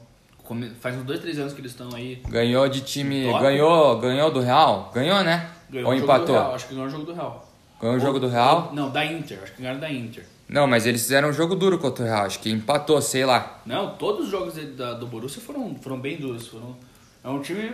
faz 0.81 0.97
uns 0.97 1.05
dois, 1.05 1.21
três 1.21 1.39
anos 1.39 1.53
que 1.53 1.61
eles 1.61 1.71
estão 1.73 1.89
aí. 1.95 2.23
Ganhou 2.29 2.69
de 2.69 2.81
time. 2.83 3.25
Top. 3.27 3.43
Ganhou, 3.43 3.99
ganhou 3.99 4.31
do 4.31 4.41
Real? 4.41 4.91
Ganhou, 4.95 5.23
né? 5.23 5.51
Ganhou 5.71 5.89
Ou 5.89 5.95
empatou? 5.95 6.35
Real, 6.35 6.55
acho 6.55 6.67
que 6.69 6.75
ganhou 6.75 6.89
o 6.89 6.91
jogo 6.91 7.05
do 7.05 7.13
Real. 7.15 7.49
Ganhou 7.81 7.97
o 7.97 8.01
jogo 8.01 8.21
do 8.21 8.29
Real? 8.29 8.71
não, 8.75 8.91
da 8.91 9.05
Inter, 9.05 9.39
acho 9.43 9.53
que 9.55 9.63
ganharam 9.63 9.81
da 9.81 9.91
Inter. 9.91 10.25
Não, 10.49 10.67
mas 10.67 10.85
eles 10.85 11.01
fizeram 11.03 11.29
um 11.29 11.33
jogo 11.33 11.55
duro 11.55 11.79
contra 11.79 12.05
o 12.05 12.07
Real. 12.09 12.25
Acho 12.27 12.41
que 12.41 12.51
empatou, 12.51 13.01
sei 13.01 13.25
lá. 13.25 13.61
Não, 13.65 13.95
todos 13.95 14.25
os 14.27 14.31
jogos 14.31 14.55
da- 14.77 14.95
do 14.95 15.07
Borussia 15.07 15.41
foram, 15.41 15.77
foram 15.81 15.99
bem 16.01 16.17
duros. 16.19 16.49
Foram, 16.49 16.77
é 17.25 17.29
um 17.29 17.41
time 17.41 17.73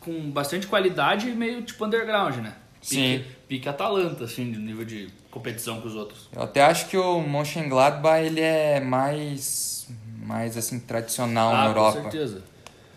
com 0.00 0.30
bastante 0.30 0.66
qualidade 0.66 1.28
e 1.28 1.32
meio 1.34 1.62
tipo 1.62 1.84
underground, 1.84 2.36
né? 2.38 2.54
Sim. 2.82 3.18
Pique, 3.18 3.30
pique 3.48 3.68
Atalanta, 3.68 4.24
assim, 4.24 4.50
de 4.52 4.58
nível 4.58 4.84
de 4.84 5.08
competição 5.30 5.80
com 5.80 5.88
os 5.88 5.94
outros. 5.94 6.28
Eu 6.34 6.42
até 6.42 6.62
acho 6.62 6.88
que 6.88 6.96
o 6.96 7.20
Mönchengladbach 7.20 8.20
ele 8.24 8.40
é 8.40 8.80
mais, 8.80 9.88
mais 10.26 10.56
assim, 10.56 10.80
tradicional 10.80 11.52
na 11.52 11.62
ah, 11.62 11.66
Europa. 11.66 11.96
com 12.02 12.10
certeza. 12.10 12.42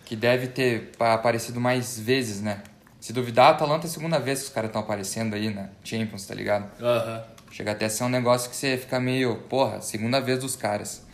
Que 0.04 0.16
deve 0.16 0.48
ter 0.48 0.90
pa- 0.98 1.14
aparecido 1.14 1.60
mais 1.60 1.98
vezes, 1.98 2.40
né? 2.40 2.62
Se 3.00 3.12
duvidar, 3.12 3.46
a 3.46 3.50
Atalanta 3.50 3.86
é 3.86 3.88
a 3.88 3.92
segunda 3.92 4.18
vez 4.18 4.40
que 4.40 4.46
os 4.46 4.52
caras 4.52 4.68
estão 4.68 4.82
aparecendo 4.82 5.34
aí 5.34 5.48
na 5.54 5.68
Champions, 5.84 6.26
tá 6.26 6.34
ligado? 6.34 6.68
Aham. 6.82 7.22
Chega 7.52 7.72
até 7.72 7.86
a 7.86 7.90
ser 7.90 8.04
um 8.04 8.08
negócio 8.08 8.50
que 8.50 8.56
você 8.56 8.76
fica 8.76 9.00
meio, 9.00 9.36
porra, 9.48 9.80
segunda 9.80 10.20
vez 10.20 10.38
dos 10.40 10.54
caras. 10.56 11.06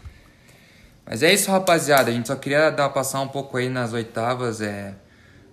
Mas 1.05 1.23
é 1.23 1.33
isso, 1.33 1.51
rapaziada. 1.51 2.11
A 2.11 2.13
gente 2.13 2.27
só 2.29 2.35
queria 2.37 2.71
dar 2.71 2.89
passar 2.89 3.21
um 3.21 3.29
pouco 3.29 3.57
aí 3.57 3.69
nas 3.69 3.93
oitavas 3.93 4.61
é, 4.61 4.95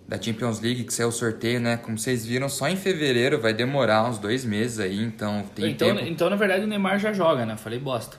da 0.07 0.19
Champions 0.19 0.59
League, 0.59 0.83
que 0.85 0.93
saiu 0.93 1.09
o 1.09 1.11
sorteio, 1.11 1.59
né? 1.59 1.77
Como 1.77 1.97
vocês 1.97 2.25
viram, 2.25 2.49
só 2.49 2.67
em 2.67 2.75
fevereiro 2.75 3.39
vai 3.39 3.53
demorar 3.53 4.03
uns 4.09 4.17
dois 4.17 4.43
meses 4.43 4.79
aí, 4.79 5.01
então 5.03 5.43
tem 5.55 5.71
Então, 5.71 5.87
tempo. 5.95 6.07
então, 6.09 6.29
na 6.29 6.35
verdade, 6.35 6.63
o 6.63 6.67
Neymar 6.67 6.97
já 6.99 7.13
joga, 7.13 7.45
né? 7.45 7.55
Falei 7.55 7.79
bosta. 7.79 8.17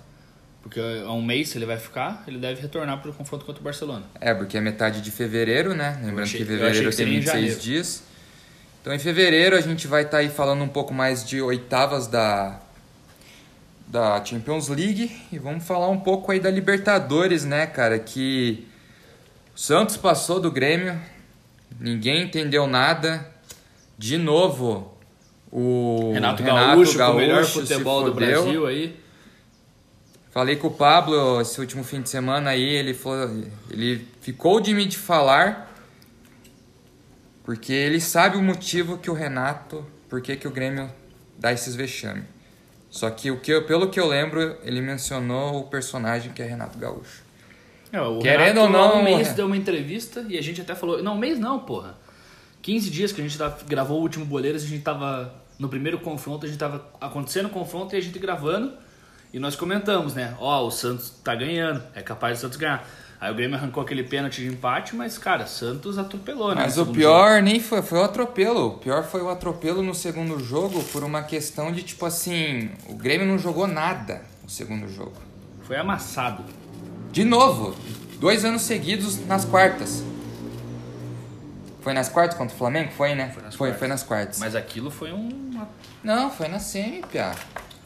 Porque 0.65 0.81
há 0.81 1.13
um 1.13 1.23
mês, 1.23 1.51
se 1.51 1.59
ele 1.59 1.67
vai 1.67 1.77
ficar, 1.79 2.25
ele 2.27 2.39
deve 2.39 2.61
retornar 2.63 2.99
para 3.01 3.11
o 3.11 3.15
confronto 3.15 3.45
contra 3.45 3.61
o 3.61 3.65
Barcelona. 3.65 4.03
É, 4.19 4.33
porque 4.35 4.57
é 4.57 4.61
metade 4.63 5.01
de 5.03 5.11
fevereiro, 5.11 5.75
né? 5.75 5.99
Lembrando 6.03 6.23
achei- 6.23 6.41
que 6.41 6.47
fevereiro 6.47 6.75
que 6.75 6.83
tem 6.85 6.93
seria 6.93 7.13
em 7.13 7.17
26 7.21 7.35
janeiro. 7.43 7.61
dias. 7.61 8.03
Então 8.81 8.93
em 8.95 8.99
fevereiro 8.99 9.57
a 9.57 9.61
gente 9.61 9.87
vai 9.87 10.03
estar 10.05 10.19
aí 10.19 10.31
falando 10.31 10.63
um 10.65 10.69
pouco 10.69 10.93
mais 10.95 11.23
de 11.25 11.41
oitavas 11.43 12.07
da, 12.07 12.61
da 13.87 14.25
Champions 14.25 14.69
League 14.69 15.11
e 15.31 15.39
vamos 15.39 15.65
falar 15.67 15.89
um 15.91 16.01
pouco 16.01 16.33
aí 16.33 16.41
da 16.41 16.51
Libertadores, 16.51 17.45
né, 17.45 17.67
cara? 17.67 17.99
Que 17.99 18.67
o 19.55 19.59
Santos 19.59 19.97
passou 19.99 20.41
do 20.41 20.51
Grêmio, 20.51 20.99
ninguém 21.79 22.23
entendeu 22.23 22.67
nada. 22.67 23.31
De 23.99 24.17
novo, 24.19 24.97
o 25.53 26.11
Renato, 26.15 26.43
Renato 26.43 26.67
Gaúcho, 26.69 26.99
com 26.99 27.05
o 27.05 27.15
melhor 27.17 27.37
Gaúcho 27.43 27.61
futebol 27.61 28.05
do. 28.05 28.15
Brasil 28.15 28.67
aí. 28.67 29.04
Falei 30.35 30.57
com 30.57 30.67
o 30.67 30.71
Pablo 30.73 31.41
esse 31.41 31.61
último 31.61 31.83
fim 31.85 32.03
de 32.03 32.11
semana 32.11 32.51
aí, 32.51 32.61
ele 32.63 32.93
falou, 32.93 33.31
ele 33.71 34.07
ficou 34.21 34.61
de 34.61 34.75
me 34.75 34.85
de 34.85 34.99
falar 34.99 35.73
porque 37.45 37.73
ele 37.73 38.01
sabe 38.01 38.37
o 38.37 38.43
motivo 38.43 38.99
que 38.99 39.09
o 39.11 39.15
Renato, 39.15 39.87
por 40.09 40.21
que 40.21 40.35
que 40.35 40.49
o 40.49 40.51
Grêmio 40.51 40.91
dá 41.39 41.53
esses 41.53 41.75
vexames. 41.77 42.25
Só 42.91 43.09
que 43.11 43.31
o 43.31 43.39
que 43.39 43.53
eu- 43.53 43.65
pelo 43.65 43.91
que 43.91 44.01
eu 44.01 44.07
lembro, 44.09 44.57
ele 44.65 44.81
mencionou 44.81 45.61
o 45.61 45.65
personagem 45.65 46.33
que 46.33 46.43
é 46.43 46.47
Renato 46.47 46.79
Gaúcho. 46.79 47.23
É, 47.93 47.99
Querendo 48.21 48.61
Renato, 48.61 48.61
ou 48.61 48.69
não, 48.71 49.01
um 49.01 49.05
mês 49.05 49.33
deu 49.35 49.47
uma 49.47 49.57
entrevista 49.57 50.25
e 50.29 50.37
a 50.37 50.43
gente 50.43 50.61
até 50.61 50.75
falou... 50.75 51.01
Não, 51.03 51.15
um 51.15 51.19
mês 51.19 51.39
não, 51.39 51.61
porra. 51.61 51.97
15 52.63 52.91
dias 52.91 53.13
que 53.13 53.21
a 53.21 53.25
gente 53.25 53.37
tava- 53.39 53.59
gravou 53.69 53.99
o 53.99 54.03
último 54.03 54.25
Boleiros, 54.25 54.65
a 54.65 54.67
gente 54.67 54.83
tava... 54.83 55.33
No 55.59 55.69
primeiro 55.69 56.01
confronto, 56.01 56.45
a 56.45 56.49
gente 56.49 56.59
tava 56.59 56.85
acontecendo 57.01 57.47
o 57.47 57.51
confronto 57.51 57.95
e 57.95 57.99
a 57.99 58.01
gente 58.01 58.19
gravando. 58.19 58.73
E 59.35 59.39
nós 59.41 59.57
comentamos, 59.57 60.15
né? 60.15 60.33
Ó, 60.39 60.65
o 60.65 60.71
Santos 60.71 61.11
tá 61.25 61.35
ganhando, 61.35 61.83
é 61.93 62.01
capaz 62.01 62.39
do 62.39 62.43
Santos 62.43 62.57
ganhar. 62.57 62.89
Aí 63.21 63.33
o 63.33 63.35
Grêmio 63.35 63.57
arrancou 63.57 63.83
aquele 63.83 64.05
pênalti 64.05 64.41
de 64.41 64.47
empate, 64.47 64.95
mas, 64.95 65.19
cara, 65.19 65.45
Santos 65.45 65.99
atropelou, 65.99 66.55
né? 66.55 66.63
Mas 66.63 66.79
o 66.79 66.87
pior 66.87 67.43
nem 67.43 67.59
foi, 67.59 67.83
foi 67.83 67.99
o 67.99 68.05
atropelo. 68.05 68.69
O 68.69 68.79
pior 68.79 69.03
foi 69.03 69.23
o 69.23 69.29
atropelo 69.29 69.83
no 69.83 69.93
segundo 69.93 70.39
jogo 70.39 70.85
por 70.85 71.03
uma 71.03 71.25
questão 71.25 71.73
de 71.73 71.83
tipo 71.83 72.07
assim, 72.07 72.71
o 72.89 72.95
Grêmio 72.95 73.27
não 73.27 73.37
jogou 73.37 73.67
nada 73.67 74.23
no 74.41 74.49
segundo 74.49 74.87
jogo. 74.87 75.15
jogo. 75.17 75.17
Foi 75.65 75.79
amassado. 75.79 76.45
De 77.11 77.25
novo, 77.25 77.75
dois 78.21 78.45
anos 78.45 78.63
seguidos 78.63 79.27
nas 79.27 79.45
quartas. 79.45 80.05
Foi 81.81 81.93
nas 81.93 82.09
quartas 82.09 82.39
contra 82.39 82.55
o 82.55 82.59
Flamengo? 82.59 82.93
Foi, 82.93 83.17
né? 83.17 83.33
Foi 83.35 83.43
nas 83.43 83.57
foi, 83.57 83.73
foi 83.73 83.89
nas 83.89 84.05
quartas. 84.05 84.39
Mas 84.39 84.55
aquilo 84.55 84.93
foi 84.93 85.13
um... 85.13 85.51
Não, 86.05 86.31
foi 86.31 86.47
na 86.47 86.61
semi, 86.61 87.03
piá. 87.11 87.35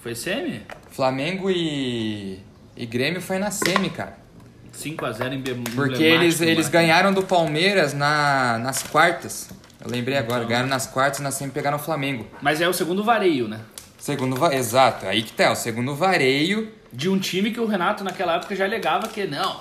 Foi 0.00 0.14
semi? 0.14 0.62
Flamengo 0.90 1.50
e, 1.50 2.38
e 2.76 2.86
Grêmio 2.86 3.20
foi 3.20 3.38
na 3.38 3.50
semi, 3.50 3.90
cara. 3.90 4.16
5x0 4.76 5.32
em 5.32 5.40
Be- 5.40 5.54
Porque 5.74 6.02
eles, 6.02 6.40
eles 6.40 6.68
ganharam 6.68 7.12
do 7.12 7.22
Palmeiras 7.22 7.92
na, 7.94 8.58
nas 8.58 8.82
quartas. 8.82 9.50
Eu 9.84 9.90
lembrei 9.90 10.16
agora, 10.16 10.38
Então. 10.40 10.48
ganharam 10.48 10.68
nas 10.68 10.86
quartas 10.86 11.18
e 11.20 11.22
na 11.22 11.30
semi 11.30 11.50
pegaram 11.50 11.76
o 11.76 11.80
Flamengo. 11.80 12.26
Mas 12.40 12.60
é 12.60 12.68
o 12.68 12.72
segundo 12.72 13.02
vareio, 13.02 13.48
né? 13.48 13.60
Segundo 13.98 14.36
Exato, 14.52 15.06
aí 15.06 15.22
que 15.22 15.32
tá, 15.32 15.50
o 15.50 15.56
segundo 15.56 15.94
vareio. 15.94 16.72
De 16.92 17.08
um 17.08 17.18
time 17.18 17.50
que 17.50 17.58
o 17.60 17.66
Renato 17.66 18.04
naquela 18.04 18.36
época 18.36 18.54
já 18.54 18.64
alegava 18.64 19.08
que 19.08 19.26
não, 19.26 19.60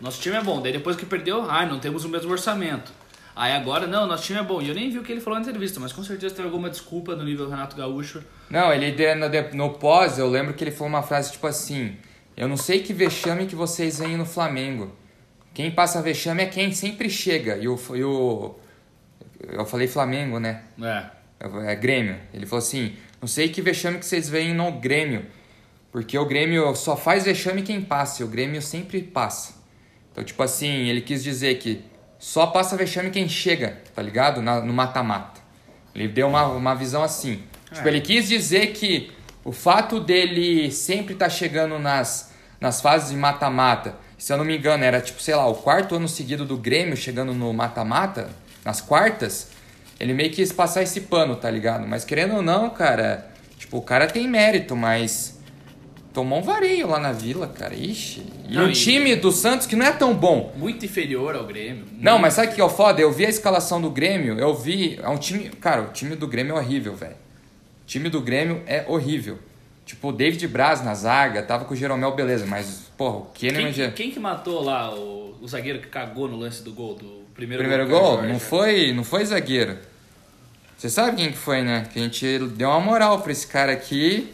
nosso 0.00 0.20
time 0.20 0.36
é 0.36 0.40
bom. 0.40 0.62
Daí 0.62 0.72
depois 0.72 0.96
que 0.96 1.04
perdeu, 1.04 1.44
ai, 1.50 1.68
não 1.68 1.78
temos 1.80 2.04
o 2.04 2.08
mesmo 2.08 2.30
orçamento. 2.30 2.92
Aí 3.36 3.52
agora, 3.52 3.86
não, 3.86 4.06
nosso 4.06 4.24
time 4.24 4.38
é 4.38 4.42
bom. 4.42 4.62
E 4.62 4.68
eu 4.68 4.74
nem 4.74 4.90
vi 4.90 4.98
o 4.98 5.02
que 5.02 5.10
ele 5.10 5.20
falou 5.20 5.38
na 5.38 5.44
entrevista, 5.44 5.80
mas 5.80 5.92
com 5.92 6.04
certeza 6.04 6.34
teve 6.34 6.46
alguma 6.46 6.70
desculpa 6.70 7.16
no 7.16 7.24
nível 7.24 7.48
Renato 7.48 7.76
Gaúcho. 7.76 8.22
Não, 8.48 8.72
ele 8.72 8.94
no, 9.14 9.56
no 9.56 9.70
pós, 9.78 10.18
eu 10.18 10.28
lembro 10.28 10.54
que 10.54 10.62
ele 10.62 10.70
falou 10.70 10.88
uma 10.88 11.02
frase 11.02 11.32
tipo 11.32 11.46
assim: 11.46 11.96
Eu 12.36 12.46
não 12.46 12.56
sei 12.56 12.80
que 12.80 12.92
vexame 12.92 13.46
que 13.46 13.56
vocês 13.56 13.98
veem 13.98 14.16
no 14.16 14.24
Flamengo. 14.24 14.94
quem 15.52 15.70
passa 15.70 16.00
vexame 16.00 16.44
é 16.44 16.46
quem 16.46 16.70
sempre 16.72 17.10
chega. 17.10 17.56
E 17.56 17.66
o, 17.66 17.76
e 17.94 18.04
o 18.04 18.54
eu 19.48 19.66
falei 19.66 19.88
Flamengo, 19.88 20.38
né? 20.38 20.62
É. 20.80 21.06
É 21.66 21.74
Grêmio. 21.74 22.16
Ele 22.32 22.46
falou 22.46 22.62
assim: 22.62 22.94
não 23.20 23.28
sei 23.28 23.48
que 23.48 23.60
vexame 23.60 23.98
que 23.98 24.06
vocês 24.06 24.28
veem 24.28 24.54
no 24.54 24.70
Grêmio. 24.72 25.26
Porque 25.90 26.16
o 26.18 26.24
Grêmio 26.24 26.74
só 26.74 26.96
faz 26.96 27.24
vexame 27.24 27.62
quem 27.62 27.80
passa. 27.80 28.22
E 28.22 28.24
o 28.24 28.28
Grêmio 28.28 28.62
sempre 28.62 29.02
passa. 29.02 29.54
Então, 30.10 30.22
tipo 30.22 30.42
assim, 30.42 30.88
ele 30.88 31.00
quis 31.00 31.22
dizer 31.22 31.56
que 31.56 31.82
só 32.24 32.46
passa 32.46 32.74
vexame 32.74 33.10
quem 33.10 33.28
chega, 33.28 33.76
tá 33.94 34.00
ligado? 34.00 34.40
Na, 34.40 34.58
no 34.62 34.72
mata-mata. 34.72 35.42
Ele 35.94 36.08
deu 36.08 36.26
uma, 36.26 36.46
uma 36.46 36.74
visão 36.74 37.02
assim. 37.02 37.42
Tipo, 37.70 37.86
É. 37.86 37.90
ele 37.90 38.00
quis 38.00 38.26
dizer 38.26 38.68
que 38.68 39.12
o 39.44 39.52
fato 39.52 40.00
dele 40.00 40.70
sempre 40.72 41.12
estar 41.12 41.28
chegando 41.28 41.78
nas, 41.78 42.32
nas 42.58 42.80
fases 42.80 43.10
de 43.10 43.16
mata-mata, 43.16 43.96
se 44.16 44.32
eu 44.32 44.38
não 44.38 44.44
me 44.46 44.56
engano, 44.56 44.82
era 44.82 45.02
tipo, 45.02 45.20
sei 45.20 45.34
lá, 45.34 45.46
o 45.46 45.54
quarto 45.54 45.96
ano 45.96 46.08
seguido 46.08 46.46
do 46.46 46.56
Grêmio 46.56 46.96
chegando 46.96 47.34
no 47.34 47.52
mata-mata, 47.52 48.30
nas 48.64 48.80
quartas, 48.80 49.48
ele 50.00 50.14
meio 50.14 50.30
que 50.30 50.36
quis 50.36 50.50
passar 50.50 50.82
esse 50.82 51.02
pano, 51.02 51.36
tá 51.36 51.50
ligado? 51.50 51.86
Mas 51.86 52.06
querendo 52.06 52.36
ou 52.36 52.42
não, 52.42 52.70
cara, 52.70 53.30
tipo, 53.58 53.76
o 53.76 53.82
cara 53.82 54.06
tem 54.06 54.26
mérito, 54.26 54.74
mas 54.74 55.33
tomou 56.14 56.38
um 56.38 56.42
vareio 56.42 56.86
lá 56.86 56.98
na 56.98 57.12
vila, 57.12 57.46
cara. 57.48 57.74
Ixi. 57.74 58.22
E 58.48 58.54
Não, 58.54 58.70
e- 58.70 58.72
time 58.72 59.14
do 59.16 59.30
Santos 59.32 59.66
que 59.66 59.74
não 59.76 59.84
é 59.84 59.92
tão 59.92 60.14
bom. 60.14 60.54
Muito 60.56 60.86
inferior 60.86 61.34
ao 61.34 61.44
Grêmio. 61.44 61.84
Não, 61.98 62.12
Muito. 62.12 62.22
mas 62.22 62.34
sabe 62.34 62.52
o 62.52 62.54
que 62.54 62.60
é 62.60 62.64
o 62.64 62.70
foda? 62.70 63.00
Eu 63.02 63.12
vi 63.12 63.26
a 63.26 63.28
escalação 63.28 63.80
do 63.80 63.90
Grêmio, 63.90 64.38
eu 64.38 64.54
vi. 64.54 64.98
É 65.02 65.08
um 65.08 65.18
time. 65.18 65.50
Cara, 65.60 65.82
o 65.82 65.86
time 65.88 66.14
do 66.16 66.26
Grêmio 66.26 66.56
é 66.56 66.58
horrível, 66.60 66.94
velho. 66.94 67.16
O 67.82 67.86
time 67.86 68.08
do 68.08 68.20
Grêmio 68.22 68.62
é 68.66 68.84
horrível. 68.88 69.38
Tipo, 69.84 70.08
o 70.08 70.12
David 70.12 70.48
Braz 70.48 70.82
na 70.82 70.94
zaga, 70.94 71.42
tava 71.42 71.66
com 71.66 71.74
o 71.74 71.76
Jeromel, 71.76 72.12
beleza, 72.12 72.46
mas, 72.46 72.90
porra, 72.96 73.16
o 73.16 73.26
Kahneman 73.38 73.64
Quem, 73.64 73.72
já. 73.74 73.90
quem 73.90 74.10
que 74.10 74.18
matou 74.18 74.62
lá 74.62 74.94
o, 74.94 75.34
o 75.42 75.46
zagueiro 75.46 75.78
que 75.80 75.88
cagou 75.88 76.26
no 76.26 76.38
lance 76.38 76.62
do 76.62 76.72
gol? 76.72 76.94
Do 76.94 77.22
primeiro, 77.34 77.62
Primeiro 77.62 77.84
o 77.84 77.88
gol, 77.88 78.14
Jorge? 78.16 78.32
não 78.32 78.40
foi, 78.40 78.92
não 78.94 79.04
foi 79.04 79.26
zagueiro. 79.26 79.76
Você 80.78 80.88
sabe 80.88 81.16
quem 81.18 81.30
que 81.32 81.36
foi, 81.36 81.60
né? 81.62 81.86
Que 81.92 81.98
a 81.98 82.02
gente 82.02 82.38
deu 82.56 82.70
uma 82.70 82.80
moral 82.80 83.20
pra 83.20 83.30
esse 83.32 83.46
cara 83.46 83.72
aqui. 83.72 84.32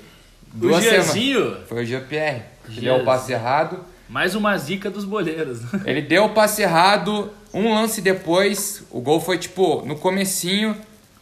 O 0.55 0.57
Duas. 0.59 0.83
Gianzinho, 0.83 1.57
Foi 1.69 1.83
o 1.83 1.87
Jean-Pierre. 1.87 2.43
que 2.67 2.73
Jean. 2.75 2.83
deu 2.83 2.97
o 2.97 3.05
passe 3.05 3.33
errado. 3.33 3.85
mais 4.09 4.35
uma 4.35 4.57
zica 4.59 4.91
dos 4.91 5.05
boleiros. 5.05 5.61
né? 5.73 5.83
Ele 5.87 6.03
deu 6.03 6.25
o 6.25 6.31
passe 6.31 6.63
errado, 6.63 7.31
um 7.55 7.73
lance 7.75 8.01
depois, 8.01 8.83
o 8.91 9.01
gol 9.01 9.21
foi 9.21 9.39
tipo, 9.39 9.83
no 9.87 9.97
comecinho, 9.97 10.77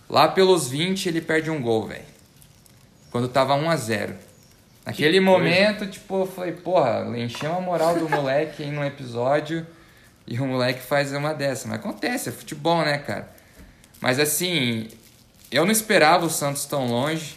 lá 0.08 0.28
pelos 0.28 0.68
20 0.68 1.06
ele 1.08 1.20
perde 1.20 1.50
um 1.50 1.60
gol, 1.60 1.86
velho. 1.86 2.04
Quando 3.10 3.28
tava 3.28 3.54
1 3.54 3.70
a 3.70 3.76
0 3.76 4.14
Naquele 4.86 5.14
Que 5.18 5.20
momento, 5.20 5.86
tipo, 5.86 6.22
eu 6.22 6.26
falei, 6.26 6.52
porra, 6.52 7.06
encheu 7.18 7.54
a 7.54 7.60
moral 7.60 7.98
do 7.98 8.08
moleque 8.08 8.62
aí 8.62 8.70
num 8.70 8.82
episódio 8.84 9.66
e 10.26 10.40
o 10.40 10.46
moleque 10.46 10.80
faz 10.80 11.12
uma 11.12 11.34
dessa. 11.34 11.68
Mas 11.68 11.78
acontece, 11.80 12.30
é 12.30 12.32
futebol, 12.32 12.82
né, 12.82 12.96
cara? 12.96 13.28
Mas 14.00 14.18
assim, 14.18 14.88
eu 15.50 15.66
não 15.66 15.72
esperava 15.72 16.24
o 16.24 16.30
Santos 16.30 16.64
tão 16.64 16.86
longe. 16.86 17.36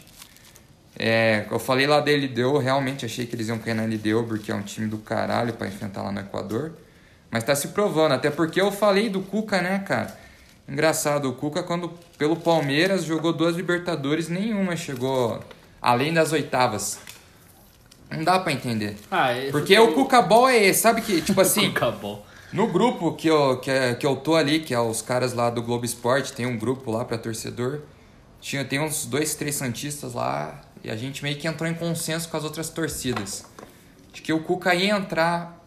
É, 0.98 1.46
eu 1.50 1.58
falei 1.60 1.88
lá 1.88 2.00
da 2.00 2.12
LDU, 2.12 2.58
realmente 2.58 3.06
achei 3.06 3.26
que 3.26 3.36
eles 3.36 3.48
iam 3.48 3.58
cair 3.58 3.74
na 3.74 3.84
LDU, 3.84 4.26
porque 4.28 4.52
é 4.52 4.56
um 4.56 4.62
time 4.62 4.88
do 4.88 4.98
caralho 4.98 5.54
pra 5.54 5.68
enfrentar 5.68 6.04
lá 6.04 6.12
no 6.12 6.20
Equador. 6.20 6.74
Mas 7.30 7.44
tá 7.44 7.56
se 7.56 7.70
provando, 7.70 8.12
até 8.14 8.30
porque 8.30 8.60
eu 8.60 8.72
falei 8.72 9.10
do 9.10 9.22
Cuca, 9.22 9.62
né, 9.62 9.80
cara? 9.80 10.16
Engraçado, 10.68 11.30
o 11.30 11.34
Cuca, 11.34 11.64
quando 11.64 11.90
pelo 12.18 12.36
Palmeiras 12.36 13.04
jogou 13.06 13.32
duas 13.34 13.56
Libertadores, 13.56 14.28
nenhuma 14.30 14.76
chegou 14.76 15.40
além 15.82 16.14
das 16.14 16.32
oitavas. 16.34 17.00
Não 18.10 18.24
dá 18.24 18.40
pra 18.40 18.52
entender. 18.52 18.98
Ah, 19.10 19.32
é- 19.32 19.50
Porque 19.52 19.78
o 19.80 19.94
Cuca 19.94 20.22
Ball 20.22 20.50
é 20.50 20.66
esse, 20.66 20.82
sabe 20.82 21.02
que, 21.02 21.22
tipo 21.22 21.40
assim, 21.42 21.74
no 22.52 22.68
grupo 22.68 23.14
que 23.14 23.30
eu, 23.30 23.58
que, 23.60 23.72
é- 23.72 23.96
que 23.96 24.06
eu 24.06 24.16
tô 24.18 24.36
ali, 24.36 24.60
que 24.60 24.74
é 24.74 24.80
os 24.80 25.02
caras 25.02 25.34
lá 25.34 25.50
do 25.50 25.62
Globo 25.64 25.86
Esporte, 25.86 26.34
tem 26.34 26.46
um 26.46 26.58
grupo 26.58 26.92
lá 26.92 27.06
pra 27.06 27.18
torcedor. 27.18 27.80
Tinha, 28.42 28.66
tem 28.66 28.80
uns 28.82 29.06
dois, 29.06 29.36
três 29.36 29.56
Santistas 29.56 30.14
lá, 30.14 30.60
e 30.84 30.89
a 30.89 30.96
gente 30.96 31.24
meio 31.24 31.38
que 31.38 31.48
entrou 31.48 31.70
em 31.70 31.74
consenso 31.74 32.30
com 32.30 32.38
as 32.38 32.44
outras 32.44 32.70
torcidas. 32.70 33.46
De 34.12 34.22
que 34.22 34.34
o 34.34 34.41
Cuca 34.41 34.74
ia 34.74 34.96
entrar, 34.96 35.63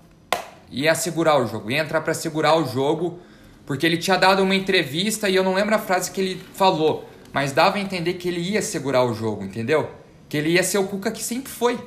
ia 0.71 0.95
segurar 0.95 1.39
o 1.39 1.47
jogo, 1.47 1.71
ia 1.71 1.79
entrar 1.79 2.01
pra 2.01 2.13
segurar 2.13 2.57
o 2.57 2.67
jogo, 2.67 3.21
porque 3.65 3.87
ele 3.87 3.97
tinha 3.97 4.17
dado 4.17 4.43
uma 4.43 4.55
entrevista 4.55 5.29
e 5.29 5.37
eu 5.37 5.43
não 5.43 5.55
lembro 5.55 5.75
a 5.75 5.79
frase 5.79 6.11
que 6.11 6.21
ele 6.21 6.43
falou, 6.55 7.09
mas 7.33 7.53
dava 7.53 7.77
a 7.77 7.81
entender 7.81 8.15
que 8.15 8.29
ele 8.29 8.41
ia 8.41 8.61
segurar 8.61 9.05
o 9.05 9.15
jogo, 9.15 9.45
entendeu? 9.45 9.91
Que 10.29 10.37
ele 10.37 10.51
ia 10.51 10.63
ser 10.63 10.79
o 10.79 10.85
Cuca 10.85 11.11
que 11.11 11.23
sempre 11.23 11.51
foi. 11.51 11.79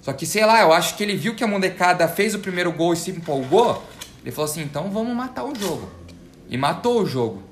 Só 0.00 0.12
que, 0.12 0.26
sei 0.26 0.44
lá, 0.44 0.60
eu 0.60 0.72
acho 0.72 0.96
que 0.96 1.02
ele 1.02 1.16
viu 1.16 1.34
que 1.34 1.44
a 1.44 1.46
molecada 1.46 2.08
fez 2.08 2.34
o 2.34 2.40
primeiro 2.40 2.72
gol 2.72 2.92
e 2.92 2.96
se 2.96 3.10
empolgou. 3.10 3.82
Ele 4.22 4.32
falou 4.32 4.50
assim, 4.50 4.62
então 4.62 4.90
vamos 4.90 5.14
matar 5.14 5.44
o 5.44 5.54
jogo. 5.54 5.88
E 6.48 6.56
matou 6.56 7.02
o 7.02 7.06
jogo. 7.06 7.42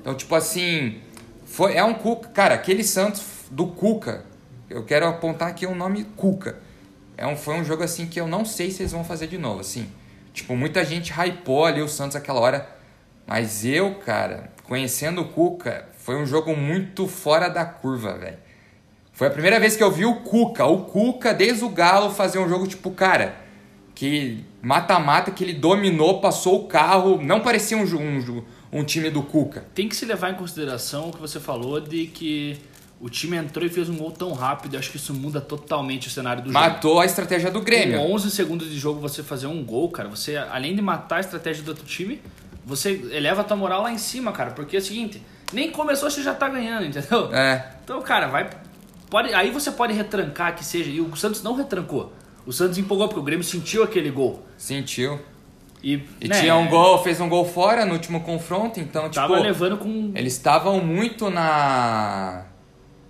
Então, 0.00 0.14
tipo 0.14 0.34
assim, 0.34 1.00
foi, 1.44 1.74
é 1.74 1.82
um 1.82 1.94
Cuca. 1.94 2.28
Cara, 2.28 2.54
aquele 2.54 2.84
Santos 2.84 3.22
do 3.50 3.66
Cuca, 3.66 4.24
eu 4.68 4.84
quero 4.84 5.06
apontar 5.06 5.48
aqui 5.48 5.66
o 5.66 5.74
nome 5.74 6.04
Cuca. 6.16 6.58
É 7.16 7.26
um, 7.26 7.36
foi 7.36 7.54
um 7.54 7.64
jogo 7.64 7.82
assim 7.82 8.06
que 8.06 8.20
eu 8.20 8.26
não 8.26 8.44
sei 8.44 8.70
se 8.70 8.82
eles 8.82 8.92
vão 8.92 9.04
fazer 9.04 9.26
de 9.26 9.38
novo, 9.38 9.60
assim. 9.60 9.90
Tipo, 10.32 10.54
muita 10.56 10.84
gente 10.84 11.12
hypou 11.12 11.64
ali 11.64 11.82
o 11.82 11.88
Santos 11.88 12.16
aquela 12.16 12.40
hora. 12.40 12.68
Mas 13.26 13.64
eu, 13.64 13.96
cara, 13.96 14.52
conhecendo 14.64 15.22
o 15.22 15.28
Cuca, 15.28 15.88
foi 15.98 16.16
um 16.16 16.24
jogo 16.24 16.56
muito 16.56 17.06
fora 17.08 17.48
da 17.48 17.64
curva, 17.64 18.16
velho. 18.16 18.38
Foi 19.12 19.26
a 19.26 19.30
primeira 19.30 19.58
vez 19.58 19.76
que 19.76 19.82
eu 19.82 19.90
vi 19.90 20.04
o 20.04 20.20
Cuca, 20.20 20.64
o 20.64 20.84
Cuca 20.84 21.34
desde 21.34 21.64
o 21.64 21.68
Galo 21.68 22.10
fazer 22.10 22.38
um 22.38 22.48
jogo 22.48 22.68
tipo, 22.68 22.90
cara, 22.92 23.34
que 23.94 24.44
mata-mata, 24.62 25.32
que 25.32 25.42
ele 25.42 25.54
dominou, 25.54 26.20
passou 26.20 26.62
o 26.62 26.68
carro, 26.68 27.20
não 27.20 27.40
parecia 27.40 27.76
um, 27.76 27.82
um, 27.82 28.44
um 28.72 28.84
time 28.84 29.10
do 29.10 29.24
Cuca. 29.24 29.66
Tem 29.74 29.88
que 29.88 29.96
se 29.96 30.04
levar 30.04 30.30
em 30.30 30.34
consideração 30.34 31.08
o 31.08 31.12
que 31.12 31.20
você 31.20 31.40
falou 31.40 31.80
de 31.80 32.06
que 32.06 32.60
o 33.00 33.08
time 33.08 33.36
entrou 33.36 33.64
e 33.64 33.68
fez 33.68 33.88
um 33.88 33.96
gol 33.96 34.10
tão 34.10 34.32
rápido. 34.32 34.74
Eu 34.74 34.80
acho 34.80 34.90
que 34.90 34.96
isso 34.96 35.14
muda 35.14 35.40
totalmente 35.40 36.08
o 36.08 36.10
cenário 36.10 36.42
do 36.42 36.52
jogo. 36.52 36.58
Matou 36.58 37.00
a 37.00 37.04
estratégia 37.06 37.50
do 37.50 37.60
Grêmio. 37.60 37.98
Com 37.98 38.12
11 38.14 38.30
segundos 38.30 38.68
de 38.68 38.78
jogo 38.78 39.00
você 39.00 39.22
fazer 39.22 39.46
um 39.46 39.64
gol, 39.64 39.90
cara, 39.90 40.08
você 40.08 40.36
além 40.36 40.74
de 40.74 40.82
matar 40.82 41.16
a 41.16 41.20
estratégia 41.20 41.62
do 41.62 41.68
outro 41.68 41.84
time, 41.84 42.20
você 42.64 42.90
eleva 43.12 43.42
a 43.42 43.44
tua 43.44 43.56
moral 43.56 43.82
lá 43.82 43.92
em 43.92 43.98
cima, 43.98 44.32
cara, 44.32 44.50
porque 44.50 44.76
é 44.76 44.78
o 44.80 44.82
seguinte, 44.82 45.22
nem 45.52 45.70
começou 45.70 46.10
você 46.10 46.22
já 46.22 46.34
tá 46.34 46.48
ganhando, 46.48 46.86
entendeu? 46.86 47.32
É, 47.32 47.72
Então, 47.84 48.00
cara, 48.02 48.26
vai 48.26 48.50
pode 49.08 49.32
aí 49.32 49.50
você 49.50 49.70
pode 49.70 49.92
retrancar 49.92 50.54
que 50.54 50.64
seja, 50.64 50.90
e 50.90 51.00
o 51.00 51.16
Santos 51.16 51.42
não 51.42 51.54
retrancou. 51.54 52.12
O 52.44 52.52
Santos 52.52 52.78
empolgou 52.78 53.08
porque 53.08 53.20
o 53.20 53.22
Grêmio 53.22 53.44
sentiu 53.44 53.82
aquele 53.82 54.10
gol. 54.10 54.42
sentiu. 54.56 55.20
E, 55.82 56.02
E 56.20 56.26
né, 56.28 56.40
tinha 56.40 56.56
um 56.56 56.66
gol, 56.68 57.02
fez 57.04 57.20
um 57.20 57.28
gol 57.28 57.44
fora 57.44 57.86
no 57.86 57.92
último 57.92 58.20
confronto, 58.22 58.80
então, 58.80 59.04
tipo, 59.04 59.14
Tava 59.14 59.38
levando 59.38 59.76
com 59.76 60.10
eles 60.14 60.32
estavam 60.32 60.80
muito 60.84 61.30
na. 61.30 62.44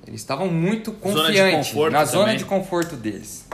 Eles 0.08 0.20
estavam 0.20 0.48
muito 0.48 0.90
Zona 0.90 1.26
confiantes 1.26 1.74
na 1.92 2.04
zona 2.04 2.24
também. 2.24 2.36
de 2.38 2.44
conforto 2.46 2.96
deles. 2.96 3.46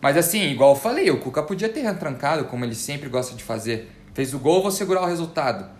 Mas 0.00 0.16
assim, 0.16 0.42
igual 0.50 0.70
eu 0.70 0.76
falei, 0.76 1.10
o 1.10 1.20
Cuca 1.20 1.42
podia 1.42 1.68
ter 1.68 1.82
retrancado, 1.82 2.44
como 2.46 2.64
ele 2.64 2.74
sempre 2.74 3.08
gosta 3.08 3.34
de 3.36 3.44
fazer. 3.44 3.90
Fez 4.12 4.34
o 4.34 4.38
gol, 4.38 4.60
vou 4.62 4.70
segurar 4.72 5.02
o 5.02 5.06
resultado. 5.06 5.70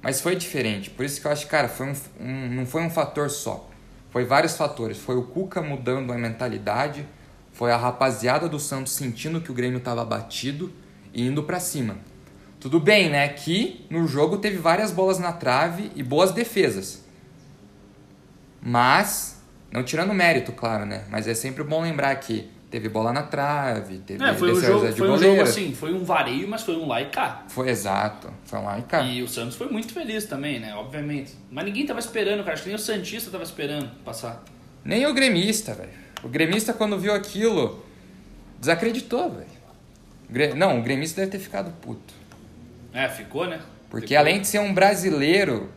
Mas 0.00 0.20
foi 0.20 0.36
diferente. 0.36 0.88
Por 0.90 1.04
isso 1.04 1.20
que 1.20 1.26
eu 1.26 1.32
acho 1.32 1.44
que, 1.44 1.50
cara, 1.50 1.68
foi 1.68 1.86
um, 1.88 1.94
um- 2.20 2.48
não 2.54 2.66
foi 2.66 2.82
um 2.82 2.88
fator 2.90 3.28
só. 3.28 3.68
Foi 4.10 4.24
vários 4.24 4.56
fatores. 4.56 4.96
Foi 4.98 5.16
o 5.16 5.22
Cuca 5.24 5.60
mudando 5.60 6.12
a 6.12 6.16
mentalidade. 6.18 7.04
Foi 7.52 7.72
a 7.72 7.76
rapaziada 7.76 8.48
do 8.48 8.58
Santos 8.60 8.92
sentindo 8.92 9.40
que 9.40 9.50
o 9.50 9.54
Grêmio 9.54 9.78
estava 9.78 10.04
batido 10.04 10.72
e 11.12 11.26
indo 11.26 11.42
pra 11.42 11.58
cima. 11.58 11.98
Tudo 12.60 12.78
bem, 12.78 13.08
né? 13.10 13.26
Que 13.28 13.84
no 13.90 14.06
jogo 14.06 14.36
teve 14.38 14.56
várias 14.58 14.92
bolas 14.92 15.18
na 15.18 15.32
trave 15.32 15.90
e 15.96 16.02
boas 16.02 16.30
defesas. 16.32 17.02
Mas, 18.62 19.39
não 19.72 19.82
tirando 19.82 20.12
mérito, 20.14 20.52
claro, 20.52 20.84
né? 20.86 21.04
Mas 21.10 21.26
é 21.28 21.34
sempre 21.34 21.62
bom 21.64 21.80
lembrar 21.82 22.14
que 22.16 22.50
teve 22.70 22.88
bola 22.88 23.12
na 23.12 23.22
trave, 23.24 23.98
teve 23.98 24.22
É, 24.24 24.32
foi 24.34 24.52
um 24.52 24.60
jogo, 24.60 24.86
de 24.86 24.92
foi 24.92 25.08
um 25.08 25.12
goleiro. 25.12 25.36
jogo 25.36 25.48
assim, 25.48 25.74
foi 25.74 25.92
um 25.92 26.04
vareio, 26.04 26.46
mas 26.48 26.62
foi 26.62 26.76
um 26.76 26.86
lá 26.86 27.00
e 27.02 27.06
cá. 27.06 27.44
Foi 27.48 27.68
exato. 27.68 28.32
Foi 28.44 28.60
lá 28.60 28.78
e 28.78 28.82
cá. 28.82 29.02
E 29.02 29.22
o 29.22 29.28
Santos 29.28 29.56
foi 29.56 29.68
muito 29.68 29.92
feliz 29.92 30.24
também, 30.24 30.60
né? 30.60 30.74
Obviamente. 30.74 31.32
Mas 31.50 31.64
ninguém 31.64 31.84
tava 31.86 31.98
esperando, 32.00 32.40
cara. 32.42 32.52
Acho 32.54 32.62
que 32.62 32.68
nem 32.68 32.76
o 32.76 32.78
Santista 32.78 33.30
tava 33.30 33.42
esperando 33.44 33.90
passar. 34.04 34.42
Nem 34.84 35.04
o 35.06 35.12
gremista, 35.14 35.74
velho. 35.74 35.90
O 36.22 36.28
gremista, 36.28 36.72
quando 36.72 36.98
viu 36.98 37.12
aquilo, 37.14 37.84
desacreditou, 38.58 39.30
velho. 39.30 40.54
Não, 40.56 40.78
o 40.78 40.82
gremista 40.82 41.20
deve 41.20 41.32
ter 41.32 41.38
ficado 41.38 41.72
puto. 41.80 42.14
É, 42.92 43.08
ficou, 43.08 43.46
né? 43.48 43.60
Porque 43.88 44.08
Ficou. 44.08 44.20
além 44.20 44.40
de 44.40 44.46
ser 44.46 44.60
um 44.60 44.72
brasileiro, 44.72 45.68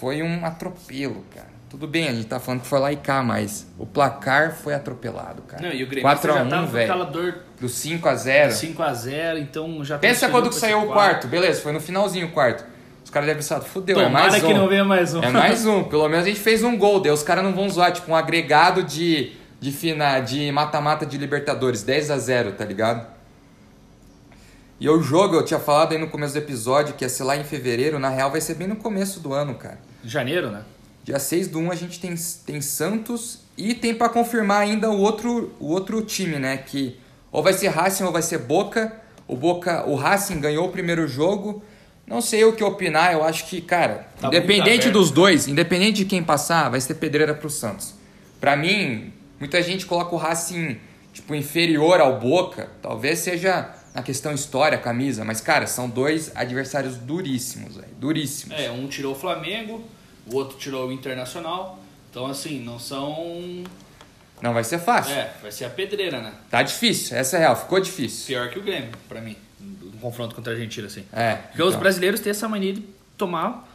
foi 0.00 0.22
um 0.22 0.44
atropelo, 0.44 1.24
cara. 1.34 1.53
Tudo 1.74 1.88
bem, 1.88 2.06
a 2.06 2.12
gente 2.12 2.28
tá 2.28 2.38
falando 2.38 2.60
que 2.60 2.68
foi 2.68 2.78
lá 2.78 2.92
e 2.92 2.96
cá, 2.96 3.20
mas 3.20 3.66
o 3.76 3.84
placar 3.84 4.54
foi 4.54 4.74
atropelado, 4.74 5.42
cara. 5.42 5.60
Não, 5.60 5.74
e 5.74 5.82
o 5.82 5.88
Grêmio 5.88 6.08
já 6.08 6.16
4x1, 6.16 6.48
tava 6.48 6.68
com 6.68 6.76
aquela 6.78 7.04
velho. 7.04 7.12
dor 7.12 7.34
Do 7.60 7.66
5x0. 7.66 8.48
5x0, 8.76 9.38
então 9.40 9.84
já 9.84 9.98
Pensa 9.98 10.28
quando 10.28 10.50
que 10.50 10.54
saiu 10.54 10.84
o 10.84 10.86
quarto, 10.86 11.26
beleza, 11.26 11.60
foi 11.60 11.72
no 11.72 11.80
finalzinho 11.80 12.28
o 12.28 12.30
quarto. 12.30 12.64
Os 13.02 13.10
caras 13.10 13.26
devem 13.26 13.42
pensar, 13.42 13.60
fudeu, 13.60 13.98
é 13.98 14.04
Tomara 14.04 14.30
mais 14.30 14.44
um. 14.44 14.46
que 14.46 14.54
não 14.54 14.68
venha 14.68 14.84
mais 14.84 15.16
um. 15.16 15.20
É 15.24 15.30
mais 15.30 15.66
um, 15.66 15.82
pelo 15.82 16.08
menos 16.08 16.24
a 16.24 16.28
gente 16.28 16.38
fez 16.38 16.62
um 16.62 16.78
gol, 16.78 17.00
daí 17.00 17.10
os 17.10 17.24
caras 17.24 17.42
não 17.42 17.52
vão 17.52 17.68
zoar, 17.68 17.90
tipo, 17.90 18.08
um 18.08 18.14
agregado 18.14 18.84
de, 18.84 19.32
de, 19.58 19.72
fina, 19.72 20.20
de 20.20 20.52
mata-mata 20.52 21.04
de 21.04 21.18
Libertadores, 21.18 21.82
10 21.82 22.12
a 22.12 22.18
0 22.18 22.52
tá 22.52 22.64
ligado? 22.64 23.04
E 24.78 24.88
o 24.88 25.02
jogo, 25.02 25.34
eu 25.34 25.44
tinha 25.44 25.58
falado 25.58 25.90
aí 25.90 25.98
no 25.98 26.06
começo 26.06 26.34
do 26.34 26.38
episódio 26.38 26.94
que 26.94 27.04
ia 27.04 27.08
ser 27.08 27.24
lá 27.24 27.36
em 27.36 27.42
fevereiro, 27.42 27.98
na 27.98 28.10
real 28.10 28.30
vai 28.30 28.40
ser 28.40 28.54
bem 28.54 28.68
no 28.68 28.76
começo 28.76 29.18
do 29.18 29.34
ano, 29.34 29.56
cara. 29.56 29.80
Janeiro, 30.04 30.52
né? 30.52 30.62
Dia 31.04 31.18
6 31.18 31.48
do 31.48 31.58
1 31.58 31.70
a 31.70 31.74
gente 31.74 32.00
tem, 32.00 32.14
tem 32.46 32.60
Santos 32.62 33.40
e 33.58 33.74
tem 33.74 33.94
pra 33.94 34.08
confirmar 34.08 34.62
ainda 34.62 34.90
o 34.90 34.98
outro, 34.98 35.52
o 35.60 35.68
outro 35.68 36.00
time, 36.00 36.38
né? 36.38 36.56
Que 36.56 36.98
ou 37.30 37.42
vai 37.42 37.52
ser 37.52 37.68
Racing 37.68 38.04
ou 38.04 38.12
vai 38.12 38.22
ser 38.22 38.38
Boca. 38.38 39.00
O 39.28 39.36
Boca, 39.36 39.84
o 39.86 39.94
Racing 39.96 40.40
ganhou 40.40 40.66
o 40.66 40.70
primeiro 40.70 41.06
jogo. 41.06 41.62
Não 42.06 42.20
sei 42.20 42.44
o 42.44 42.52
que 42.52 42.64
opinar, 42.64 43.12
eu 43.12 43.22
acho 43.22 43.46
que, 43.46 43.60
cara, 43.60 44.08
Tá 44.20 44.28
independente 44.28 44.90
dos 44.90 45.10
dois, 45.10 45.48
independente 45.48 45.98
de 45.98 46.04
quem 46.04 46.22
passar, 46.22 46.70
vai 46.70 46.80
ser 46.80 46.94
pedreira 46.94 47.34
pro 47.34 47.48
Santos. 47.48 47.94
Pra 48.40 48.56
mim, 48.56 49.12
muita 49.38 49.62
gente 49.62 49.86
coloca 49.86 50.14
o 50.14 50.18
Racing 50.18 50.78
tipo 51.12 51.34
inferior 51.34 52.00
ao 52.00 52.18
Boca, 52.18 52.68
talvez 52.82 53.20
seja 53.20 53.70
na 53.94 54.02
questão 54.02 54.32
história, 54.32 54.76
camisa, 54.76 55.24
mas 55.24 55.40
cara, 55.40 55.66
são 55.66 55.88
dois 55.88 56.30
adversários 56.34 56.96
duríssimos, 56.96 57.76
velho, 57.76 57.88
duríssimos. 57.98 58.58
É, 58.58 58.70
um 58.70 58.86
tirou 58.88 59.12
o 59.12 59.14
Flamengo, 59.16 59.82
o 60.26 60.36
outro 60.36 60.56
tirou 60.58 60.88
o 60.88 60.92
Internacional. 60.92 61.78
Então, 62.10 62.26
assim, 62.26 62.60
não 62.60 62.78
são. 62.78 63.64
Não 64.40 64.52
vai 64.54 64.64
ser 64.64 64.78
fácil. 64.78 65.14
É, 65.14 65.32
vai 65.42 65.50
ser 65.50 65.64
a 65.64 65.70
pedreira, 65.70 66.20
né? 66.20 66.32
Tá 66.50 66.62
difícil, 66.62 67.16
essa 67.16 67.36
é 67.36 67.40
real, 67.40 67.56
ficou 67.56 67.80
difícil. 67.80 68.26
Pior 68.26 68.50
que 68.50 68.58
o 68.58 68.62
Grêmio, 68.62 68.90
pra 69.08 69.20
mim. 69.20 69.36
Um 69.60 69.98
confronto 69.98 70.34
contra 70.34 70.52
a 70.52 70.56
Argentina, 70.56 70.86
assim. 70.86 71.04
É. 71.12 71.34
Porque 71.34 71.62
os 71.62 71.68
então. 71.70 71.80
brasileiros 71.80 72.20
têm 72.20 72.30
essa 72.30 72.48
mania 72.48 72.74
de 72.74 72.82
tomar. 73.16 73.68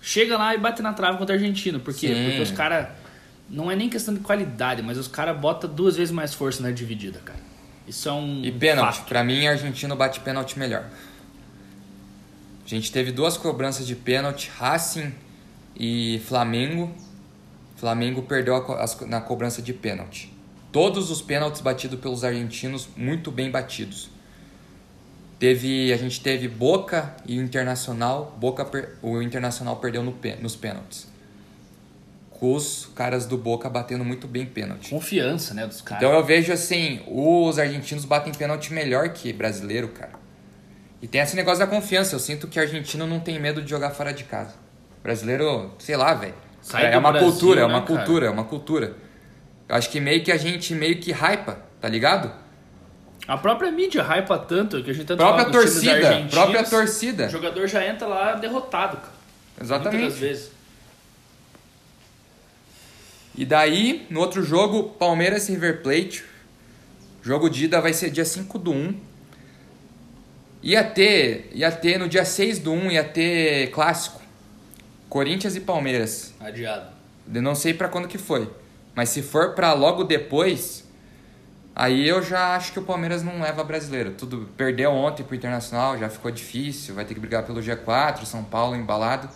Chega 0.00 0.36
lá 0.36 0.54
e 0.54 0.58
bate 0.58 0.82
na 0.82 0.92
trave 0.92 1.18
contra 1.18 1.34
a 1.34 1.38
Argentina. 1.38 1.78
Por 1.78 1.94
quê? 1.94 2.08
Sim. 2.08 2.24
Porque 2.24 2.42
os 2.42 2.50
caras. 2.50 2.88
Não 3.48 3.70
é 3.70 3.76
nem 3.76 3.90
questão 3.90 4.14
de 4.14 4.20
qualidade, 4.20 4.82
mas 4.82 4.96
os 4.96 5.06
caras 5.06 5.36
botam 5.36 5.68
duas 5.68 5.96
vezes 5.96 6.10
mais 6.10 6.32
força 6.32 6.62
na 6.62 6.70
dividida, 6.70 7.20
cara. 7.24 7.38
Isso 7.86 8.08
é 8.08 8.12
um. 8.12 8.42
E 8.42 8.50
pênalti, 8.50 9.02
pra 9.02 9.22
mim, 9.22 9.46
argentino 9.46 9.94
bate 9.94 10.20
pênalti 10.20 10.58
melhor. 10.58 10.84
A 12.64 12.68
gente 12.68 12.90
teve 12.90 13.12
duas 13.12 13.36
cobranças 13.36 13.86
de 13.86 13.94
pênalti, 13.94 14.50
Racing 14.56 15.12
e 15.76 16.20
Flamengo. 16.26 16.94
Flamengo 17.76 18.22
perdeu 18.22 18.54
na 19.06 19.20
cobrança 19.20 19.60
de 19.60 19.72
pênalti. 19.72 20.32
Todos 20.72 21.10
os 21.10 21.22
pênaltis 21.22 21.60
batidos 21.60 22.00
pelos 22.00 22.24
argentinos, 22.24 22.88
muito 22.96 23.30
bem 23.30 23.50
batidos. 23.50 24.10
Teve, 25.38 25.92
a 25.92 25.96
gente 25.96 26.20
teve 26.20 26.48
Boca 26.48 27.14
e 27.26 27.36
Internacional. 27.36 28.36
Boca, 28.40 28.66
o 29.02 29.20
Internacional 29.20 29.76
perdeu 29.76 30.02
no 30.02 30.16
nos 30.40 30.56
pênaltis. 30.56 31.06
Com 32.30 32.54
os 32.54 32.90
caras 32.94 33.26
do 33.26 33.36
Boca 33.36 33.68
batendo 33.68 34.04
muito 34.04 34.26
bem 34.26 34.46
pênalti. 34.46 34.90
Confiança, 34.90 35.54
né, 35.54 35.66
dos 35.66 35.80
caras. 35.80 36.02
Então 36.02 36.16
eu 36.16 36.24
vejo 36.24 36.52
assim, 36.52 37.00
os 37.06 37.58
argentinos 37.58 38.04
batem 38.04 38.32
pênalti 38.32 38.72
melhor 38.72 39.10
que 39.10 39.32
brasileiro, 39.32 39.88
cara. 39.88 40.12
E 41.02 41.06
tem 41.06 41.20
esse 41.20 41.36
negócio 41.36 41.58
da 41.58 41.66
confiança. 41.66 42.14
Eu 42.14 42.18
sinto 42.18 42.48
que 42.48 42.58
argentino 42.58 43.06
não 43.06 43.20
tem 43.20 43.38
medo 43.38 43.62
de 43.62 43.68
jogar 43.68 43.90
fora 43.90 44.12
de 44.12 44.24
casa. 44.24 44.63
Brasileiro, 45.04 45.70
sei 45.78 45.96
lá, 45.98 46.14
velho. 46.14 46.34
É 46.72 46.92
do 46.92 46.98
uma 46.98 47.12
Brasil, 47.12 47.30
cultura, 47.30 47.60
é 47.60 47.66
né, 47.66 47.74
uma 47.74 47.82
cara? 47.82 47.96
cultura, 47.96 48.26
é 48.26 48.30
uma 48.30 48.44
cultura. 48.44 48.96
Eu 49.68 49.76
acho 49.76 49.90
que 49.90 50.00
meio 50.00 50.24
que 50.24 50.32
a 50.32 50.38
gente 50.38 50.74
meio 50.74 50.98
que 50.98 51.12
hypa, 51.12 51.58
tá 51.78 51.86
ligado? 51.90 52.32
A 53.28 53.36
própria 53.36 53.70
mídia 53.70 54.02
hypa 54.02 54.38
tanto 54.38 54.82
que 54.82 54.90
a 54.90 54.94
gente 54.94 55.06
tanto 55.06 55.18
Própria 55.18 55.44
torcida, 55.44 56.26
própria 56.30 56.64
torcida. 56.64 57.26
O 57.26 57.30
jogador 57.30 57.66
já 57.66 57.86
entra 57.86 58.06
lá 58.06 58.32
derrotado, 58.32 58.96
cara. 58.96 59.12
Muitas 59.58 59.66
Exatamente. 59.66 60.04
das 60.04 60.18
vezes. 60.18 60.50
E 63.36 63.44
daí, 63.44 64.06
no 64.08 64.20
outro 64.20 64.42
jogo, 64.42 64.84
Palmeiras 64.84 65.50
e 65.50 65.52
River 65.52 65.82
Plate. 65.82 66.24
Jogo 67.22 67.50
de 67.50 67.66
ida 67.66 67.80
vai 67.80 67.92
ser 67.92 68.08
dia 68.10 68.24
5 68.24 68.58
do 68.58 68.72
1. 68.72 69.00
Ia 70.62 70.82
ter, 70.82 71.50
ia 71.52 71.70
ter 71.70 71.98
no 71.98 72.08
dia 72.08 72.24
6 72.24 72.58
do 72.60 72.72
1, 72.72 72.92
ia 72.92 73.04
ter 73.04 73.70
clássico. 73.70 74.23
Corinthians 75.14 75.54
e 75.54 75.60
Palmeiras. 75.60 76.34
Adiado. 76.40 76.88
Eu 77.32 77.40
não 77.40 77.54
sei 77.54 77.72
pra 77.72 77.88
quando 77.88 78.08
que 78.08 78.18
foi. 78.18 78.50
Mas 78.96 79.10
se 79.10 79.22
for 79.22 79.54
pra 79.54 79.72
logo 79.72 80.02
depois, 80.02 80.84
aí 81.72 82.08
eu 82.08 82.20
já 82.20 82.56
acho 82.56 82.72
que 82.72 82.80
o 82.80 82.82
Palmeiras 82.82 83.22
não 83.22 83.40
leva 83.40 83.62
brasileiro. 83.62 84.10
Tudo 84.10 84.48
perdeu 84.56 84.90
ontem 84.90 85.22
pro 85.22 85.36
Internacional, 85.36 85.96
já 85.96 86.08
ficou 86.08 86.32
difícil, 86.32 86.96
vai 86.96 87.04
ter 87.04 87.14
que 87.14 87.20
brigar 87.20 87.44
pelo 87.44 87.60
G4, 87.60 88.24
São 88.24 88.42
Paulo 88.42 88.74
embalado. 88.74 89.28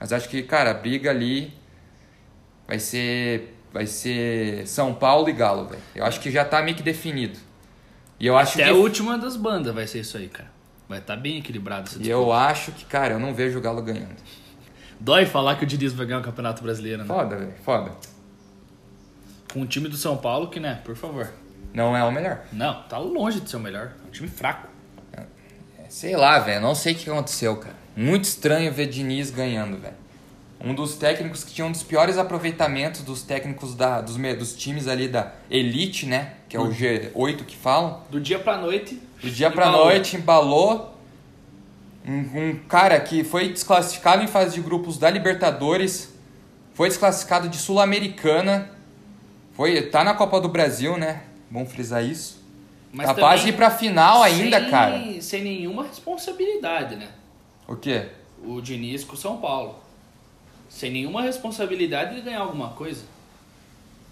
Mas 0.00 0.14
acho 0.14 0.30
que, 0.30 0.42
cara, 0.42 0.70
a 0.70 0.74
briga 0.74 1.10
ali 1.10 1.52
vai 2.66 2.78
ser 2.78 3.54
vai 3.70 3.86
ser 3.86 4.66
São 4.66 4.94
Paulo 4.94 5.28
e 5.28 5.32
Galo, 5.34 5.66
velho. 5.66 5.82
Eu 5.94 6.06
acho 6.06 6.20
que 6.20 6.30
já 6.30 6.42
tá 6.42 6.62
meio 6.62 6.74
que 6.74 6.82
definido. 6.82 7.38
E 8.18 8.26
eu 8.26 8.34
acho 8.34 8.54
Até 8.54 8.64
que 8.64 8.70
a 8.70 8.74
última 8.74 9.18
das 9.18 9.36
bandas 9.36 9.74
vai 9.74 9.86
ser 9.86 10.00
isso 10.00 10.16
aí, 10.16 10.28
cara. 10.28 10.50
Vai 10.88 11.00
estar 11.00 11.16
bem 11.16 11.36
equilibrado 11.36 11.86
essa 11.86 12.02
e 12.02 12.08
eu 12.08 12.32
acho 12.32 12.72
que, 12.72 12.86
cara, 12.86 13.12
eu 13.12 13.20
não 13.20 13.34
vejo 13.34 13.58
o 13.58 13.60
Galo 13.60 13.82
ganhando. 13.82 14.16
Dói 15.00 15.26
falar 15.26 15.56
que 15.56 15.64
o 15.64 15.66
Diniz 15.66 15.92
vai 15.92 16.06
ganhar 16.06 16.20
o 16.20 16.24
Campeonato 16.24 16.62
Brasileiro, 16.62 17.02
né? 17.02 17.06
Foda, 17.06 17.36
velho, 17.36 17.54
foda. 17.64 17.92
Com 19.52 19.62
o 19.62 19.66
time 19.66 19.88
do 19.88 19.96
São 19.96 20.16
Paulo, 20.16 20.48
que, 20.48 20.60
né, 20.60 20.80
por 20.84 20.96
favor. 20.96 21.32
Não 21.72 21.96
é 21.96 22.02
o 22.04 22.10
melhor. 22.10 22.40
Não, 22.52 22.82
tá 22.82 22.98
longe 22.98 23.40
de 23.40 23.48
ser 23.48 23.56
o 23.56 23.60
melhor. 23.60 23.92
É 24.04 24.08
um 24.08 24.10
time 24.10 24.28
fraco. 24.28 24.68
Sei 25.88 26.14
lá, 26.16 26.38
velho. 26.38 26.60
Não 26.60 26.74
sei 26.74 26.92
o 26.92 26.96
que 26.96 27.10
aconteceu, 27.10 27.56
cara. 27.56 27.74
Muito 27.96 28.24
estranho 28.24 28.72
ver 28.72 28.86
Diniz 28.86 29.30
ganhando, 29.30 29.78
velho. 29.78 29.94
Um 30.60 30.74
dos 30.74 30.96
técnicos 30.96 31.44
que 31.44 31.52
tinha 31.52 31.66
um 31.66 31.72
dos 31.72 31.82
piores 31.82 32.18
aproveitamentos 32.18 33.02
dos 33.02 33.22
técnicos 33.22 33.74
da, 33.74 34.00
dos, 34.00 34.16
dos 34.16 34.56
times 34.56 34.88
ali 34.88 35.08
da 35.08 35.32
Elite, 35.50 36.04
né? 36.04 36.34
Que 36.48 36.56
é 36.56 36.60
o 36.60 36.68
G8 36.68 37.44
que 37.44 37.56
falam. 37.56 38.02
Do 38.10 38.20
dia 38.20 38.38
pra 38.38 38.58
noite. 38.58 39.00
Do 39.22 39.30
dia 39.30 39.50
pra 39.50 39.68
embalou. 39.68 39.86
noite 39.86 40.16
embalou. 40.16 40.97
Um, 42.08 42.48
um 42.50 42.58
cara 42.68 42.98
que 43.00 43.22
foi 43.22 43.50
desclassificado 43.52 44.22
em 44.22 44.26
fase 44.26 44.54
de 44.54 44.60
grupos 44.62 44.96
da 44.98 45.10
Libertadores. 45.10 46.14
Foi 46.72 46.88
desclassificado 46.88 47.48
de 47.48 47.56
Sul-Americana. 47.58 48.70
Foi, 49.52 49.82
tá 49.82 50.02
na 50.02 50.14
Copa 50.14 50.40
do 50.40 50.48
Brasil, 50.48 50.96
né? 50.96 51.24
Bom 51.50 51.66
frisar 51.66 52.02
isso. 52.04 52.42
Mas 52.92 53.06
Capaz 53.06 53.42
de 53.42 53.50
ir 53.50 53.52
pra 53.52 53.70
final 53.70 54.22
ainda, 54.22 54.60
sem- 54.60 54.70
cara. 54.70 55.20
Sem 55.20 55.42
nenhuma 55.42 55.82
responsabilidade, 55.82 56.96
né? 56.96 57.08
O 57.66 57.76
quê? 57.76 58.06
O 58.42 58.60
Diniz 58.60 59.04
com 59.04 59.14
o 59.14 59.16
São 59.16 59.36
Paulo. 59.38 59.78
Sem 60.68 60.90
nenhuma 60.90 61.22
responsabilidade 61.22 62.14
de 62.14 62.22
ganhar 62.22 62.40
alguma 62.40 62.70
coisa. 62.70 63.02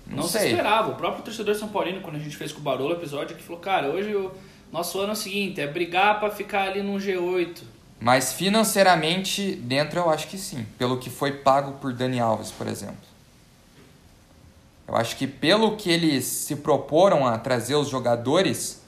Não 0.06 0.18
Não, 0.18 0.22
se 0.24 0.38
esperava. 0.38 0.92
O 0.92 0.94
próprio 0.96 1.24
torcedor 1.24 1.54
São 1.54 1.68
Paulino, 1.68 2.00
quando 2.00 2.16
a 2.16 2.18
gente 2.18 2.36
fez 2.36 2.52
com 2.52 2.60
o 2.60 2.62
Barolo 2.62 2.90
o 2.90 2.96
episódio, 2.96 3.36
que 3.36 3.42
falou, 3.42 3.60
cara, 3.60 3.88
hoje 3.88 4.14
o 4.14 4.30
nosso 4.72 4.98
ano 5.00 5.10
é 5.10 5.12
o 5.12 5.16
seguinte, 5.16 5.60
é 5.60 5.66
brigar 5.66 6.20
pra 6.20 6.30
ficar 6.30 6.68
ali 6.68 6.82
num 6.82 6.98
G8. 6.98 7.62
Mas 7.98 8.32
financeiramente, 8.32 9.54
dentro 9.56 10.00
eu 10.00 10.10
acho 10.10 10.28
que 10.28 10.36
sim. 10.36 10.66
Pelo 10.78 10.98
que 10.98 11.08
foi 11.08 11.32
pago 11.32 11.72
por 11.72 11.92
Dani 11.92 12.20
Alves, 12.20 12.50
por 12.50 12.66
exemplo. 12.66 12.96
Eu 14.86 14.94
acho 14.94 15.16
que 15.16 15.26
pelo 15.26 15.76
que 15.76 15.90
eles 15.90 16.24
se 16.24 16.56
proporam 16.56 17.26
a 17.26 17.38
trazer 17.38 17.74
os 17.74 17.88
jogadores. 17.88 18.82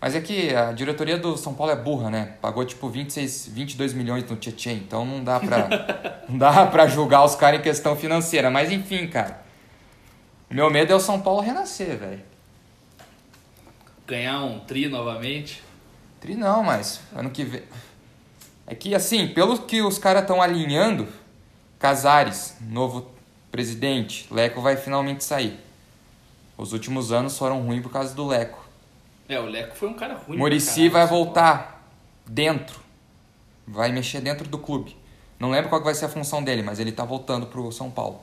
Mas 0.00 0.16
é 0.16 0.20
que 0.20 0.52
a 0.52 0.72
diretoria 0.72 1.16
do 1.16 1.36
São 1.36 1.54
Paulo 1.54 1.72
é 1.72 1.76
burra, 1.76 2.10
né? 2.10 2.34
Pagou 2.40 2.64
tipo 2.64 2.88
26, 2.88 3.48
22 3.52 3.92
milhões 3.92 4.28
no 4.28 4.34
Tietchan, 4.34 4.72
então 4.72 5.04
não 5.04 5.22
dá 5.22 5.38
pra, 5.38 5.68
não 6.28 6.36
dá 6.36 6.66
pra 6.66 6.88
julgar 6.88 7.24
os 7.24 7.36
caras 7.36 7.60
em 7.60 7.62
questão 7.62 7.94
financeira. 7.94 8.50
Mas 8.50 8.72
enfim, 8.72 9.06
cara. 9.06 9.42
Meu 10.50 10.68
medo 10.70 10.92
é 10.92 10.96
o 10.96 11.00
São 11.00 11.20
Paulo 11.20 11.40
renascer, 11.40 11.96
velho. 11.96 12.22
Ganhar 14.06 14.42
um 14.42 14.58
tri 14.58 14.88
novamente. 14.88 15.62
Tri 16.20 16.34
não, 16.34 16.62
mas 16.64 17.00
ano 17.14 17.30
que 17.30 17.44
vem. 17.44 17.62
É 18.66 18.74
que 18.74 18.94
assim, 18.94 19.28
pelo 19.28 19.58
que 19.58 19.82
os 19.82 19.98
caras 19.98 20.22
estão 20.22 20.40
alinhando, 20.40 21.08
Casares, 21.78 22.56
novo 22.60 23.10
presidente, 23.50 24.26
Leco 24.30 24.60
vai 24.60 24.76
finalmente 24.76 25.24
sair. 25.24 25.58
Os 26.56 26.72
últimos 26.72 27.10
anos 27.10 27.36
foram 27.36 27.60
ruins 27.62 27.82
por 27.82 27.90
causa 27.90 28.14
do 28.14 28.26
Leco. 28.26 28.64
É, 29.28 29.38
o 29.40 29.46
Leco 29.46 29.74
foi 29.76 29.88
um 29.88 29.94
cara 29.94 30.14
ruim. 30.14 30.38
Murici 30.38 30.88
pra 30.88 31.00
vai 31.00 31.06
voltar 31.08 31.88
dentro. 32.26 32.80
Vai 33.66 33.90
mexer 33.90 34.20
dentro 34.20 34.46
do 34.46 34.58
clube. 34.58 34.96
Não 35.40 35.50
lembro 35.50 35.68
qual 35.68 35.82
vai 35.82 35.94
ser 35.94 36.04
a 36.04 36.08
função 36.08 36.42
dele, 36.42 36.62
mas 36.62 36.78
ele 36.78 36.92
tá 36.92 37.04
voltando 37.04 37.46
pro 37.46 37.72
São 37.72 37.90
Paulo. 37.90 38.20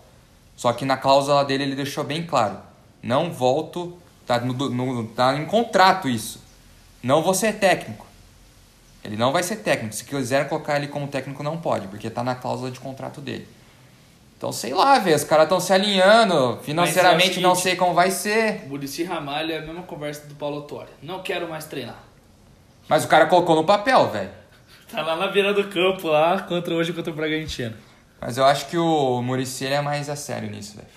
Só 0.55 0.71
que 0.71 0.85
na 0.85 0.95
cláusula 0.95 1.43
dele 1.43 1.63
ele 1.63 1.75
deixou 1.75 2.03
bem 2.03 2.25
claro. 2.25 2.59
Não 3.03 3.31
volto. 3.31 3.97
Tá, 4.25 4.39
no, 4.39 4.53
no- 4.53 5.07
tá 5.09 5.35
em 5.35 5.45
contrato 5.45 6.07
isso. 6.07 6.41
Não 7.03 7.21
vou 7.23 7.33
ser 7.33 7.53
técnico. 7.59 8.05
Ele 9.09 9.17
não 9.17 9.31
vai 9.31 9.41
ser 9.41 9.55
técnico. 9.57 9.95
Se 9.95 10.03
quiserem 10.05 10.47
colocar 10.47 10.75
ele 10.77 10.87
como 10.87 11.07
técnico, 11.07 11.41
não 11.41 11.57
pode, 11.57 11.87
porque 11.87 12.09
tá 12.11 12.23
na 12.23 12.35
cláusula 12.35 12.69
de 12.69 12.79
contrato 12.79 13.19
dele. 13.19 13.47
Então, 14.37 14.51
sei 14.51 14.71
lá, 14.73 14.99
velho. 14.99 15.15
Os 15.15 15.23
caras 15.23 15.45
estão 15.45 15.59
se 15.59 15.73
alinhando. 15.73 16.59
Financeiramente, 16.61 17.39
não 17.41 17.55
seguinte- 17.55 17.63
sei 17.63 17.75
como 17.75 17.93
vai 17.95 18.11
ser. 18.11 18.67
Murici 18.67 19.03
Ramalho 19.03 19.51
é 19.51 19.57
a 19.57 19.61
mesma 19.61 19.81
conversa 19.81 20.27
do 20.27 20.35
Paulo 20.35 20.57
Autori. 20.57 20.89
Não 21.01 21.21
quero 21.23 21.49
mais 21.49 21.65
treinar. 21.65 21.97
Mas 22.87 23.03
o 23.03 23.07
cara 23.07 23.25
colocou 23.25 23.55
no 23.55 23.63
papel, 23.65 24.07
velho. 24.09 24.29
Tá 24.91 25.01
lá 25.03 25.15
na 25.15 25.27
beira 25.27 25.53
do 25.53 25.65
campo, 25.67 26.07
lá, 26.07 26.41
contra 26.41 26.73
hoje 26.73 26.93
contra 26.93 27.11
o 27.11 27.15
Bragantino. 27.15 27.75
Mas 28.21 28.37
eu 28.39 28.45
acho 28.45 28.65
que 28.67 28.77
o 28.77 29.21
Murici 29.21 29.65
é 29.67 29.81
mais 29.81 30.09
a 30.09 30.15
sério 30.15 30.49
nisso, 30.49 30.75
velho. 30.77 30.87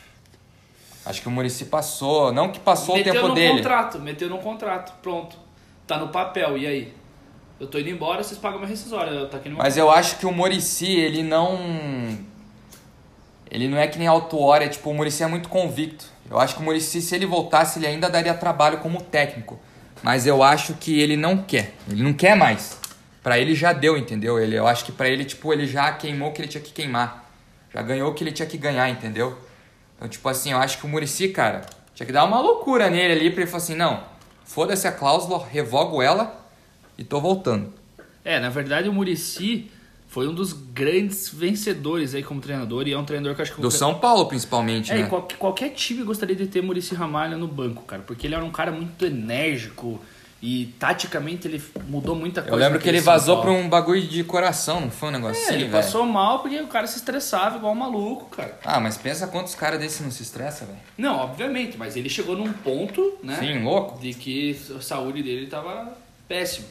Acho 1.05 1.20
que 1.20 1.29
o 1.29 1.31
Murici 1.31 1.64
passou, 1.66 2.33
não 2.33 2.51
que 2.51 2.59
passou 2.61 2.96
meteu 2.96 3.12
o 3.12 3.16
tempo 3.16 3.29
no 3.29 3.35
dele. 3.35 3.53
contrato, 3.57 3.98
meteu 3.98 4.31
no 4.31 4.38
contrato, 4.38 4.94
pronto. 5.03 5.37
Tá 5.87 5.98
no 5.98 6.09
papel, 6.09 6.57
e 6.57 6.66
aí? 6.66 6.94
Eu 7.62 7.68
tô 7.68 7.79
indo 7.79 7.90
embora, 7.90 8.25
vocês 8.25 8.40
pagam 8.40 8.59
minha 8.59 8.68
rescisória. 8.68 9.12
Eu 9.12 9.29
tá 9.29 9.37
aqui 9.37 9.48
no 9.48 9.57
Mas 9.57 9.77
eu 9.77 9.88
acho 9.88 10.18
que 10.18 10.27
o 10.27 10.33
Murici, 10.33 10.90
ele 10.90 11.22
não. 11.22 12.18
Ele 13.48 13.68
não 13.68 13.79
é 13.79 13.87
que 13.87 14.01
nem 14.01 14.09
Autuori, 14.09 14.64
é 14.64 14.68
tipo, 14.68 14.90
o 14.90 14.94
Murici 14.94 15.22
é 15.22 15.29
muito 15.29 15.48
convicto. 15.48 16.07
Eu 16.29 16.40
acho 16.40 16.57
que 16.57 16.61
o 16.61 16.64
Murici, 16.64 17.01
se 17.01 17.14
ele 17.14 17.25
voltasse, 17.25 17.79
ele 17.79 17.87
ainda 17.87 18.11
daria 18.11 18.35
trabalho 18.35 18.79
como 18.79 19.01
técnico. 19.01 19.61
Mas 20.03 20.27
eu 20.27 20.42
acho 20.42 20.75
que 20.75 21.01
ele 21.01 21.16
não 21.16 21.38
quer. 21.38 21.75
Ele 21.88 22.03
não 22.03 22.12
quer 22.12 22.35
mais. 22.35 22.81
Pra 23.22 23.38
ele 23.38 23.55
já 23.55 23.72
deu, 23.72 23.96
entendeu? 23.96 24.40
Ele, 24.40 24.57
eu 24.57 24.66
acho 24.66 24.85
que 24.85 24.90
pra 24.90 25.09
ele, 25.09 25.25
tipo, 25.25 25.53
ele 25.53 25.68
já 25.68 25.92
queimou 25.92 26.31
o 26.31 26.33
que 26.33 26.40
ele 26.40 26.48
tinha 26.48 26.62
que 26.64 26.72
queimar. 26.72 27.31
Já 27.72 27.81
ganhou 27.81 28.11
o 28.11 28.14
que 28.14 28.25
ele 28.25 28.33
tinha 28.33 28.48
que 28.48 28.59
ganhar, 28.59 28.88
entendeu? 28.88 29.38
Então, 29.96 30.09
tipo 30.09 30.29
assim, 30.29 30.51
eu 30.51 30.59
acho 30.59 30.79
que 30.79 30.85
o 30.85 30.88
Murici, 30.88 31.29
cara, 31.29 31.64
tinha 31.94 32.05
que 32.09 32.12
dar 32.12 32.25
uma 32.25 32.40
loucura 32.40 32.90
nele 32.90 33.12
ali 33.12 33.31
pra 33.31 33.42
ele 33.42 33.51
falar 33.51 33.62
assim, 33.62 33.77
não, 33.77 34.03
foda-se 34.44 34.88
a 34.88 34.90
cláusula, 34.90 35.46
revogo 35.48 36.03
ela 36.03 36.41
e 37.02 37.04
tô 37.04 37.20
voltando. 37.20 37.72
É, 38.24 38.38
na 38.40 38.48
verdade 38.48 38.88
o 38.88 38.92
Murici 38.92 39.68
foi 40.08 40.28
um 40.28 40.34
dos 40.34 40.52
grandes 40.52 41.28
vencedores 41.28 42.14
aí 42.14 42.22
como 42.22 42.40
treinador 42.40 42.86
e 42.86 42.92
é 42.92 42.98
um 42.98 43.04
treinador 43.04 43.34
que 43.34 43.40
eu 43.40 43.42
acho 43.44 43.54
que... 43.54 43.60
Do 43.60 43.70
São 43.70 43.94
Paulo, 43.98 44.26
principalmente, 44.26 44.92
É, 44.92 44.98
né? 45.02 45.06
qual- 45.08 45.26
qualquer 45.38 45.70
time 45.70 46.02
gostaria 46.04 46.36
de 46.36 46.46
ter 46.46 46.62
Murici 46.62 46.94
Ramalho 46.94 47.36
no 47.38 47.48
banco, 47.48 47.82
cara, 47.82 48.02
porque 48.06 48.26
ele 48.26 48.34
era 48.34 48.44
um 48.44 48.50
cara 48.50 48.70
muito 48.70 49.04
enérgico 49.04 50.00
e 50.40 50.66
taticamente 50.78 51.48
ele 51.48 51.62
mudou 51.88 52.14
muita 52.14 52.42
coisa. 52.42 52.54
Eu 52.56 52.58
lembro 52.60 52.78
que 52.78 52.88
ele 52.88 53.00
vazou 53.00 53.36
Paulo. 53.38 53.52
pra 53.54 53.64
um 53.64 53.68
bagulho 53.68 54.02
de 54.02 54.22
coração, 54.24 54.80
não 54.82 54.90
foi 54.90 55.08
um 55.08 55.12
negócio 55.12 55.40
É, 55.40 55.44
assim, 55.46 55.54
ele 55.54 55.64
velho? 55.64 55.72
passou 55.82 56.04
mal 56.04 56.40
porque 56.40 56.60
o 56.60 56.66
cara 56.66 56.86
se 56.86 56.98
estressava 56.98 57.56
igual 57.56 57.72
um 57.72 57.76
maluco, 57.76 58.26
cara. 58.36 58.58
Ah, 58.64 58.78
mas 58.80 58.96
pensa 58.98 59.26
quantos 59.28 59.54
caras 59.54 59.80
desse 59.80 60.02
não 60.02 60.10
se 60.10 60.22
estressa, 60.22 60.64
velho. 60.66 60.78
Não, 60.98 61.16
obviamente, 61.16 61.76
mas 61.78 61.96
ele 61.96 62.08
chegou 62.10 62.36
num 62.36 62.52
ponto, 62.52 63.14
né? 63.22 63.36
Sim, 63.38 63.62
louco. 63.64 63.98
De 64.00 64.12
que 64.14 64.56
a 64.76 64.80
saúde 64.80 65.22
dele 65.22 65.46
tava 65.46 65.96
péssimo. 66.28 66.66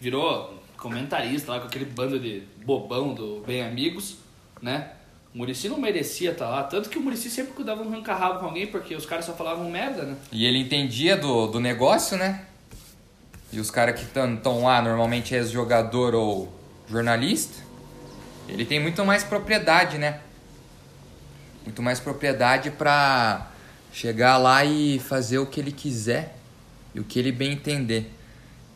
Virou 0.00 0.58
comentarista 0.76 1.52
lá 1.52 1.60
com 1.60 1.66
aquele 1.66 1.84
bando 1.84 2.18
de 2.18 2.42
bobão 2.64 3.12
do 3.12 3.42
Bem 3.46 3.62
Amigos, 3.62 4.16
né? 4.62 4.92
O 5.34 5.38
Murici 5.38 5.68
não 5.68 5.78
merecia 5.78 6.32
estar 6.32 6.48
lá. 6.48 6.64
Tanto 6.64 6.88
que 6.88 6.98
o 6.98 7.00
Murici 7.00 7.30
sempre 7.30 7.52
cuidava 7.52 7.82
um 7.82 7.90
ranca-rabo 7.90 8.40
com 8.40 8.46
alguém, 8.46 8.66
porque 8.66 8.94
os 8.94 9.06
caras 9.06 9.24
só 9.24 9.34
falavam 9.34 9.70
merda, 9.70 10.02
né? 10.02 10.16
E 10.32 10.44
ele 10.44 10.58
entendia 10.58 11.16
do, 11.16 11.46
do 11.46 11.60
negócio, 11.60 12.16
né? 12.16 12.46
E 13.52 13.60
os 13.60 13.70
caras 13.70 13.98
que 14.00 14.06
estão 14.06 14.64
lá, 14.64 14.80
normalmente 14.80 15.34
é 15.34 15.38
ex-jogador 15.38 16.14
ou 16.14 16.52
jornalista, 16.88 17.62
ele 18.48 18.64
tem 18.64 18.80
muito 18.80 19.04
mais 19.04 19.22
propriedade, 19.22 19.98
né? 19.98 20.20
Muito 21.64 21.82
mais 21.82 22.00
propriedade 22.00 22.70
pra 22.70 23.50
chegar 23.92 24.36
lá 24.38 24.64
e 24.64 24.98
fazer 24.98 25.38
o 25.38 25.46
que 25.46 25.60
ele 25.60 25.72
quiser 25.72 26.36
e 26.94 27.00
o 27.00 27.04
que 27.04 27.18
ele 27.18 27.30
bem 27.30 27.52
entender. 27.52 28.10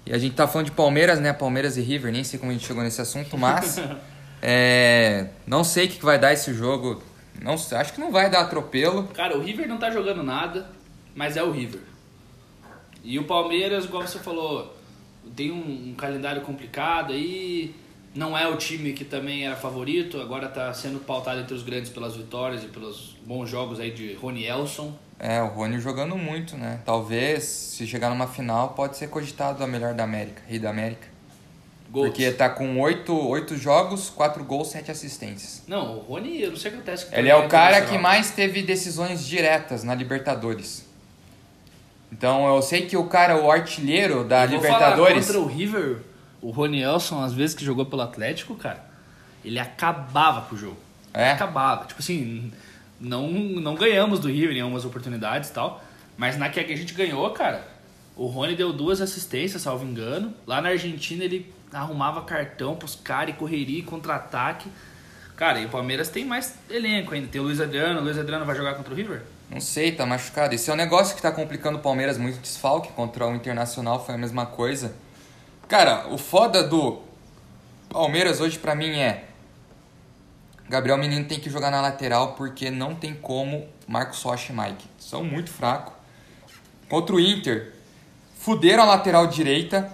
E 0.06 0.12
a 0.12 0.18
gente 0.18 0.34
tá 0.34 0.46
falando 0.46 0.66
de 0.66 0.72
Palmeiras, 0.72 1.18
né? 1.18 1.32
Palmeiras 1.32 1.76
e 1.76 1.80
River, 1.80 2.12
nem 2.12 2.22
sei 2.22 2.38
como 2.38 2.50
a 2.50 2.54
gente 2.54 2.66
chegou 2.66 2.82
nesse 2.82 3.00
assunto, 3.00 3.38
mas 3.38 3.80
é, 4.42 5.28
não 5.46 5.64
sei 5.64 5.86
o 5.86 5.88
que 5.88 6.04
vai 6.04 6.18
dar 6.18 6.32
esse 6.32 6.52
jogo. 6.52 7.02
Não, 7.40 7.54
acho 7.54 7.92
que 7.92 8.00
não 8.00 8.12
vai 8.12 8.30
dar 8.30 8.42
atropelo. 8.42 9.08
Cara, 9.08 9.36
o 9.36 9.40
River 9.40 9.68
não 9.68 9.78
tá 9.78 9.90
jogando 9.90 10.22
nada, 10.22 10.70
mas 11.14 11.36
é 11.36 11.42
o 11.42 11.50
River. 11.50 11.80
E 13.02 13.18
o 13.18 13.24
Palmeiras, 13.24 13.84
igual 13.84 14.06
você 14.06 14.18
falou, 14.18 14.74
tem 15.34 15.50
um, 15.50 15.90
um 15.90 15.94
calendário 15.94 16.42
complicado 16.42 17.12
aí. 17.12 17.74
Não 18.14 18.38
é 18.38 18.46
o 18.46 18.56
time 18.56 18.92
que 18.92 19.04
também 19.04 19.44
era 19.44 19.56
favorito, 19.56 20.20
agora 20.20 20.48
tá 20.48 20.72
sendo 20.72 21.00
pautado 21.00 21.40
entre 21.40 21.52
os 21.52 21.64
grandes 21.64 21.90
pelas 21.90 22.14
vitórias 22.14 22.62
e 22.62 22.68
pelos 22.68 23.16
bons 23.26 23.50
jogos 23.50 23.80
aí 23.80 23.90
de 23.90 24.14
Rony 24.14 24.44
Elson. 24.44 24.96
É, 25.26 25.40
o 25.40 25.46
Rony 25.46 25.80
jogando 25.80 26.18
muito, 26.18 26.54
né? 26.54 26.80
Talvez, 26.84 27.44
se 27.44 27.86
chegar 27.86 28.10
numa 28.10 28.26
final, 28.26 28.74
pode 28.74 28.98
ser 28.98 29.08
cogitado 29.08 29.64
a 29.64 29.66
melhor 29.66 29.94
da 29.94 30.04
América, 30.04 30.42
rei 30.46 30.58
da 30.58 30.68
América. 30.68 31.06
Gols. 31.90 32.08
Porque 32.08 32.30
tá 32.30 32.50
com 32.50 32.78
oito, 32.78 33.16
oito 33.28 33.56
jogos, 33.56 34.10
quatro 34.10 34.44
gols, 34.44 34.68
sete 34.68 34.90
assistências. 34.90 35.62
Não, 35.66 35.96
o 35.96 36.00
Rony, 36.00 36.42
eu 36.42 36.50
não 36.50 36.58
sei 36.58 36.70
o 36.70 36.74
que 36.74 36.80
acontece. 36.80 37.06
Ele 37.10 37.30
é 37.30 37.36
o 37.36 37.48
cara 37.48 37.80
que 37.86 37.96
mais 37.96 38.32
teve 38.32 38.60
decisões 38.60 39.24
diretas 39.24 39.82
na 39.82 39.94
Libertadores. 39.94 40.84
Então 42.12 42.46
eu 42.54 42.60
sei 42.60 42.84
que 42.84 42.94
o 42.94 43.04
cara, 43.06 43.40
o 43.40 43.50
artilheiro 43.50 44.24
da 44.24 44.44
Eu 44.44 44.50
Libertadores. 44.50 45.26
falar, 45.26 45.38
contra 45.38 45.40
o 45.40 45.46
River, 45.46 46.02
o 46.42 46.50
Rony 46.50 46.82
Elson, 46.82 47.22
às 47.22 47.32
vezes 47.32 47.56
que 47.56 47.64
jogou 47.64 47.86
pelo 47.86 48.02
Atlético, 48.02 48.54
cara, 48.56 48.84
ele 49.42 49.58
acabava 49.58 50.42
com 50.42 50.54
o 50.54 50.58
jogo. 50.58 50.76
É? 51.14 51.30
Acabava. 51.30 51.86
Tipo 51.86 52.00
assim, 52.00 52.52
não, 53.04 53.30
não 53.30 53.74
ganhamos 53.74 54.18
do 54.18 54.28
River 54.28 54.56
em 54.56 54.60
algumas 54.60 54.84
oportunidades 54.84 55.50
e 55.50 55.52
tal, 55.52 55.82
mas 56.16 56.36
na 56.36 56.48
que 56.48 56.60
a 56.60 56.76
gente 56.76 56.94
ganhou, 56.94 57.28
cara, 57.30 57.66
o 58.16 58.26
Rony 58.26 58.54
deu 58.54 58.72
duas 58.72 59.00
assistências, 59.00 59.62
salvo 59.62 59.84
engano. 59.84 60.32
Lá 60.46 60.60
na 60.60 60.70
Argentina 60.70 61.24
ele 61.24 61.52
arrumava 61.72 62.22
cartão 62.22 62.76
pros 62.76 62.94
caras 62.94 63.34
e 63.34 63.38
correria 63.38 63.80
e 63.80 63.82
contra-ataque. 63.82 64.70
Cara, 65.36 65.58
e 65.58 65.66
o 65.66 65.68
Palmeiras 65.68 66.08
tem 66.08 66.24
mais 66.24 66.54
elenco 66.70 67.12
ainda. 67.12 67.26
Tem 67.26 67.40
o 67.40 67.44
Luiz 67.44 67.60
Adriano. 67.60 68.00
O 68.00 68.04
Luiz 68.04 68.16
Adriano 68.16 68.44
vai 68.44 68.54
jogar 68.54 68.74
contra 68.74 68.92
o 68.92 68.96
River? 68.96 69.22
Não 69.50 69.60
sei, 69.60 69.90
tá 69.90 70.06
machucado. 70.06 70.54
Esse 70.54 70.70
é 70.70 70.72
um 70.72 70.76
negócio 70.76 71.16
que 71.16 71.22
tá 71.22 71.32
complicando 71.32 71.78
o 71.78 71.80
Palmeiras 71.80 72.16
muito 72.16 72.38
desfalque. 72.38 72.92
Contra 72.92 73.26
o 73.26 73.34
Internacional 73.34 74.04
foi 74.04 74.14
a 74.14 74.18
mesma 74.18 74.46
coisa. 74.46 74.94
Cara, 75.66 76.06
o 76.08 76.18
foda 76.18 76.62
do 76.62 77.02
Palmeiras 77.88 78.40
hoje 78.40 78.58
pra 78.58 78.76
mim 78.76 78.90
é. 78.90 79.24
Gabriel 80.68 80.96
Menino 80.98 81.26
tem 81.26 81.38
que 81.38 81.50
jogar 81.50 81.70
na 81.70 81.80
lateral 81.80 82.32
porque 82.32 82.70
não 82.70 82.94
tem 82.94 83.14
como 83.14 83.66
Marcos 83.86 84.22
Rocha 84.22 84.52
e 84.52 84.56
Mike. 84.56 84.86
São 84.98 85.22
muito 85.22 85.50
fracos. 85.50 85.92
Contra 86.88 87.14
o 87.16 87.20
Inter, 87.20 87.72
fuderam 88.38 88.84
a 88.84 88.86
lateral 88.86 89.26
direita. 89.26 89.90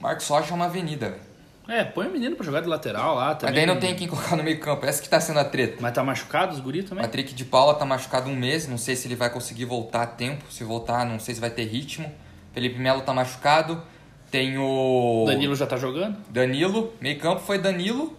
Marcos 0.00 0.28
Rocha 0.28 0.52
é 0.52 0.54
uma 0.54 0.66
avenida, 0.66 1.10
velho. 1.10 1.28
É, 1.68 1.84
põe 1.84 2.06
o 2.06 2.10
menino 2.10 2.34
pra 2.34 2.46
jogar 2.46 2.62
de 2.62 2.66
lateral 2.66 3.14
lá 3.14 3.26
Mas 3.26 3.38
também. 3.40 3.54
daí 3.56 3.66
não 3.66 3.78
tem 3.78 3.94
quem 3.94 4.08
colocar 4.08 4.36
no 4.36 4.42
meio 4.42 4.58
campo. 4.58 4.86
Essa 4.86 5.02
que 5.02 5.08
tá 5.08 5.20
sendo 5.20 5.38
a 5.38 5.44
treta. 5.44 5.76
Mas 5.80 5.92
tá 5.92 6.02
machucado 6.02 6.54
os 6.54 6.60
guri 6.60 6.82
também? 6.82 7.04
Patrick 7.04 7.34
de 7.34 7.44
Paula 7.44 7.74
tá 7.74 7.84
machucado 7.84 8.30
um 8.30 8.34
mês, 8.34 8.66
não 8.66 8.78
sei 8.78 8.96
se 8.96 9.06
ele 9.06 9.14
vai 9.14 9.28
conseguir 9.28 9.66
voltar 9.66 10.02
a 10.02 10.06
tempo. 10.06 10.50
Se 10.50 10.64
voltar, 10.64 11.04
não 11.04 11.20
sei 11.20 11.34
se 11.34 11.40
vai 11.40 11.50
ter 11.50 11.64
ritmo. 11.64 12.10
Felipe 12.54 12.78
Melo 12.78 13.02
tá 13.02 13.12
machucado. 13.12 13.82
Tem 14.30 14.56
o 14.56 15.24
Danilo 15.26 15.54
já 15.54 15.66
tá 15.66 15.76
jogando? 15.76 16.16
Danilo, 16.30 16.92
meio 17.00 17.18
campo 17.18 17.40
foi 17.40 17.58
Danilo, 17.58 18.16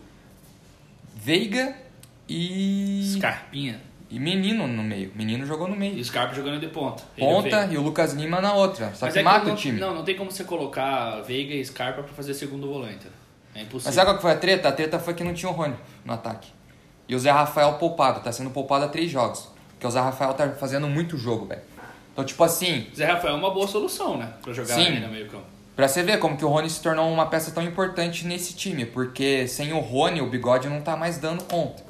Veiga 1.22 1.76
e 2.28 3.12
Scarpinha. 3.18 3.82
e 4.10 4.18
Menino 4.20 4.68
no 4.68 4.84
meio. 4.84 5.12
Menino 5.16 5.46
jogou 5.46 5.68
no 5.68 5.76
E 5.76 5.80
meio. 5.80 5.96
o 6.00 6.04
Scarpa 6.06 6.34
jogando 6.34 6.60
de 6.60 6.68
ponta. 6.68 7.04
Ele 7.18 7.26
Ponta 7.28 7.66
e 7.72 7.78
o 7.78 7.82
Lucas 7.82 8.14
Lima 8.14 8.40
na 8.40 8.54
outra. 8.54 8.94
Só 8.94 9.06
Mas 9.06 9.14
que 9.14 9.20
é 9.20 9.24
mata 9.24 9.46
não, 9.48 9.54
o 9.54 9.58
time. 9.58 9.80
Não, 9.80 9.94
não 9.96 10.04
tem 10.04 10.16
como 10.16 10.32
você 10.32 10.44
colocar 10.44 11.22
Veiga 11.22 11.54
e 11.54 11.64
Scarpa 11.66 12.04
pra 12.04 12.14
fazer 12.14 12.34
segundo 12.34 12.68
volante. 12.68 13.06
né? 13.06 13.12
É 13.56 13.62
impossível. 13.64 13.82
Mas 13.88 13.96
sabe 13.96 14.08
qual 14.08 14.16
que 14.16 14.22
foi 14.22 14.32
a 14.32 14.38
treta? 14.38 14.70
A 14.70 14.72
treta 14.72 15.00
foi 15.00 15.14
que 15.14 15.24
não 15.24 15.34
tinha 15.34 15.52
o 15.52 15.54
Rony 15.56 15.76
no 16.06 16.14
ataque. 16.14 16.50
E 17.08 17.16
o 17.16 17.20
Zé 17.20 17.32
Rafael 17.32 17.74
poupado, 17.74 18.22
tá 18.22 18.32
sendo 18.32 18.52
poupado 18.52 18.86
há 18.86 18.88
três 18.88 19.10
jogos. 19.12 19.50
Porque 19.72 19.88
o 19.88 19.92
Zé 19.92 20.00
Rafael 20.00 20.34
tá 20.36 20.48
fazendo 20.52 20.88
muito 20.88 21.18
jogo, 21.18 21.48
velho. 21.48 21.62
Então, 22.14 22.24
tipo 22.24 22.44
assim, 22.44 22.88
Zé 22.96 23.06
Rafael 23.06 23.34
é 23.34 23.38
uma 23.38 23.50
boa 23.52 23.68
solução, 23.68 24.18
né? 24.18 24.32
Pra 24.42 24.54
jogar 24.54 24.76
Sim. 24.76 24.86
ali 24.88 25.00
no 25.00 25.08
meio 25.10 25.28
campo. 25.28 25.46
Pra 25.80 25.88
você 25.88 26.04
ver 26.04 26.20
como 26.20 26.36
que 26.36 26.44
o 26.44 26.50
Rony 26.50 26.70
se 26.70 26.82
tornou 26.82 27.10
uma 27.10 27.28
peça 27.28 27.52
tão 27.52 27.64
importante 27.64 28.28
nesse 28.28 28.54
time, 28.54 28.86
porque 28.86 29.48
sem 29.48 29.72
o 29.72 29.80
Rony 29.80 30.22
o 30.22 30.30
bigode 30.30 30.68
não 30.68 30.82
tá 30.82 30.98
mais 30.98 31.18
dando 31.18 31.42
conta. 31.46 31.82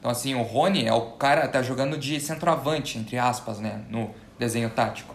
Então 0.00 0.10
assim, 0.10 0.34
o 0.34 0.42
Rony 0.42 0.84
é 0.84 0.92
o 0.92 1.12
cara 1.12 1.46
tá 1.46 1.62
jogando 1.62 1.96
de 1.96 2.18
centroavante, 2.18 2.98
entre 2.98 3.16
aspas, 3.16 3.60
né, 3.60 3.82
no 3.88 4.12
desenho 4.36 4.68
tático. 4.70 5.14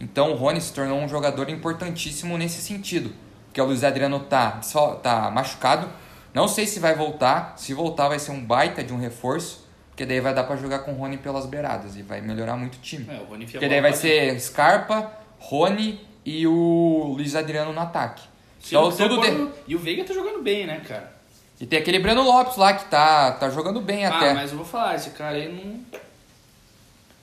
Então 0.00 0.32
o 0.32 0.36
Rony 0.36 0.58
se 0.58 0.72
tornou 0.72 0.98
um 0.98 1.06
jogador 1.06 1.50
importantíssimo 1.50 2.38
nesse 2.38 2.62
sentido, 2.62 3.12
porque 3.44 3.60
o 3.60 3.66
Luiz 3.66 3.84
Adriano 3.84 4.20
tá 4.20 4.62
só 4.62 4.94
tá 4.94 5.30
machucado. 5.30 5.86
Não 6.32 6.48
sei 6.48 6.66
se 6.66 6.80
vai 6.80 6.94
voltar, 6.94 7.58
se 7.58 7.74
voltar 7.74 8.08
vai 8.08 8.18
ser 8.18 8.30
um 8.30 8.42
baita 8.42 8.82
de 8.82 8.94
um 8.94 8.98
reforço, 8.98 9.68
porque 9.90 10.06
daí 10.06 10.18
vai 10.18 10.32
dar 10.32 10.44
pra 10.44 10.56
jogar 10.56 10.78
com 10.78 10.92
o 10.92 10.94
Rony 10.94 11.18
pelas 11.18 11.44
beiradas 11.44 11.94
e 11.94 12.00
vai 12.00 12.22
melhorar 12.22 12.56
muito 12.56 12.76
o 12.76 12.80
time. 12.80 13.06
É, 13.06 13.20
o 13.20 13.26
Rony 13.26 13.44
Porque 13.44 13.68
daí 13.68 13.82
vai 13.82 13.92
ser 13.92 14.40
Scarpa, 14.40 15.12
Rony 15.38 16.15
e 16.26 16.46
o 16.46 17.14
Luiz 17.16 17.34
Adriano 17.36 17.72
no 17.72 17.80
ataque. 17.80 18.22
Então, 18.66 18.90
tudo 18.90 19.20
de- 19.20 19.48
E 19.68 19.76
o 19.76 19.78
Veiga 19.78 20.04
tá 20.04 20.12
jogando 20.12 20.42
bem, 20.42 20.66
né, 20.66 20.80
cara? 20.86 21.14
E 21.60 21.64
tem 21.64 21.78
aquele 21.78 22.00
Breno 22.00 22.22
Lopes 22.22 22.56
lá 22.56 22.74
que 22.74 22.84
tá, 22.90 23.32
tá 23.32 23.48
jogando 23.48 23.80
bem 23.80 24.04
até. 24.04 24.30
Ah, 24.30 24.34
mas 24.34 24.50
eu 24.50 24.56
vou 24.58 24.66
falar, 24.66 24.96
esse 24.96 25.10
cara 25.10 25.36
aí 25.36 25.48
não. 25.48 25.80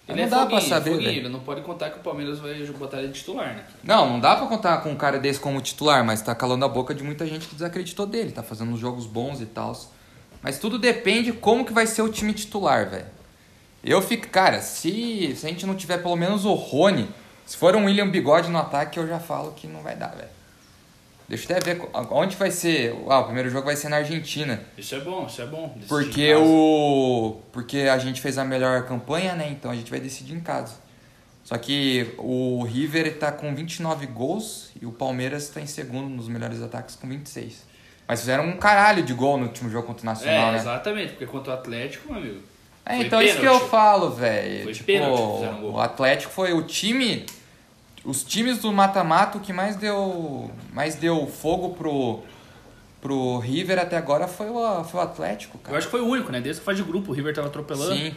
Ele 0.07 0.17
não 0.19 0.23
é 0.23 0.29
dá 0.29 0.39
foguinho, 0.41 0.59
pra 0.59 0.69
saber, 0.69 0.91
foguinho. 0.91 1.09
Ele 1.11 1.29
não 1.29 1.39
pode 1.41 1.61
contar 1.61 1.89
que 1.89 1.97
o 1.97 2.01
Palmeiras 2.01 2.39
vai 2.39 2.53
botar 2.77 2.99
ele 2.99 3.09
de 3.09 3.13
titular, 3.19 3.47
né? 3.55 3.63
Não, 3.83 4.09
não 4.09 4.19
dá 4.19 4.35
pra 4.35 4.47
contar 4.47 4.77
com 4.79 4.89
um 4.89 4.95
cara 4.95 5.17
desse 5.19 5.39
como 5.39 5.61
titular, 5.61 6.03
mas 6.03 6.21
tá 6.21 6.33
calando 6.35 6.65
a 6.65 6.67
boca 6.67 6.93
de 6.95 7.03
muita 7.03 7.25
gente 7.27 7.47
que 7.47 7.55
desacreditou 7.55 8.05
dele. 8.05 8.31
Tá 8.31 8.41
fazendo 8.43 8.71
uns 8.71 8.79
jogos 8.79 9.05
bons 9.05 9.39
e 9.39 9.45
tal. 9.45 9.77
Mas 10.41 10.59
tudo 10.59 10.77
depende 10.79 11.31
como 11.31 11.63
que 11.63 11.71
vai 11.71 11.87
ser 11.87 12.01
o 12.01 12.09
time 12.09 12.33
titular, 12.33 12.89
velho. 12.89 13.05
Eu 13.83 14.01
fico, 14.01 14.27
cara, 14.29 14.61
se, 14.61 15.35
se 15.37 15.45
a 15.45 15.49
gente 15.49 15.65
não 15.65 15.75
tiver 15.75 15.99
pelo 15.99 16.15
menos 16.17 16.43
o 16.43 16.53
Rony, 16.53 17.07
se 17.45 17.57
for 17.57 17.75
um 17.75 17.85
William 17.85 18.09
Bigode 18.09 18.49
no 18.49 18.57
ataque, 18.57 18.97
eu 18.99 19.07
já 19.07 19.19
falo 19.19 19.51
que 19.53 19.67
não 19.67 19.81
vai 19.81 19.95
dar, 19.95 20.09
velho. 20.15 20.29
Deixa 21.27 21.51
eu 21.51 21.57
até 21.57 21.73
ver 21.73 21.81
onde 22.11 22.35
vai 22.35 22.51
ser. 22.51 22.93
Ah, 23.09 23.19
o 23.19 23.23
primeiro 23.25 23.49
jogo 23.49 23.65
vai 23.65 23.75
ser 23.75 23.89
na 23.89 23.97
Argentina. 23.97 24.61
Isso 24.77 24.93
é 24.93 24.99
bom, 24.99 25.25
isso 25.25 25.41
é 25.41 25.45
bom. 25.45 25.75
Porque 25.87 26.35
o. 26.35 27.39
Porque 27.51 27.79
a 27.81 27.97
gente 27.97 28.19
fez 28.21 28.37
a 28.37 28.43
melhor 28.43 28.85
campanha, 28.85 29.33
né? 29.33 29.47
Então 29.49 29.71
a 29.71 29.75
gente 29.75 29.89
vai 29.89 29.99
decidir 29.99 30.33
em 30.35 30.41
casa. 30.41 30.75
Só 31.43 31.57
que 31.57 32.13
o 32.17 32.63
River 32.63 33.17
tá 33.17 33.31
com 33.31 33.53
29 33.55 34.05
gols 34.07 34.69
e 34.81 34.85
o 34.85 34.91
Palmeiras 34.91 35.49
tá 35.49 35.59
em 35.59 35.65
segundo 35.67 36.07
nos 36.09 36.27
melhores 36.27 36.61
ataques 36.61 36.95
com 36.95 37.07
26. 37.07 37.63
Mas 38.07 38.19
fizeram 38.19 38.45
um 38.45 38.57
caralho 38.57 39.01
de 39.03 39.13
gol 39.13 39.37
no 39.37 39.45
último 39.45 39.69
jogo 39.69 39.87
contra 39.87 40.03
o 40.03 40.05
Nacional, 40.05 40.49
É, 40.49 40.51
né? 40.51 40.57
exatamente, 40.57 41.11
porque 41.11 41.25
contra 41.25 41.51
o 41.51 41.55
Atlético, 41.55 42.11
meu 42.13 42.21
amigo. 42.21 42.41
É, 42.85 42.97
foi 42.97 43.05
então 43.05 43.19
é 43.21 43.25
isso 43.25 43.39
que 43.39 43.45
eu 43.45 43.53
pênalti. 43.53 43.69
falo, 43.69 44.09
velho. 44.11 44.63
Foi 44.63 44.73
Tipo, 44.73 44.85
pênalti 44.85 45.63
o 45.63 45.79
Atlético 45.79 46.31
foi 46.33 46.53
o 46.53 46.63
time. 46.63 47.25
Os 48.03 48.23
times 48.23 48.59
do 48.59 48.71
mata-mata 48.73 49.37
o 49.37 49.41
que 49.41 49.53
mais 49.53 49.75
deu. 49.75 50.51
Mais 50.73 50.95
deu 50.95 51.25
fogo 51.27 51.69
pro. 51.75 52.21
Pro 53.01 53.37
River 53.39 53.79
até 53.79 53.97
agora 53.97 54.29
foi 54.29 54.49
o, 54.49 54.83
foi 54.85 54.99
o 55.01 55.03
Atlético, 55.03 55.57
Eu 55.57 55.61
cara. 55.61 55.77
acho 55.77 55.87
que 55.87 55.91
foi 55.91 55.99
o 55.99 56.07
único, 56.07 56.31
né? 56.31 56.39
Desde 56.39 56.61
que 56.61 56.65
faz 56.65 56.77
de 56.77 56.83
grupo, 56.85 57.11
o 57.11 57.13
River 57.13 57.33
tava 57.35 57.47
atropelando. 57.47 57.93
Sim. 57.93 58.15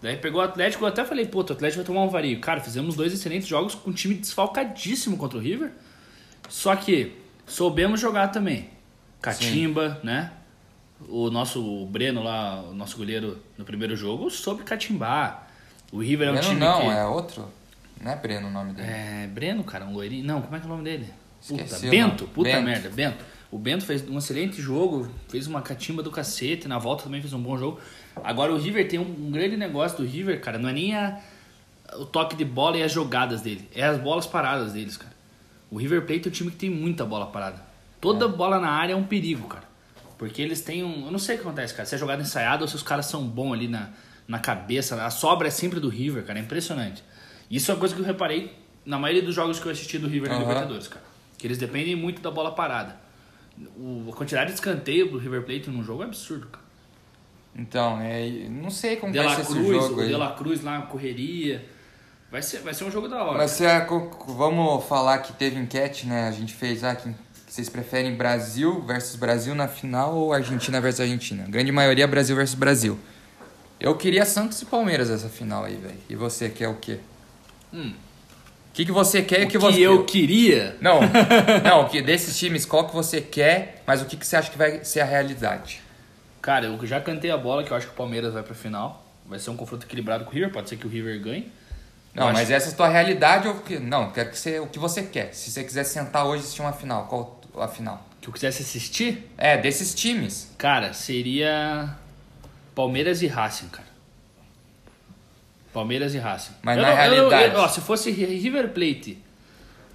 Daí 0.00 0.16
pegou 0.16 0.40
o 0.40 0.44
Atlético, 0.44 0.84
eu 0.84 0.88
até 0.88 1.04
falei, 1.04 1.26
pô, 1.26 1.40
o 1.40 1.42
Atlético 1.42 1.76
vai 1.82 1.84
tomar 1.84 2.00
um 2.02 2.08
vario. 2.08 2.40
Cara, 2.40 2.58
fizemos 2.58 2.96
dois 2.96 3.12
excelentes 3.12 3.46
jogos 3.46 3.74
com 3.74 3.90
um 3.90 3.92
time 3.92 4.14
desfalcadíssimo 4.14 5.18
contra 5.18 5.36
o 5.38 5.40
River. 5.40 5.70
Só 6.48 6.74
que 6.74 7.12
soubemos 7.46 8.00
jogar 8.00 8.28
também. 8.28 8.70
Catimba, 9.20 10.00
né? 10.02 10.32
O 11.08 11.30
nosso 11.30 11.62
o 11.62 11.86
Breno 11.86 12.22
lá, 12.22 12.62
o 12.62 12.74
nosso 12.74 12.96
goleiro 12.96 13.38
no 13.58 13.64
primeiro 13.64 13.96
jogo, 13.96 14.30
soube 14.30 14.62
catimbar. 14.62 15.48
O 15.92 15.98
River 15.98 16.28
é 16.28 16.30
um 16.30 16.34
Breno 16.34 16.48
time 16.48 16.60
não, 16.60 16.80
que... 16.80 16.86
é 16.86 17.04
outro. 17.04 17.48
Não 18.00 18.10
é 18.12 18.16
Breno 18.16 18.48
o 18.48 18.50
nome 18.50 18.72
dele. 18.72 18.88
É, 18.88 19.26
Breno, 19.32 19.62
cara, 19.64 19.84
um 19.84 19.92
loirinho. 19.92 20.24
Não, 20.24 20.40
como 20.42 20.56
é 20.56 20.58
que 20.58 20.64
é 20.64 20.68
o 20.68 20.72
nome 20.72 20.84
dele? 20.84 21.06
Puta, 21.46 21.62
Esqueci 21.62 21.88
Bento, 21.88 22.26
puta 22.28 22.50
Bento. 22.50 22.64
merda, 22.64 22.88
Bento. 22.90 23.24
O 23.50 23.58
Bento 23.58 23.84
fez 23.84 24.08
um 24.08 24.16
excelente 24.16 24.62
jogo, 24.62 25.08
fez 25.28 25.46
uma 25.46 25.60
catimba 25.60 26.02
do 26.02 26.10
cacete, 26.10 26.66
na 26.66 26.78
volta 26.78 27.04
também 27.04 27.20
fez 27.20 27.32
um 27.34 27.40
bom 27.42 27.58
jogo. 27.58 27.78
Agora 28.24 28.52
o 28.52 28.56
River 28.56 28.88
tem 28.88 28.98
um, 28.98 29.02
um 29.26 29.30
grande 29.30 29.56
negócio 29.56 29.98
do 29.98 30.04
River, 30.04 30.40
cara, 30.40 30.58
não 30.58 30.68
é 30.70 30.72
nem 30.72 30.94
a- 30.96 31.18
o 31.98 32.06
toque 32.06 32.34
de 32.34 32.44
bola 32.46 32.78
e 32.78 32.82
as 32.82 32.90
jogadas 32.90 33.42
dele, 33.42 33.68
é 33.74 33.82
as 33.84 33.98
bolas 34.00 34.26
paradas 34.26 34.72
deles, 34.72 34.96
cara. 34.96 35.12
O 35.70 35.76
River 35.76 36.06
Plate 36.06 36.26
é 36.26 36.28
um 36.28 36.32
time 36.32 36.50
que 36.50 36.56
tem 36.56 36.70
muita 36.70 37.04
bola 37.04 37.26
parada. 37.26 37.62
Toda 38.00 38.26
bola 38.26 38.58
na 38.58 38.70
área 38.70 38.94
é 38.94 38.96
um 38.96 39.04
perigo, 39.04 39.46
cara. 39.46 39.64
Porque 40.22 40.40
eles 40.40 40.60
têm 40.60 40.84
um. 40.84 41.06
Eu 41.06 41.10
não 41.10 41.18
sei 41.18 41.34
o 41.34 41.38
que 41.40 41.44
acontece, 41.44 41.74
cara. 41.74 41.84
Se 41.84 41.96
é 41.96 41.98
jogada 41.98 42.22
ensaiada 42.22 42.62
ou 42.62 42.68
se 42.68 42.76
os 42.76 42.82
caras 42.84 43.06
são 43.06 43.26
bons 43.26 43.54
ali 43.54 43.66
na, 43.66 43.88
na 44.28 44.38
cabeça. 44.38 45.04
A 45.04 45.10
sobra 45.10 45.48
é 45.48 45.50
sempre 45.50 45.80
do 45.80 45.88
River, 45.88 46.24
cara. 46.24 46.38
É 46.38 46.42
impressionante. 46.42 47.02
Isso 47.50 47.72
é 47.72 47.74
uma 47.74 47.80
coisa 47.80 47.92
que 47.92 48.00
eu 48.00 48.04
reparei 48.06 48.56
na 48.86 49.00
maioria 49.00 49.20
dos 49.20 49.34
jogos 49.34 49.58
que 49.58 49.66
eu 49.66 49.72
assisti 49.72 49.98
do 49.98 50.06
River 50.06 50.28
na 50.28 50.36
Aham. 50.36 50.44
Libertadores, 50.44 50.86
cara. 50.86 51.04
Que 51.36 51.44
eles 51.44 51.58
dependem 51.58 51.96
muito 51.96 52.22
da 52.22 52.30
bola 52.30 52.52
parada. 52.52 53.00
O, 53.76 54.10
a 54.12 54.16
quantidade 54.16 54.50
de 54.50 54.54
escanteio 54.54 55.10
do 55.10 55.18
River 55.18 55.42
Plate 55.42 55.68
num 55.70 55.82
jogo 55.82 56.04
é 56.04 56.06
absurdo, 56.06 56.46
cara. 56.46 56.64
Então, 57.56 58.00
é, 58.00 58.48
não 58.48 58.70
sei 58.70 58.94
como 58.94 59.12
vai 59.12 59.28
ser 59.34 59.40
esse 59.40 59.52
jogo 59.66 59.96
o 59.96 60.00
aí. 60.02 60.06
De 60.06 60.14
La 60.14 60.30
Cruz 60.34 60.62
lá, 60.62 60.82
correria. 60.82 61.68
Vai 62.30 62.42
ser, 62.42 62.58
vai 62.60 62.72
ser 62.74 62.84
um 62.84 62.92
jogo 62.92 63.08
da 63.08 63.24
hora. 63.24 63.38
Mas 63.38 63.50
se 63.50 63.66
a- 63.66 63.84
vamos 64.28 64.84
falar 64.84 65.18
que 65.18 65.32
teve 65.32 65.58
enquete, 65.58 66.06
né? 66.06 66.28
A 66.28 66.30
gente 66.30 66.54
fez 66.54 66.84
ah, 66.84 66.94
vocês 67.52 67.68
preferem 67.68 68.14
Brasil 68.14 68.80
versus 68.80 69.14
Brasil 69.14 69.54
na 69.54 69.68
final 69.68 70.14
ou 70.14 70.32
Argentina 70.32 70.80
versus 70.80 71.02
Argentina? 71.02 71.44
Grande 71.46 71.70
maioria 71.70 72.06
Brasil 72.06 72.34
versus 72.34 72.54
Brasil. 72.54 72.98
Eu 73.78 73.94
queria 73.94 74.24
Santos 74.24 74.62
e 74.62 74.64
Palmeiras 74.64 75.10
essa 75.10 75.28
final 75.28 75.62
aí, 75.62 75.76
velho. 75.76 75.98
E 76.08 76.16
você 76.16 76.48
quer 76.48 76.68
o 76.68 76.76
quê? 76.76 76.98
Hum. 77.70 77.92
O 78.70 78.72
que, 78.72 78.86
que 78.86 78.90
você 78.92 79.20
quer 79.20 79.40
o 79.40 79.42
o 79.42 79.46
que, 79.48 79.52
que 79.52 79.58
você 79.58 79.80
eu 79.80 80.02
queria. 80.06 80.78
Não, 80.80 81.00
não, 81.62 81.86
que 81.90 82.00
desses 82.00 82.38
times, 82.38 82.64
qual 82.64 82.86
que 82.88 82.94
você 82.94 83.20
quer, 83.20 83.82
mas 83.86 84.00
o 84.00 84.06
que, 84.06 84.16
que 84.16 84.26
você 84.26 84.36
acha 84.36 84.50
que 84.50 84.56
vai 84.56 84.82
ser 84.82 85.00
a 85.00 85.04
realidade? 85.04 85.82
Cara, 86.40 86.64
eu 86.64 86.86
já 86.86 87.02
cantei 87.02 87.30
a 87.30 87.36
bola 87.36 87.62
que 87.62 87.70
eu 87.70 87.76
acho 87.76 87.86
que 87.86 87.92
o 87.92 87.96
Palmeiras 87.96 88.32
vai 88.32 88.42
pra 88.42 88.54
final. 88.54 89.04
Vai 89.26 89.38
ser 89.38 89.50
um 89.50 89.56
confronto 89.58 89.84
equilibrado 89.84 90.24
com 90.24 90.30
o 90.30 90.32
River, 90.32 90.50
pode 90.50 90.70
ser 90.70 90.78
que 90.78 90.86
o 90.86 90.88
River 90.90 91.20
ganhe. 91.20 91.52
Não, 92.14 92.22
Eu 92.24 92.28
acho- 92.30 92.38
mas 92.38 92.50
essa 92.50 92.70
é 92.70 92.72
a 92.72 92.76
tua 92.76 92.88
realidade 92.88 93.46
ou 93.46 93.56
o 93.56 93.60
que? 93.60 93.78
Não, 93.78 94.10
quero 94.10 94.30
que 94.30 94.38
você, 94.38 94.58
o 94.58 94.66
que 94.68 94.78
você 94.78 95.02
quer. 95.02 95.34
Se 95.34 95.50
você 95.50 95.62
quiser 95.62 95.84
sentar 95.84 96.24
hoje 96.24 96.38
e 96.38 96.44
assistir 96.44 96.62
uma 96.62 96.72
final, 96.72 97.06
qual 97.08 97.41
a 97.56 97.68
final? 97.68 98.06
Que 98.20 98.28
eu 98.28 98.32
quisesse 98.32 98.62
assistir, 98.62 99.28
É, 99.36 99.56
desses 99.58 99.94
times. 99.94 100.50
cara, 100.56 100.92
seria 100.92 101.96
Palmeiras 102.74 103.20
e 103.22 103.26
Racing, 103.26 103.68
cara. 103.68 103.88
Palmeiras 105.72 106.14
e 106.14 106.18
Racing. 106.18 106.52
Mas 106.62 106.76
Eu 106.76 106.82
na 106.82 106.88
não- 106.90 106.96
eu 107.04 107.28
realidade- 107.28 107.54
eu- 107.54 107.60
ó, 107.60 107.68
se 107.68 107.80
fosse 107.80 108.10
River 108.10 108.68
Plate 108.70 109.18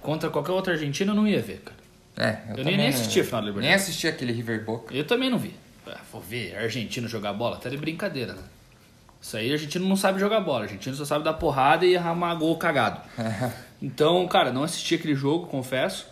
contra 0.00 0.28
qualquer 0.28 0.52
outro 0.52 0.72
argentino, 0.72 1.12
eu 1.12 1.16
não 1.16 1.26
ia 1.26 1.40
ver, 1.40 1.60
cara. 1.64 1.78
É, 2.16 2.30
Eu 2.30 2.46
nem- 2.48 2.56
também 2.56 2.76
nem 2.76 2.90
não- 2.90 2.98
assisti 2.98 3.20
a 3.20 3.24
final 3.24 3.40
da 3.40 3.46
Nem 3.46 3.54
Libertadores. 3.54 3.82
assisti 3.84 4.08
aquele 4.08 4.32
River 4.32 4.64
Boca. 4.64 4.92
Eu 4.92 5.04
também 5.06 5.30
não 5.30 5.38
vi. 5.38 5.54
Ah, 5.86 5.98
vou 6.12 6.20
ver 6.20 6.56
argentino 6.56 7.06
jogar 7.08 7.32
bola? 7.32 7.56
Tá 7.56 7.68
de 7.70 7.76
brincadeira, 7.76 8.32
né? 8.34 8.42
Isso 9.22 9.36
aí, 9.36 9.52
argentino 9.52 9.88
não 9.88 9.96
sabe 9.96 10.18
jogar 10.20 10.40
bola. 10.40 10.64
Argentino 10.64 10.94
só 10.96 11.04
sabe 11.04 11.24
dar 11.24 11.34
porrada 11.34 11.86
e 11.86 11.96
arrumar 11.96 12.34
gol 12.34 12.56
cagado. 12.56 13.00
Então, 13.80 14.26
cara, 14.26 14.52
não 14.52 14.64
assisti 14.64 14.96
aquele 14.96 15.14
jogo, 15.14 15.46
confesso. 15.46 16.08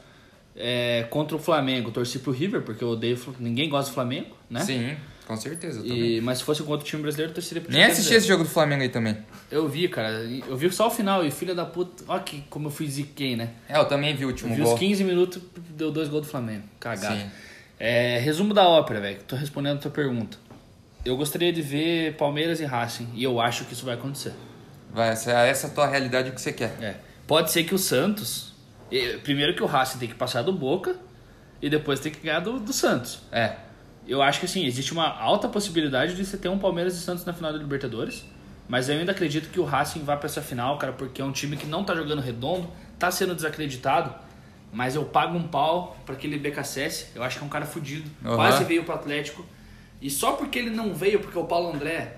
É, 0.56 1.06
contra 1.10 1.36
o 1.36 1.38
Flamengo, 1.38 1.90
torci 1.90 2.18
pro 2.18 2.32
River, 2.32 2.62
porque 2.62 2.82
eu 2.82 2.88
odeio. 2.88 3.18
Ninguém 3.38 3.68
gosta 3.68 3.90
do 3.90 3.94
Flamengo, 3.94 4.34
né? 4.48 4.60
Sim, 4.60 4.96
com 5.26 5.36
certeza. 5.36 5.80
eu 5.80 5.84
também. 5.84 6.16
E, 6.16 6.20
mas 6.22 6.38
se 6.38 6.44
fosse 6.44 6.62
contra 6.62 6.82
o 6.82 6.88
time 6.88 7.02
brasileiro, 7.02 7.30
eu 7.30 7.34
torceria 7.34 7.60
pro 7.62 7.70
Nem 7.70 7.80
time 7.82 7.92
assisti 7.92 8.10
brasileiro. 8.10 8.18
esse 8.22 8.28
jogo 8.28 8.44
do 8.44 8.50
Flamengo 8.50 8.82
aí 8.82 8.88
também. 8.88 9.18
Eu 9.50 9.68
vi, 9.68 9.86
cara. 9.88 10.08
Eu 10.48 10.56
vi 10.56 10.70
só 10.72 10.86
o 10.86 10.90
final 10.90 11.24
e 11.26 11.30
filha 11.30 11.54
da 11.54 11.66
puta. 11.66 12.04
Olha 12.08 12.22
que, 12.22 12.42
como 12.48 12.68
eu 12.68 12.70
fui 12.70 12.88
ziquei, 12.88 13.36
né? 13.36 13.50
É, 13.68 13.76
eu 13.78 13.84
também 13.84 14.14
vi 14.16 14.24
o 14.24 14.26
Eu 14.26 14.28
último 14.30 14.54
vi 14.54 14.62
gol. 14.62 14.72
os 14.72 14.78
15 14.80 15.04
minutos, 15.04 15.42
deu 15.76 15.90
dois 15.92 16.08
gols 16.08 16.24
do 16.26 16.30
Flamengo. 16.30 16.62
Cagado. 16.80 17.16
Sim. 17.16 17.26
É, 17.78 18.18
resumo 18.18 18.54
da 18.54 18.66
ópera, 18.66 19.00
velho. 19.00 19.18
Tô 19.26 19.36
respondendo 19.36 19.76
a 19.76 19.80
tua 19.80 19.90
pergunta. 19.90 20.38
Eu 21.04 21.16
gostaria 21.18 21.52
de 21.52 21.60
ver 21.60 22.14
Palmeiras 22.16 22.60
e 22.60 22.64
Racing. 22.64 23.08
E 23.14 23.22
eu 23.22 23.38
acho 23.40 23.66
que 23.66 23.74
isso 23.74 23.84
vai 23.84 23.94
acontecer. 23.94 24.32
Vai, 24.92 25.10
essa, 25.10 25.30
essa 25.32 25.66
é 25.66 25.70
a 25.70 25.72
tua 25.74 25.86
realidade 25.86 26.30
o 26.30 26.32
que 26.32 26.40
você 26.40 26.52
quer. 26.52 26.74
É. 26.80 26.94
Pode 27.26 27.50
ser 27.52 27.64
que 27.64 27.74
o 27.74 27.78
Santos. 27.78 28.55
Primeiro 29.22 29.54
que 29.54 29.62
o 29.62 29.66
Racing 29.66 29.98
tem 29.98 30.08
que 30.08 30.14
passar 30.14 30.42
do 30.42 30.52
Boca. 30.52 30.96
E 31.60 31.70
depois 31.70 32.00
tem 32.00 32.12
que 32.12 32.20
ganhar 32.20 32.40
do, 32.40 32.60
do 32.60 32.72
Santos. 32.72 33.20
É. 33.32 33.56
Eu 34.06 34.22
acho 34.22 34.40
que 34.40 34.46
assim, 34.46 34.66
existe 34.66 34.92
uma 34.92 35.08
alta 35.08 35.48
possibilidade 35.48 36.14
de 36.14 36.24
você 36.24 36.36
ter 36.36 36.48
um 36.48 36.58
Palmeiras 36.58 36.94
e 36.96 37.00
Santos 37.00 37.24
na 37.24 37.32
final 37.32 37.52
da 37.52 37.58
Libertadores. 37.58 38.24
Mas 38.68 38.88
eu 38.88 38.98
ainda 38.98 39.12
acredito 39.12 39.48
que 39.50 39.58
o 39.58 39.64
Racing 39.64 40.02
vá 40.04 40.16
pra 40.16 40.26
essa 40.26 40.42
final, 40.42 40.76
cara, 40.76 40.92
porque 40.92 41.22
é 41.22 41.24
um 41.24 41.32
time 41.32 41.56
que 41.56 41.66
não 41.66 41.84
tá 41.84 41.94
jogando 41.94 42.20
redondo, 42.20 42.68
tá 42.98 43.10
sendo 43.10 43.34
desacreditado. 43.34 44.14
Mas 44.72 44.94
eu 44.94 45.04
pago 45.04 45.36
um 45.36 45.48
pau 45.48 45.96
pra 46.04 46.14
aquele 46.14 46.38
BKSS. 46.38 47.12
Eu 47.14 47.22
acho 47.22 47.38
que 47.38 47.44
é 47.44 47.46
um 47.46 47.50
cara 47.50 47.64
fudido. 47.64 48.10
Aham. 48.24 48.36
Quase 48.36 48.64
veio 48.64 48.84
pro 48.84 48.94
Atlético. 48.94 49.46
E 50.00 50.10
só 50.10 50.32
porque 50.32 50.58
ele 50.58 50.70
não 50.70 50.92
veio, 50.92 51.20
porque 51.20 51.38
o 51.38 51.44
Paulo 51.44 51.72
André 51.72 52.16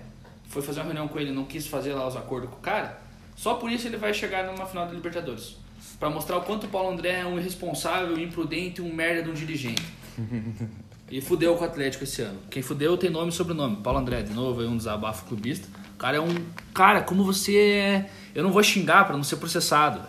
foi 0.49 0.61
fazer 0.61 0.79
uma 0.79 0.85
reunião 0.85 1.07
com 1.07 1.19
ele 1.19 1.29
e 1.29 1.33
não 1.33 1.45
quis 1.45 1.67
fazer 1.67 1.93
lá 1.93 2.07
os 2.07 2.15
acordos 2.15 2.49
com 2.49 2.57
o 2.57 2.59
cara, 2.59 2.99
só 3.35 3.53
por 3.53 3.71
isso 3.71 3.87
ele 3.87 3.97
vai 3.97 4.13
chegar 4.13 4.43
numa 4.45 4.65
final 4.65 4.85
da 4.85 4.93
Libertadores. 4.93 5.55
Pra 5.99 6.09
mostrar 6.09 6.37
o 6.37 6.41
quanto 6.41 6.65
o 6.65 6.69
Paulo 6.69 6.91
André 6.91 7.19
é 7.19 7.25
um 7.25 7.37
irresponsável, 7.37 8.17
imprudente, 8.17 8.81
um 8.81 8.93
merda 8.93 9.23
de 9.23 9.29
um 9.29 9.33
dirigente. 9.33 9.83
E 11.11 11.21
fudeu 11.21 11.55
com 11.55 11.63
o 11.63 11.67
Atlético 11.67 12.03
esse 12.03 12.21
ano. 12.21 12.37
Quem 12.51 12.61
fudeu 12.61 12.95
tem 12.95 13.09
nome 13.09 13.29
e 13.29 13.31
sobrenome. 13.31 13.77
Paulo 13.77 13.97
André, 13.97 14.21
de 14.21 14.31
novo, 14.31 14.61
aí 14.61 14.67
um 14.67 14.77
desabafo 14.77 15.25
clubista. 15.25 15.67
O 15.95 15.97
cara 15.97 16.17
é 16.17 16.19
um. 16.19 16.35
Cara, 16.71 17.01
como 17.01 17.23
você 17.23 17.57
é. 17.57 18.09
Eu 18.35 18.43
não 18.43 18.51
vou 18.51 18.61
xingar 18.61 19.05
pra 19.05 19.17
não 19.17 19.23
ser 19.23 19.37
processado. 19.37 20.01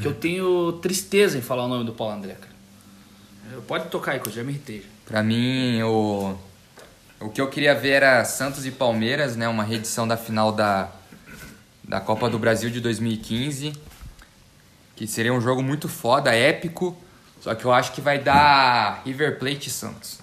Que 0.00 0.06
eu 0.06 0.14
tenho 0.14 0.72
tristeza 0.80 1.36
em 1.36 1.42
falar 1.42 1.64
o 1.64 1.68
nome 1.68 1.84
do 1.84 1.92
Paulo 1.92 2.14
André, 2.14 2.34
cara. 2.34 3.60
Pode 3.66 3.88
tocar 3.88 4.12
aí, 4.12 4.20
que 4.20 4.28
eu 4.28 4.32
já 4.32 4.42
me 4.42 4.52
irritei. 4.52 4.84
Pra 5.04 5.22
mim, 5.22 5.82
o, 5.82 6.34
o 7.20 7.28
que 7.28 7.40
eu 7.40 7.48
queria 7.48 7.74
ver 7.74 7.90
era 7.90 8.24
Santos 8.24 8.64
e 8.64 8.70
Palmeiras, 8.70 9.36
né? 9.36 9.46
Uma 9.48 9.64
reedição 9.64 10.08
da 10.08 10.16
final 10.16 10.52
da, 10.52 10.90
da 11.84 12.00
Copa 12.00 12.30
do 12.30 12.38
Brasil 12.38 12.70
de 12.70 12.80
2015. 12.80 13.72
Que 15.02 15.08
seria 15.08 15.34
um 15.34 15.40
jogo 15.40 15.64
muito 15.64 15.88
foda, 15.88 16.32
épico. 16.32 16.96
Só 17.40 17.56
que 17.56 17.64
eu 17.64 17.72
acho 17.72 17.90
que 17.90 18.00
vai 18.00 18.20
dar 18.20 19.02
River 19.04 19.36
Plate 19.36 19.66
e 19.66 19.70
Santos. 19.72 20.20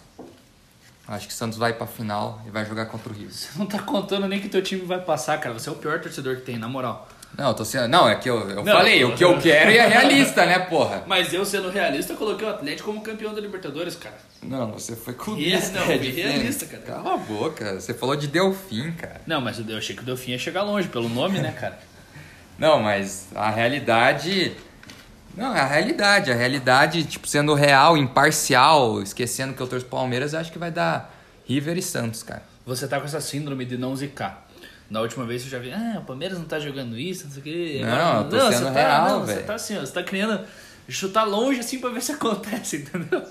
Acho 1.06 1.28
que 1.28 1.34
Santos 1.34 1.58
vai 1.58 1.74
pra 1.74 1.86
final 1.86 2.42
e 2.48 2.50
vai 2.50 2.66
jogar 2.66 2.86
contra 2.86 3.12
o 3.12 3.14
River. 3.14 3.30
Você 3.34 3.50
não 3.60 3.66
tá 3.66 3.80
contando 3.80 4.26
nem 4.26 4.40
que 4.40 4.48
teu 4.48 4.62
time 4.62 4.84
vai 4.86 5.02
passar, 5.02 5.38
cara. 5.38 5.54
Você 5.54 5.68
é 5.68 5.72
o 5.74 5.76
pior 5.76 6.00
torcedor 6.00 6.38
que 6.38 6.44
tem, 6.44 6.58
na 6.58 6.70
moral. 6.70 7.10
Não, 7.38 7.50
eu 7.50 7.54
tô 7.54 7.66
sendo. 7.66 7.90
Não, 7.90 8.08
é 8.08 8.16
que 8.16 8.30
eu, 8.30 8.40
eu 8.52 8.64
Não, 8.64 8.72
falei, 8.74 9.04
eu- 9.04 9.10
o 9.10 9.16
que 9.18 9.22
eu 9.26 9.38
quero 9.38 9.70
é 9.70 9.86
realista, 9.86 10.46
né, 10.46 10.60
porra? 10.60 11.04
Mas 11.06 11.34
eu, 11.34 11.44
sendo 11.44 11.70
realista, 11.70 12.14
coloquei 12.14 12.48
o 12.48 12.50
Atlético 12.50 12.88
como 12.90 13.02
campeão 13.02 13.34
da 13.34 13.42
Libertadores, 13.42 13.98
cara. 13.98 14.16
Não, 14.42 14.72
você 14.72 14.96
foi 14.96 15.14
clubista. 15.14 15.78
não, 15.78 15.92
é 15.92 15.98
realista, 15.98 16.66
cara. 16.66 16.84
Cala 16.84 17.16
a 17.16 17.18
boca, 17.18 17.82
você 17.82 17.94
falou 17.94 18.16
de 18.16 18.28
Delfim, 18.28 18.94
cara. 18.94 19.20
Não, 19.28 19.42
mas 19.42 19.60
eu 19.60 19.78
achei 19.78 19.94
que 19.94 20.04
o 20.04 20.06
Delfim 20.06 20.32
ia 20.32 20.40
chegar 20.40 20.64
longe, 20.64 20.88
pelo 20.88 21.10
nome, 21.10 21.40
né, 21.40 21.52
cara? 21.52 21.78
Não, 22.58 22.82
mas 22.82 23.28
a 23.36 23.50
realidade. 23.50 24.56
Não, 25.40 25.56
é 25.56 25.62
a 25.62 25.66
realidade. 25.66 26.32
A 26.32 26.36
realidade, 26.36 27.04
tipo, 27.06 27.28
sendo 27.28 27.54
real, 27.54 27.98
imparcial, 27.98 29.02
esquecendo 29.02 29.54
que 29.54 29.62
eu 29.62 29.68
torço 29.68 29.86
pro 29.86 29.98
Palmeiras, 29.98 30.34
eu 30.34 30.40
acho 30.40 30.52
que 30.52 30.60
vai 30.60 30.70
dar 30.70 31.16
River 31.46 31.78
e 31.78 31.82
Santos, 31.82 32.22
cara. 32.22 32.44
Você 32.66 32.88
tá 32.88 33.00
com 33.00 33.06
essa 33.06 33.22
síndrome 33.22 33.66
de 33.66 33.78
não 33.78 33.96
zicar. 33.96 34.46
Na 34.90 35.02
última 35.02 35.26
vez 35.26 35.44
eu 35.44 35.50
já 35.50 35.60
vi, 35.60 35.72
ah, 35.72 36.00
o 36.00 36.06
Palmeiras 36.06 36.38
não 36.38 36.46
tá 36.46 36.60
jogando 36.60 36.98
isso, 36.98 37.26
não 37.26 37.32
sei 37.32 37.40
o 37.40 37.44
quê. 37.44 37.82
Não, 37.84 38.18
eu 38.24 38.30
tô 38.30 38.40
você 38.40 38.58
sendo 38.58 38.74
tá, 38.74 38.80
real, 38.80 39.10
não, 39.10 39.20
Você 39.22 39.34
velho. 39.36 39.46
tá 39.46 39.54
assim, 39.54 39.78
ó, 39.78 39.82
você 39.82 39.94
tá 39.94 40.04
querendo 40.04 40.42
chutar 40.88 41.24
longe 41.24 41.60
assim 41.60 41.80
pra 41.80 41.90
ver 41.92 42.02
se 42.02 42.12
acontece, 42.12 42.78
entendeu? 42.84 43.24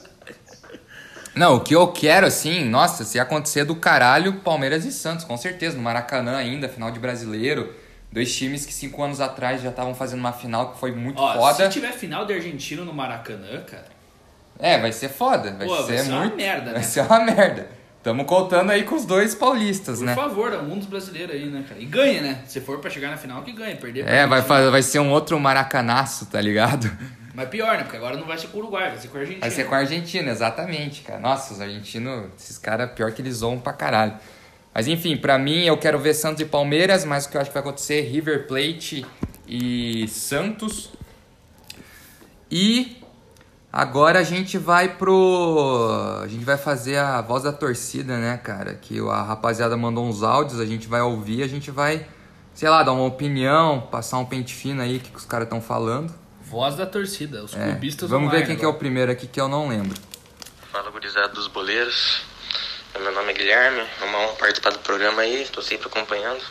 Não, 1.34 1.56
o 1.56 1.60
que 1.60 1.74
eu 1.74 1.86
quero, 1.88 2.26
assim, 2.26 2.64
nossa, 2.64 3.04
se 3.04 3.18
acontecer 3.18 3.64
do 3.64 3.76
caralho, 3.76 4.40
Palmeiras 4.40 4.84
e 4.84 4.90
Santos, 4.92 5.24
com 5.24 5.36
certeza. 5.36 5.76
No 5.76 5.82
Maracanã 5.82 6.36
ainda, 6.36 6.68
final 6.68 6.90
de 6.90 6.98
brasileiro. 6.98 7.72
Dois 8.10 8.34
times 8.34 8.64
que 8.64 8.72
cinco 8.72 9.02
anos 9.02 9.20
atrás 9.20 9.60
já 9.62 9.68
estavam 9.68 9.94
fazendo 9.94 10.20
uma 10.20 10.32
final 10.32 10.72
que 10.72 10.78
foi 10.80 10.92
muito 10.92 11.20
Ó, 11.20 11.34
foda. 11.34 11.66
se 11.66 11.68
tiver 11.70 11.92
final 11.92 12.24
de 12.24 12.32
argentino 12.32 12.84
no 12.84 12.92
Maracanã, 12.92 13.60
cara. 13.62 13.86
É, 14.58 14.78
vai 14.78 14.90
ser 14.92 15.08
foda. 15.08 15.52
Vai, 15.52 15.66
Pô, 15.66 15.76
ser, 15.82 15.94
vai 15.94 15.98
ser 16.04 16.10
uma 16.10 16.20
muito. 16.20 16.36
merda, 16.36 16.64
Vai 16.66 16.74
né? 16.74 16.82
ser 16.82 17.00
uma 17.02 17.20
merda. 17.20 17.68
Tamo 18.02 18.24
contando 18.24 18.70
aí 18.70 18.84
com 18.84 18.94
os 18.94 19.04
dois 19.04 19.34
paulistas, 19.34 19.98
Por 19.98 20.06
né? 20.06 20.14
favor, 20.14 20.52
é 20.52 20.58
um 20.58 20.78
dos 20.78 20.86
brasileiros 20.86 21.34
aí, 21.34 21.46
né, 21.50 21.64
cara? 21.68 21.80
E 21.80 21.84
ganha, 21.84 22.22
né? 22.22 22.42
Se 22.46 22.60
for 22.60 22.78
pra 22.78 22.88
chegar 22.88 23.10
na 23.10 23.16
final, 23.16 23.42
que 23.42 23.52
ganha. 23.52 23.76
Perder 23.76 24.04
pra 24.04 24.12
É, 24.12 24.26
vai, 24.26 24.38
Argentina. 24.38 24.64
fa- 24.64 24.70
vai 24.70 24.82
ser 24.82 24.98
um 25.00 25.10
outro 25.10 25.38
maracanaço, 25.38 26.26
tá 26.26 26.40
ligado? 26.40 26.90
Mas 27.34 27.48
pior, 27.50 27.76
né? 27.76 27.82
Porque 27.84 27.96
agora 27.98 28.16
não 28.16 28.24
vai 28.26 28.38
ser 28.38 28.48
com 28.48 28.56
o 28.56 28.60
Uruguai, 28.62 28.88
vai 28.88 28.98
ser 28.98 29.08
com 29.08 29.16
a 29.18 29.20
Argentina. 29.20 29.40
Vai 29.42 29.50
ser 29.50 29.64
com 29.66 29.74
a 29.74 29.78
Argentina, 29.78 30.30
exatamente, 30.30 31.02
cara. 31.02 31.20
Nossa, 31.20 31.52
os 31.54 31.60
argentinos, 31.60 32.26
esses 32.38 32.56
caras, 32.58 32.90
pior 32.92 33.12
que 33.12 33.20
eles 33.22 33.36
zoam 33.36 33.60
pra 33.60 33.72
caralho. 33.72 34.14
Mas 34.78 34.86
enfim, 34.86 35.16
pra 35.16 35.36
mim, 35.36 35.64
eu 35.64 35.76
quero 35.76 35.98
ver 35.98 36.14
Santos 36.14 36.40
e 36.40 36.44
Palmeiras, 36.44 37.04
mas 37.04 37.26
o 37.26 37.28
que 37.28 37.36
eu 37.36 37.40
acho 37.40 37.50
que 37.50 37.54
vai 37.54 37.62
acontecer 37.64 37.98
é 37.98 38.00
River 38.00 38.46
Plate 38.46 39.04
e 39.44 40.06
Santos. 40.06 40.90
E 42.48 42.96
agora 43.72 44.20
a 44.20 44.22
gente 44.22 44.56
vai 44.56 44.94
pro. 44.96 46.20
A 46.22 46.28
gente 46.28 46.44
vai 46.44 46.56
fazer 46.56 46.96
a 46.96 47.20
voz 47.20 47.42
da 47.42 47.52
torcida, 47.52 48.18
né, 48.18 48.36
cara? 48.36 48.74
Que 48.74 49.00
a 49.00 49.20
rapaziada 49.20 49.76
mandou 49.76 50.06
uns 50.06 50.22
áudios, 50.22 50.60
a 50.60 50.64
gente 50.64 50.86
vai 50.86 51.00
ouvir, 51.00 51.42
a 51.42 51.48
gente 51.48 51.72
vai, 51.72 52.06
sei 52.54 52.68
lá, 52.68 52.84
dar 52.84 52.92
uma 52.92 53.04
opinião, 53.04 53.80
passar 53.80 54.18
um 54.18 54.24
pente 54.24 54.54
fino 54.54 54.80
aí, 54.80 54.98
o 54.98 55.00
que, 55.00 55.10
que 55.10 55.18
os 55.18 55.26
caras 55.26 55.46
estão 55.46 55.60
falando. 55.60 56.14
Voz 56.40 56.76
da 56.76 56.86
torcida, 56.86 57.42
os 57.42 57.52
É, 57.52 57.70
clubistas 57.70 58.08
Vamos 58.08 58.30
ver 58.30 58.46
quem 58.46 58.54
que 58.54 58.64
é 58.64 58.68
o 58.68 58.74
primeiro 58.74 59.10
aqui 59.10 59.26
que 59.26 59.40
eu 59.40 59.48
não 59.48 59.66
lembro. 59.68 59.98
Fala, 60.70 60.88
gurizada 60.92 61.30
dos 61.30 61.48
boleiros. 61.48 62.27
Meu 63.00 63.12
nome 63.12 63.30
é 63.30 63.34
Guilherme, 63.34 63.88
é 64.00 64.04
uma 64.04 64.18
honra 64.18 64.34
participar 64.34 64.70
do 64.70 64.80
programa 64.80 65.22
aí, 65.22 65.48
tô 65.52 65.62
sempre 65.62 65.86
acompanhando. 65.86 66.44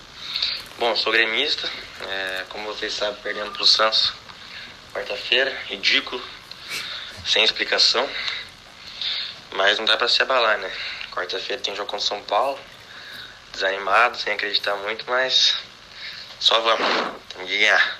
Bom, 0.80 0.96
sou 0.96 1.12
gremista, 1.12 1.70
é, 2.08 2.46
como 2.48 2.68
vocês 2.68 2.94
sabem, 2.94 3.22
perdendo 3.22 3.52
pro 3.52 3.66
Santos 3.66 4.14
quarta-feira, 4.94 5.54
ridículo, 5.66 6.24
sem 7.26 7.44
explicação. 7.44 8.10
Mas 9.52 9.78
não 9.78 9.84
dá 9.84 9.98
pra 9.98 10.08
se 10.08 10.22
abalar, 10.22 10.58
né? 10.58 10.72
Quarta-feira 11.12 11.62
tem 11.62 11.76
jogo 11.76 11.90
contra 11.90 12.06
o 12.06 12.08
São 12.08 12.24
Paulo, 12.24 12.58
desanimado, 13.52 14.18
sem 14.18 14.32
acreditar 14.32 14.76
muito, 14.76 15.04
mas 15.06 15.58
só 16.40 16.62
vamos, 16.62 16.88
temos 17.28 17.50
que 17.50 17.58
ganhar. 17.58 18.00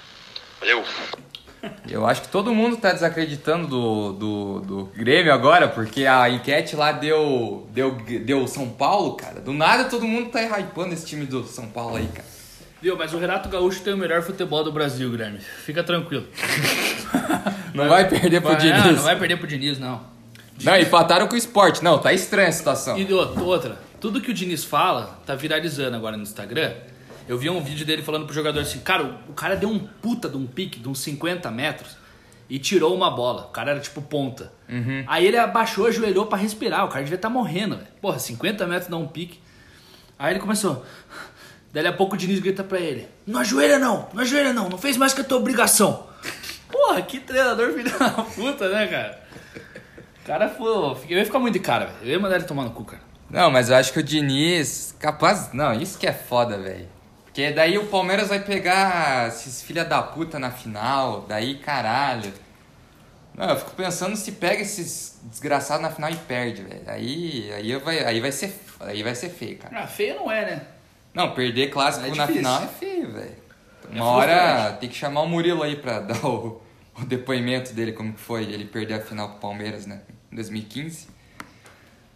Valeu! 0.62 0.86
Eu 1.90 2.06
acho 2.06 2.22
que 2.24 2.28
todo 2.30 2.54
mundo 2.54 2.78
tá 2.78 2.92
desacreditando 2.92 3.68
do, 3.68 4.14
do, 4.14 4.60
do 4.62 4.86
Grêmio 4.96 5.34
agora, 5.34 5.68
porque 5.68 6.06
a 6.06 6.30
enquete 6.30 6.76
lá 6.76 6.92
deu, 6.92 7.68
deu, 7.72 7.92
deu 7.92 8.48
São 8.48 8.70
Paulo, 8.70 9.14
cara. 9.16 9.40
Do 9.40 9.54
nada 9.54 9.86
todo 9.86 10.06
mundo 10.06 10.30
tá 10.30 10.42
hypando 10.60 10.94
esse 10.94 11.06
time 11.06 11.26
do 11.26 11.44
São 11.46 11.68
Paulo 11.68 11.98
aí, 11.98 12.08
cara. 12.08 12.28
Viu, 12.82 12.96
mas 12.96 13.14
o 13.14 13.18
Renato 13.18 13.50
Gaúcho 13.50 13.82
tem 13.82 13.94
o 13.94 13.98
melhor 13.98 14.22
futebol 14.22 14.64
do 14.64 14.72
Brasil, 14.72 15.10
Guilherme. 15.10 15.40
Fica 15.40 15.84
tranquilo. 15.84 16.28
Não 17.74 17.88
vai 17.90 18.08
perder 18.08 18.42
pro 18.42 18.52
Vai- 18.52 18.62
Diniz. 18.62 18.86
Não, 18.86 18.92
não 18.94 19.04
vai 19.04 19.20
perder 19.20 19.38
pro 19.38 19.48
Diniz, 19.48 19.78
não. 19.78 20.02
Não, 20.64 20.76
empataram 20.78 21.28
com 21.28 21.36
o 21.36 21.38
esporte. 21.38 21.84
Não, 21.84 22.00
tá 22.00 22.12
estranha 22.12 22.50
a 22.50 22.52
situação. 22.52 22.98
E 22.98 23.08
outra, 23.14 23.78
tudo 24.02 24.20
que 24.20 24.32
o 24.32 24.34
Diniz 24.34 24.64
fala 24.64 25.20
tá 25.26 25.36
viralizando 25.36 25.96
agora 25.96 26.18
no 26.18 26.24
Instagram. 26.24 26.72
Eu 27.28 27.38
vi 27.38 27.50
um 27.50 27.62
vídeo 27.62 27.86
dele 27.86 28.02
falando 28.02 28.26
pro 28.26 28.34
jogador 28.34 28.60
assim, 28.62 28.80
cara, 28.80 29.20
o- 29.28 29.34
cara 29.34 29.56
deu 29.56 29.70
um 29.70 29.80
puta 29.80 30.30
de 30.30 30.38
um 30.38 30.48
pique 30.48 30.80
de 30.80 30.88
uns 30.88 31.00
50 31.00 31.52
metros 31.52 31.98
e 32.50 32.58
tirou 32.58 32.96
uma 32.96 33.12
bola. 33.12 33.44
O 33.44 33.50
cara 33.50 33.72
era 33.72 33.80
tipo 33.80 34.02
ponta. 34.02 34.52
Aí 35.08 35.26
ele 35.26 35.38
abaixou, 35.38 35.88
ajoelhou 35.88 36.26
pra 36.28 36.38
respirar. 36.38 36.86
O 36.86 36.88
cara 36.90 37.04
devia 37.04 37.16
estar 37.18 37.30
morrendo, 37.30 37.76
velho. 37.76 37.88
Porra, 38.02 38.18
50 38.20 38.66
metros 38.66 38.90
dá 38.90 38.96
um 38.98 39.08
pique. 39.08 39.40
Aí 40.18 40.34
ele 40.34 40.40
começou. 40.40 40.86
Daí 41.74 41.86
a 41.86 41.92
pouco 41.94 42.16
o 42.16 42.18
Diniz 42.18 42.40
grita 42.40 42.64
pra 42.64 42.80
ele: 42.80 43.08
Não 43.26 43.40
ajoelha 43.42 43.78
não, 43.78 44.08
não 44.14 44.22
ajoelha 44.22 44.54
não, 44.54 44.70
não 44.70 44.78
fez 44.78 44.96
mais 44.98 45.14
que 45.14 45.22
a 45.22 45.24
tua 45.24 45.38
obrigação. 45.38 46.08
Porra, 46.72 47.02
que 47.02 47.20
treinador 47.20 47.74
filho 47.74 47.98
da 48.00 48.10
puta, 48.10 48.70
né, 48.70 48.88
cara? 48.88 49.22
O 50.24 50.26
cara 50.26 50.50
foi. 50.50 50.68
Eu 51.10 51.18
ia 51.18 51.26
ficar 51.26 51.40
muito 51.40 51.54
de 51.54 51.60
cara, 51.60 51.86
velho. 51.86 51.98
Eu 52.04 52.10
ia 52.12 52.20
mandar 52.20 52.36
ele 52.38 52.46
tomar 52.46 52.64
no 52.64 52.72
cu, 52.72 52.86
cara. 52.86 53.02
Não, 53.30 53.52
mas 53.52 53.70
eu 53.70 53.76
acho 53.76 53.92
que 53.94 54.00
o 54.00 54.04
Diniz. 54.04 54.96
Capaz. 55.00 55.52
Não, 55.54 55.74
isso 55.74 55.98
que 56.00 56.08
é 56.08 56.14
foda, 56.14 56.58
velho. 56.58 56.88
Porque 57.38 57.52
daí 57.52 57.78
o 57.78 57.86
Palmeiras 57.86 58.30
vai 58.30 58.40
pegar 58.40 59.28
esses 59.28 59.62
filha 59.62 59.86
da 59.86 60.02
puta 60.02 60.40
na 60.40 60.50
final. 60.50 61.22
Daí, 61.28 61.60
caralho. 61.60 62.34
Não, 63.36 63.48
eu 63.52 63.56
fico 63.58 63.76
pensando 63.76 64.16
se 64.16 64.32
pega 64.32 64.64
esses 64.64 65.20
desgraçados 65.22 65.84
na 65.84 65.92
final 65.92 66.10
e 66.10 66.16
perde, 66.16 66.64
velho. 66.64 66.82
Aí, 66.88 67.54
aí, 67.54 67.76
vai, 67.76 68.04
aí, 68.04 68.20
vai 68.20 68.32
ser, 68.32 68.60
aí 68.80 69.04
vai 69.04 69.14
ser 69.14 69.30
feio, 69.30 69.56
cara. 69.60 69.84
Ah, 69.84 69.86
feio 69.86 70.16
não 70.16 70.32
é, 70.32 70.46
né? 70.48 70.62
Não, 71.14 71.36
perder 71.36 71.70
clássico 71.70 72.08
É 72.08 72.16
na 72.16 72.26
final 72.26 72.64
é 72.64 72.68
feio, 72.68 73.12
velho. 73.12 73.36
Uma 73.92 74.00
É 74.00 74.02
hora 74.02 74.74
tem 74.80 74.90
que 74.90 74.96
chamar 74.96 75.22
o 75.22 75.28
Murilo 75.28 75.62
aí 75.62 75.76
pra 75.76 76.00
dar 76.02 76.26
o, 76.26 76.60
o 77.00 77.06
depoimento 77.06 77.72
dele, 77.72 77.92
como 77.92 78.14
que 78.14 78.20
foi 78.20 78.46
ele 78.46 78.66
perder 78.66 78.96
a 78.96 79.00
final 79.00 79.30
pro 79.30 79.42
Palmeiras, 79.42 79.86
né? 79.86 80.02
Em 80.32 80.36
2015. 80.38 81.08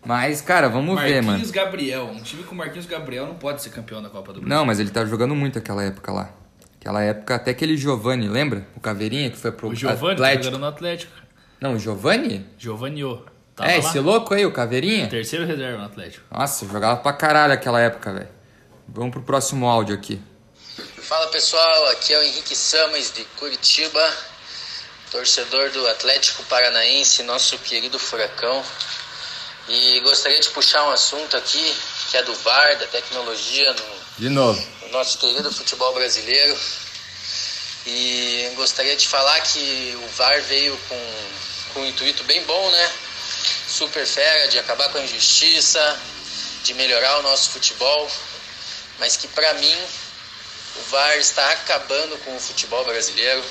Mas, 0.03 0.41
cara, 0.41 0.67
vamos 0.67 0.99
ver, 0.99 1.15
mano. 1.21 1.27
Marquinhos 1.27 1.51
Gabriel. 1.51 2.05
Um 2.05 2.21
time 2.21 2.43
com 2.43 2.55
Marquinhos 2.55 2.85
Gabriel 2.85 3.27
não 3.27 3.35
pode 3.35 3.61
ser 3.61 3.69
campeão 3.69 4.01
da 4.01 4.09
Copa 4.09 4.33
do 4.33 4.41
Brasil. 4.41 4.49
Não, 4.57 4.65
mas 4.65 4.79
ele 4.79 4.89
tá 4.89 5.05
jogando 5.05 5.35
muito 5.35 5.59
aquela 5.59 5.83
época 5.83 6.11
lá. 6.11 6.33
Aquela 6.79 7.03
época, 7.03 7.35
até 7.35 7.51
aquele 7.51 7.77
Giovanni, 7.77 8.27
lembra? 8.27 8.67
O 8.75 8.79
Caveirinha 8.79 9.29
que 9.29 9.37
foi 9.37 9.51
pro 9.51 9.69
O 9.69 9.75
Giovanni 9.75 9.99
tá 9.99 10.11
Atlético. 10.13 10.43
jogando 10.45 10.61
no 10.61 10.67
Atlético. 10.67 11.13
Não, 11.61 11.73
o 11.75 11.79
Giovanni? 11.79 12.47
Giovanni 12.57 13.03
Tava 13.55 13.69
é, 13.69 13.73
lá. 13.73 13.79
esse 13.79 13.99
louco 13.99 14.33
aí, 14.33 14.43
o 14.45 14.51
Caveirinha? 14.51 15.07
Terceiro 15.07 15.45
reserva 15.45 15.77
no 15.77 15.85
Atlético. 15.85 16.25
Nossa, 16.31 16.65
jogava 16.65 16.99
pra 16.99 17.13
caralho 17.13 17.53
aquela 17.53 17.79
época, 17.79 18.11
velho. 18.11 18.29
Vamos 18.87 19.11
pro 19.11 19.21
próximo 19.21 19.67
áudio 19.67 19.93
aqui. 19.93 20.19
Fala 20.97 21.27
pessoal, 21.27 21.87
aqui 21.89 22.13
é 22.13 22.19
o 22.19 22.23
Henrique 22.23 22.55
Samas 22.55 23.11
de 23.13 23.23
Curitiba, 23.37 24.01
torcedor 25.11 25.69
do 25.69 25.85
Atlético 25.87 26.41
Paranaense, 26.43 27.21
nosso 27.23 27.57
querido 27.59 27.99
Furacão. 27.99 28.63
E 29.67 29.99
gostaria 30.01 30.39
de 30.39 30.49
puxar 30.49 30.83
um 30.85 30.91
assunto 30.91 31.37
aqui 31.37 31.75
que 32.09 32.17
é 32.17 32.23
do 32.23 32.33
VAR, 32.35 32.77
da 32.77 32.87
tecnologia 32.87 33.73
no, 33.73 34.19
no 34.81 34.89
nosso 34.89 35.17
querido 35.17 35.51
futebol 35.51 35.93
brasileiro. 35.93 36.57
E 37.85 38.51
gostaria 38.55 38.95
de 38.95 39.07
falar 39.07 39.39
que 39.41 39.97
o 40.03 40.07
VAR 40.09 40.41
veio 40.43 40.77
com, 40.89 41.13
com 41.73 41.79
um 41.81 41.85
intuito 41.85 42.23
bem 42.25 42.43
bom, 42.43 42.71
né? 42.71 42.91
Super 43.67 44.05
fera, 44.05 44.47
de 44.49 44.59
acabar 44.59 44.89
com 44.89 44.97
a 44.97 45.01
injustiça, 45.01 45.99
de 46.63 46.73
melhorar 46.73 47.19
o 47.19 47.23
nosso 47.23 47.51
futebol, 47.51 48.11
mas 48.99 49.15
que 49.15 49.27
para 49.29 49.53
mim 49.55 49.77
o 50.75 50.81
VAR 50.89 51.17
está 51.17 51.49
acabando 51.51 52.17
com 52.19 52.35
o 52.35 52.39
futebol 52.39 52.83
brasileiro. 52.83 53.43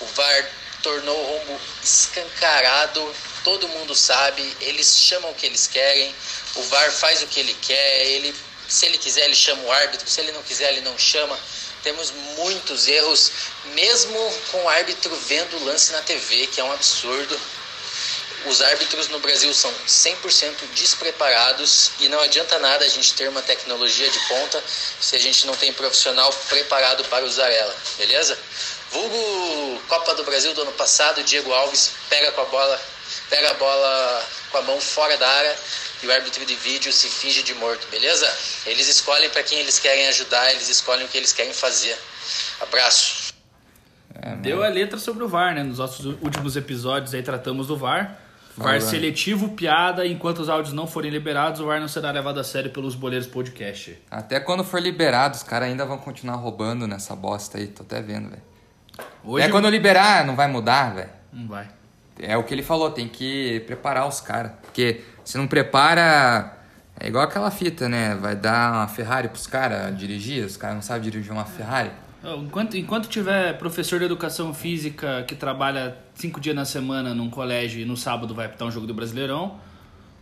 O 0.00 0.06
VAR 0.06 0.50
tornou 0.82 1.16
o 1.16 1.38
rombo 1.38 1.60
escancarado, 1.82 3.14
todo 3.44 3.68
mundo 3.68 3.94
sabe, 3.94 4.42
eles 4.62 4.96
chamam 4.98 5.30
o 5.30 5.34
que 5.34 5.46
eles 5.46 5.66
querem, 5.66 6.12
o 6.56 6.62
VAR 6.62 6.90
faz 6.90 7.22
o 7.22 7.26
que 7.26 7.38
ele 7.38 7.54
quer, 7.60 8.06
ele, 8.06 8.34
se 8.66 8.86
ele 8.86 8.98
quiser 8.98 9.26
ele 9.26 9.36
chama 9.36 9.62
o 9.62 9.70
árbitro, 9.70 10.08
se 10.08 10.20
ele 10.20 10.32
não 10.32 10.42
quiser 10.42 10.72
ele 10.72 10.80
não 10.80 10.98
chama. 10.98 11.38
Temos 11.82 12.10
muitos 12.38 12.88
erros, 12.88 13.30
mesmo 13.74 14.18
com 14.50 14.64
o 14.64 14.68
árbitro 14.70 15.14
vendo 15.28 15.58
o 15.58 15.64
lance 15.66 15.92
na 15.92 16.00
TV, 16.00 16.46
que 16.46 16.58
é 16.58 16.64
um 16.64 16.72
absurdo. 16.72 17.38
Os 18.46 18.60
árbitros 18.62 19.08
no 19.08 19.18
Brasil 19.20 19.52
são 19.52 19.72
100% 19.86 20.54
despreparados 20.74 21.90
e 22.00 22.08
não 22.08 22.20
adianta 22.20 22.58
nada 22.58 22.84
a 22.84 22.88
gente 22.88 23.14
ter 23.14 23.28
uma 23.28 23.42
tecnologia 23.42 24.08
de 24.08 24.18
ponta 24.20 24.62
se 25.00 25.16
a 25.16 25.18
gente 25.18 25.46
não 25.46 25.56
tem 25.56 25.72
profissional 25.72 26.30
preparado 26.48 27.04
para 27.04 27.24
usar 27.24 27.50
ela, 27.50 27.74
beleza? 27.98 28.38
Vulgo 28.90 29.82
Copa 29.88 30.14
do 30.14 30.24
Brasil 30.24 30.52
do 30.54 30.62
ano 30.62 30.72
passado, 30.72 31.22
Diego 31.22 31.52
Alves 31.52 31.92
pega 32.08 32.32
com 32.32 32.42
a 32.42 32.44
bola, 32.44 32.80
pega 33.34 33.50
a 33.50 33.54
bola 33.54 34.22
com 34.52 34.58
a 34.58 34.62
mão 34.62 34.80
fora 34.80 35.16
da 35.18 35.26
área 35.28 35.56
e 36.02 36.06
o 36.06 36.12
árbitro 36.12 36.46
de 36.46 36.54
vídeo 36.54 36.92
se 36.92 37.08
finge 37.08 37.42
de 37.42 37.52
morto, 37.54 37.84
beleza? 37.90 38.30
Eles 38.64 38.88
escolhem 38.88 39.28
para 39.30 39.42
quem 39.42 39.58
eles 39.58 39.80
querem 39.80 40.06
ajudar, 40.06 40.52
eles 40.52 40.68
escolhem 40.68 41.04
o 41.04 41.08
que 41.08 41.18
eles 41.18 41.32
querem 41.32 41.52
fazer. 41.52 41.96
Abraço. 42.60 43.34
Deu 44.40 44.62
a 44.62 44.68
letra 44.68 44.98
sobre 44.98 45.24
o 45.24 45.28
VAR, 45.28 45.52
né? 45.54 45.64
Nos 45.64 45.78
nossos 45.78 46.06
últimos 46.22 46.56
episódios 46.56 47.12
aí 47.12 47.22
tratamos 47.22 47.66
do 47.66 47.76
VAR. 47.76 48.20
VAR 48.56 48.78
Falando. 48.78 48.88
seletivo, 48.88 49.48
piada, 49.50 50.06
enquanto 50.06 50.38
os 50.38 50.48
áudios 50.48 50.72
não 50.72 50.86
forem 50.86 51.10
liberados, 51.10 51.60
o 51.60 51.66
VAR 51.66 51.80
não 51.80 51.88
será 51.88 52.12
levado 52.12 52.38
a 52.38 52.44
sério 52.44 52.70
pelos 52.70 52.94
boleiros 52.94 53.26
podcast. 53.26 54.00
Até 54.08 54.38
quando 54.38 54.62
for 54.62 54.80
liberado, 54.80 55.34
os 55.34 55.42
caras 55.42 55.68
ainda 55.68 55.84
vão 55.84 55.98
continuar 55.98 56.36
roubando 56.36 56.86
nessa 56.86 57.16
bosta 57.16 57.58
aí. 57.58 57.66
Tô 57.66 57.82
até 57.82 58.00
vendo, 58.00 58.30
velho. 58.30 58.42
Hoje 59.24 59.46
É 59.46 59.50
quando 59.50 59.68
liberar, 59.68 60.24
não 60.24 60.36
vai 60.36 60.46
mudar, 60.46 60.94
velho. 60.94 61.10
não 61.32 61.48
vai. 61.48 61.68
É 62.18 62.36
o 62.36 62.42
que 62.44 62.54
ele 62.54 62.62
falou, 62.62 62.90
tem 62.90 63.08
que 63.08 63.60
preparar 63.66 64.06
os 64.06 64.20
caras. 64.20 64.52
Porque 64.62 65.00
se 65.24 65.36
não 65.36 65.46
prepara, 65.46 66.56
é 66.98 67.08
igual 67.08 67.24
aquela 67.24 67.50
fita, 67.50 67.88
né? 67.88 68.14
Vai 68.20 68.36
dar 68.36 68.72
uma 68.72 68.88
Ferrari 68.88 69.28
pros 69.28 69.46
caras 69.46 69.96
dirigir, 69.96 70.44
os 70.44 70.56
caras 70.56 70.76
não 70.76 70.82
sabem 70.82 71.02
dirigir 71.10 71.32
uma 71.32 71.44
Ferrari. 71.44 71.90
Enquanto, 72.38 72.74
enquanto 72.76 73.06
tiver 73.08 73.52
professor 73.58 73.98
de 73.98 74.06
educação 74.06 74.54
física 74.54 75.24
que 75.28 75.34
trabalha 75.34 75.94
cinco 76.14 76.40
dias 76.40 76.56
na 76.56 76.64
semana 76.64 77.14
num 77.14 77.28
colégio 77.28 77.82
e 77.82 77.84
no 77.84 77.96
sábado 77.98 78.34
vai 78.34 78.46
apitar 78.46 78.66
um 78.66 78.70
jogo 78.70 78.86
do 78.86 78.94
Brasileirão, 78.94 79.56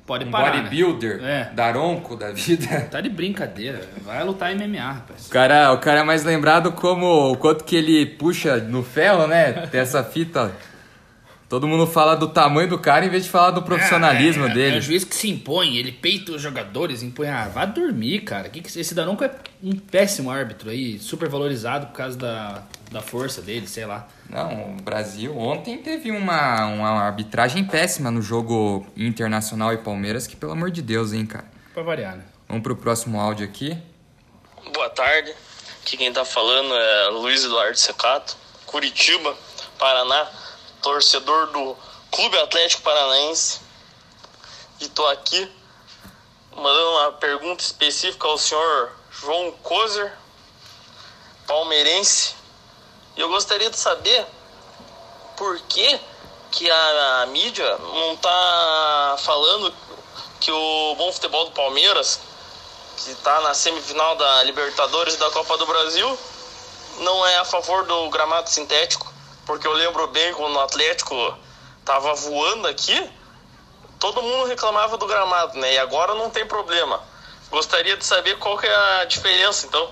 Pode 0.04 0.24
um 0.24 0.30
parar. 0.32 0.50
né? 0.56 0.62
bodybuilder, 0.62 1.22
É. 1.22 1.50
daronco 1.54 2.16
da 2.16 2.32
vida. 2.32 2.80
Tá 2.90 3.00
de 3.00 3.08
brincadeira. 3.08 3.82
Vai 4.04 4.24
lutar 4.24 4.52
MMA, 4.52 4.80
rapaz. 4.92 5.28
O 5.28 5.30
cara, 5.30 5.72
o 5.72 5.78
cara 5.78 6.00
é 6.00 6.02
mais 6.02 6.24
lembrado 6.24 6.72
como 6.72 7.30
o 7.30 7.36
quanto 7.36 7.62
que 7.62 7.76
ele 7.76 8.04
puxa 8.04 8.56
no 8.56 8.82
ferro, 8.82 9.28
né? 9.28 9.52
Tem 9.70 9.80
essa 9.80 10.02
fita. 10.02 10.50
Todo 11.52 11.68
mundo 11.68 11.86
fala 11.86 12.16
do 12.16 12.28
tamanho 12.28 12.66
do 12.66 12.78
cara 12.78 13.04
em 13.04 13.10
vez 13.10 13.24
de 13.24 13.28
falar 13.28 13.50
do 13.50 13.60
profissionalismo 13.60 14.46
É, 14.46 14.50
é, 14.50 14.54
dele. 14.54 14.76
É 14.76 14.78
o 14.78 14.80
juiz 14.80 15.04
que 15.04 15.14
se 15.14 15.28
impõe, 15.28 15.76
ele 15.76 15.92
peita 15.92 16.32
os 16.32 16.40
jogadores, 16.40 17.02
impõe. 17.02 17.28
Ah, 17.28 17.46
vai 17.46 17.66
dormir, 17.66 18.20
cara. 18.20 18.48
Que 18.48 18.62
que, 18.62 18.80
esse 18.80 18.94
Daronco 18.94 19.22
é 19.22 19.30
um 19.62 19.76
péssimo 19.76 20.30
árbitro 20.30 20.70
aí, 20.70 20.98
super 20.98 21.28
valorizado 21.28 21.88
por 21.88 21.92
causa 21.92 22.16
da, 22.16 22.62
da 22.90 23.02
força 23.02 23.42
dele, 23.42 23.66
sei 23.66 23.84
lá. 23.84 24.08
Não, 24.30 24.76
o 24.78 24.82
Brasil 24.82 25.36
ontem 25.36 25.76
teve 25.76 26.10
uma, 26.10 26.64
uma 26.64 27.02
arbitragem 27.02 27.62
péssima 27.64 28.10
no 28.10 28.22
jogo 28.22 28.86
Internacional 28.96 29.74
e 29.74 29.76
Palmeiras, 29.76 30.26
que 30.26 30.34
pelo 30.34 30.52
amor 30.52 30.70
de 30.70 30.80
Deus, 30.80 31.12
hein, 31.12 31.26
cara. 31.26 31.44
Pra 31.74 31.82
variar, 31.82 32.16
né? 32.16 32.24
Vamos 32.48 32.62
pro 32.62 32.74
próximo 32.74 33.20
áudio 33.20 33.44
aqui. 33.44 33.76
Boa 34.72 34.88
tarde. 34.88 35.34
Aqui 35.82 35.98
quem 35.98 36.10
tá 36.10 36.24
falando 36.24 36.74
é 36.74 37.08
Luiz 37.10 37.44
Eduardo 37.44 37.76
Secato, 37.76 38.38
Curitiba, 38.64 39.36
Paraná, 39.78 40.26
torcedor 40.82 41.46
do 41.46 41.76
Clube 42.10 42.38
Atlético 42.38 42.82
Paranaense. 42.82 43.60
E 44.80 44.88
tô 44.88 45.06
aqui 45.06 45.50
mandando 46.54 46.90
uma 46.90 47.12
pergunta 47.12 47.62
específica 47.62 48.26
ao 48.26 48.36
senhor 48.36 48.92
João 49.10 49.52
Kozer, 49.62 50.12
palmeirense. 51.46 52.34
E 53.16 53.20
eu 53.20 53.28
gostaria 53.28 53.70
de 53.70 53.78
saber 53.78 54.26
por 55.36 55.58
que, 55.60 56.00
que 56.50 56.70
a, 56.70 57.22
a 57.22 57.26
mídia 57.26 57.78
não 57.78 58.16
tá 58.16 59.16
falando 59.20 59.72
que 60.40 60.50
o 60.50 60.94
bom 60.96 61.12
futebol 61.12 61.44
do 61.46 61.52
Palmeiras 61.52 62.20
que 62.96 63.10
está 63.10 63.40
na 63.40 63.54
semifinal 63.54 64.16
da 64.16 64.42
Libertadores 64.44 65.14
e 65.14 65.18
da 65.18 65.30
Copa 65.30 65.56
do 65.56 65.66
Brasil, 65.66 66.18
não 66.98 67.26
é 67.26 67.38
a 67.38 67.44
favor 67.44 67.84
do 67.84 68.08
gramado 68.10 68.48
sintético, 68.48 69.11
porque 69.46 69.66
eu 69.66 69.72
lembro 69.72 70.06
bem 70.08 70.32
quando 70.34 70.54
o 70.54 70.60
Atlético 70.60 71.36
tava 71.84 72.14
voando 72.14 72.68
aqui, 72.68 73.10
todo 73.98 74.22
mundo 74.22 74.46
reclamava 74.46 74.96
do 74.96 75.06
gramado, 75.06 75.58
né? 75.58 75.74
E 75.74 75.78
agora 75.78 76.14
não 76.14 76.30
tem 76.30 76.46
problema. 76.46 77.00
Gostaria 77.50 77.96
de 77.96 78.04
saber 78.04 78.38
qual 78.38 78.56
que 78.56 78.66
é 78.66 79.00
a 79.00 79.04
diferença, 79.04 79.66
então. 79.66 79.90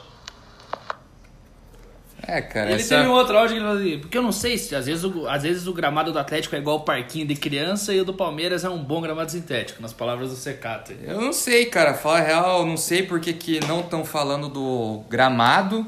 É, 2.26 2.40
cara, 2.42 2.70
Ele 2.70 2.80
essa... 2.80 2.96
teve 2.96 3.08
um 3.08 3.12
outro 3.12 3.36
áudio 3.36 3.56
que 3.56 3.62
ele 3.62 3.66
falou 3.66 3.82
assim, 3.82 3.98
porque 3.98 4.18
eu 4.18 4.22
não 4.22 4.30
sei 4.30 4.56
se 4.56 4.74
às 4.74 4.86
vezes, 4.86 5.04
o, 5.04 5.26
às 5.26 5.42
vezes 5.42 5.66
o 5.66 5.72
gramado 5.72 6.12
do 6.12 6.18
Atlético 6.18 6.54
é 6.54 6.58
igual 6.58 6.76
o 6.76 6.80
parquinho 6.80 7.26
de 7.26 7.34
criança 7.34 7.92
e 7.92 8.00
o 8.00 8.04
do 8.04 8.14
Palmeiras 8.14 8.62
é 8.62 8.68
um 8.68 8.78
bom 8.78 9.00
gramado 9.00 9.32
sintético, 9.32 9.82
nas 9.82 9.92
palavras 9.92 10.30
do 10.30 10.36
Secato. 10.36 10.92
Eu 11.02 11.20
não 11.20 11.32
sei, 11.32 11.66
cara. 11.66 11.94
Fala 11.94 12.18
a 12.18 12.22
real, 12.22 12.66
não 12.66 12.76
sei 12.76 13.02
por 13.02 13.20
que, 13.20 13.32
que 13.32 13.58
não 13.66 13.80
estão 13.80 14.04
falando 14.04 14.48
do 14.48 15.02
gramado, 15.08 15.84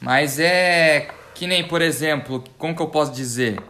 mas 0.00 0.38
é 0.38 1.08
que 1.38 1.46
nem, 1.46 1.62
por 1.62 1.80
exemplo, 1.80 2.42
como 2.58 2.74
que 2.74 2.82
eu 2.82 2.88
posso 2.88 3.12
dizer? 3.12 3.62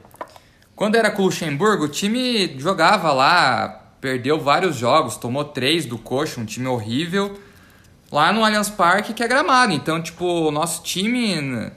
Quando 0.74 0.94
era 0.94 1.10
com 1.10 1.20
o 1.20 1.24
Luxemburgo, 1.26 1.84
o 1.84 1.88
time 1.88 2.58
jogava 2.58 3.12
lá, 3.12 3.92
perdeu 4.00 4.40
vários 4.40 4.74
jogos, 4.74 5.18
tomou 5.18 5.44
três 5.44 5.84
do 5.84 5.98
Coxa, 5.98 6.40
um 6.40 6.46
time 6.46 6.66
horrível, 6.66 7.38
lá 8.10 8.32
no 8.32 8.42
Allianz 8.42 8.70
Parque, 8.70 9.12
que 9.12 9.22
é 9.22 9.28
gramado. 9.28 9.74
Então, 9.74 10.00
tipo, 10.00 10.24
o 10.24 10.50
nosso 10.50 10.82
time 10.82 11.70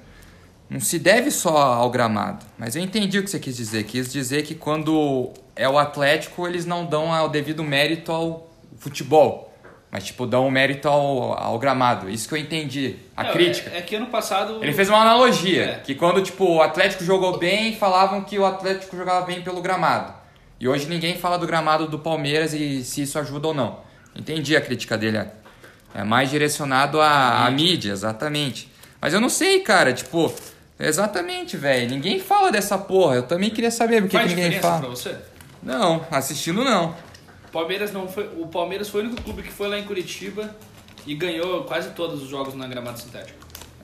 não 0.69 0.79
se 0.79 0.97
deve 0.97 1.29
só 1.29 1.57
ao 1.57 1.89
gramado. 1.89 2.45
Mas 2.57 2.77
eu 2.77 2.81
entendi 2.81 3.19
o 3.19 3.23
que 3.23 3.29
você 3.29 3.39
quis 3.39 3.57
dizer. 3.57 3.83
Quis 3.83 4.13
dizer 4.13 4.43
que 4.43 4.55
quando 4.55 5.33
é 5.57 5.67
o 5.67 5.77
Atlético, 5.77 6.47
eles 6.47 6.65
não 6.65 6.85
dão 6.85 7.09
o 7.09 7.27
devido 7.27 7.65
mérito 7.65 8.13
ao 8.13 8.49
futebol. 8.77 9.50
Mas, 9.91 10.05
tipo, 10.05 10.25
dão 10.25 10.47
o 10.47 10.51
mérito 10.51 10.87
ao, 10.87 11.33
ao 11.37 11.59
gramado. 11.59 12.09
Isso 12.09 12.27
que 12.29 12.33
eu 12.33 12.37
entendi. 12.39 12.95
A 13.15 13.23
Não, 13.25 13.31
crítica. 13.33 13.69
É, 13.71 13.79
é 13.79 13.81
que 13.81 13.93
ano 13.95 14.05
passado... 14.05 14.59
Ele 14.63 14.71
fez 14.71 14.87
uma 14.87 14.99
analogia, 15.01 15.63
É. 15.65 15.73
que 15.79 15.93
quando 15.95 16.21
tipo, 16.21 16.45
o 16.45 16.61
Atlético 16.61 17.03
jogou 17.03 17.37
bem, 17.37 17.75
falavam 17.75 18.21
que 18.23 18.39
o 18.39 18.45
Atlético 18.45 18.95
jogava 18.95 19.25
bem 19.25 19.41
pelo 19.41 19.61
gramado. 19.61 20.13
E 20.59 20.67
hoje 20.67 20.87
ninguém 20.87 21.17
fala 21.17 21.37
do 21.37 21.45
gramado 21.45 21.87
do 21.87 21.99
Palmeiras 21.99 22.53
e 22.53 22.83
se 22.85 23.01
isso 23.01 23.19
ajuda 23.19 23.49
ou 23.49 23.53
não. 23.53 23.79
Entendi 24.15 24.55
a 24.55 24.61
crítica 24.61 24.97
dele. 24.97 25.19
É 25.93 26.03
mais 26.05 26.29
direcionado 26.29 27.01
à, 27.01 27.45
à 27.45 27.51
mídia, 27.51 27.91
exatamente. 27.91 28.71
Mas 29.01 29.13
eu 29.13 29.19
não 29.19 29.27
sei, 29.27 29.59
cara, 29.59 29.91
tipo, 29.91 30.33
exatamente, 30.79 31.57
velho. 31.57 31.89
Ninguém 31.89 32.17
fala 32.19 32.49
dessa 32.51 32.77
porra. 32.77 33.15
Eu 33.15 33.23
também 33.23 33.49
queria 33.49 33.71
saber 33.71 34.01
por 34.01 34.09
que, 34.09 34.17
Faz 34.17 34.29
que 34.33 34.35
ninguém 34.41 34.59
fala. 34.61 34.79
pra 34.79 34.89
você? 34.89 35.15
Não, 35.61 36.05
assistindo 36.09 36.63
não. 36.63 36.95
Palmeiras 37.51 37.91
não 37.91 38.07
foi, 38.07 38.29
o 38.37 38.47
Palmeiras 38.47 38.89
foi 38.89 39.01
o 39.01 39.05
único 39.07 39.21
clube 39.21 39.43
que 39.43 39.51
foi 39.51 39.67
lá 39.67 39.77
em 39.77 39.83
Curitiba 39.83 40.55
e 41.05 41.13
ganhou 41.15 41.63
quase 41.63 41.89
todos 41.91 42.21
os 42.23 42.29
jogos 42.29 42.53
na 42.55 42.67
gramado 42.67 42.99
sintético. 42.99 43.37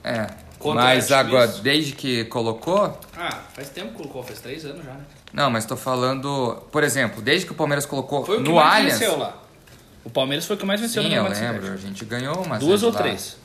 É. 0.04 0.26
Contra 0.58 0.82
Mas 0.82 1.12
agora, 1.12 1.46
Juiz. 1.46 1.60
desde 1.60 1.92
que 1.92 2.24
colocou, 2.24 2.98
Ah, 3.16 3.38
faz 3.54 3.68
tempo 3.68 3.90
que 3.90 3.96
colocou, 3.98 4.22
faz 4.24 4.40
três 4.40 4.64
anos 4.64 4.84
já, 4.84 4.90
né? 4.92 5.00
não, 5.32 5.48
mas 5.50 5.64
tô 5.64 5.76
falando, 5.76 6.56
por 6.72 6.82
exemplo, 6.82 7.22
desde 7.22 7.46
que 7.46 7.52
o 7.52 7.54
Palmeiras 7.54 7.86
colocou 7.86 8.24
Foi 8.26 8.38
o 8.38 8.42
que 8.42 8.48
no 8.48 8.56
mais 8.56 8.74
Allianz. 8.78 8.98
venceu 8.98 9.18
lá. 9.18 9.36
O 10.04 10.10
Palmeiras 10.10 10.46
foi 10.46 10.56
o 10.56 10.58
que 10.58 10.66
mais 10.66 10.80
venceu 10.80 11.02
Sim, 11.02 11.10
no 11.10 11.14
eu 11.14 11.22
lembro. 11.24 11.36
A 11.36 11.36
sintético. 11.60 11.76
gente 11.78 12.04
ganhou 12.06 12.42
umas 12.42 12.58
Duas 12.60 12.82
ou 12.82 12.90
lá. 12.90 12.98
três? 12.98 13.36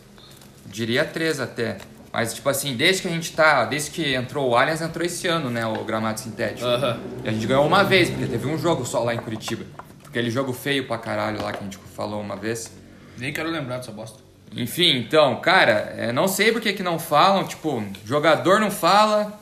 Diria 0.66 1.06
três 1.06 1.40
até. 1.40 1.78
Mas, 2.12 2.34
tipo 2.34 2.48
assim, 2.50 2.76
desde 2.76 3.02
que 3.02 3.08
a 3.08 3.12
gente 3.12 3.34
tá. 3.34 3.66
Desde 3.66 3.92
que 3.92 4.14
entrou 4.16 4.50
o 4.52 4.56
Allianz, 4.56 4.82
entrou 4.82 5.06
esse 5.06 5.28
ano, 5.28 5.50
né? 5.50 5.66
O 5.66 5.84
gramado 5.84 6.20
sintético. 6.20 6.66
Aham. 6.68 7.00
E 7.24 7.30
a 7.30 7.32
gente 7.32 7.46
ganhou 7.48 7.66
uma 7.66 7.84
vez, 7.84 8.10
porque 8.10 8.26
teve 8.28 8.48
um 8.48 8.58
jogo 8.58 8.86
só 8.86 9.04
lá 9.04 9.14
em 9.14 9.18
Curitiba. 9.20 9.66
Aquele 10.14 10.30
jogo 10.30 10.54
feio 10.54 10.86
pra 10.86 11.00
caralho 11.00 11.42
lá 11.42 11.52
que 11.52 11.58
a 11.58 11.64
gente 11.64 11.80
falou 11.96 12.22
uma 12.22 12.36
vez. 12.36 12.72
Nem 13.18 13.34
quero 13.34 13.50
lembrar 13.50 13.78
dessa 13.78 13.92
bosta. 13.92 14.20
Enfim, 14.56 14.96
então, 14.96 15.42
cara, 15.42 15.92
é, 15.98 16.12
não 16.12 16.28
sei 16.28 16.52
por 16.52 16.62
que, 16.62 16.72
que 16.72 16.84
não 16.84 17.00
falam. 17.00 17.48
Tipo, 17.48 17.84
jogador 18.06 18.60
não 18.60 18.70
fala, 18.70 19.34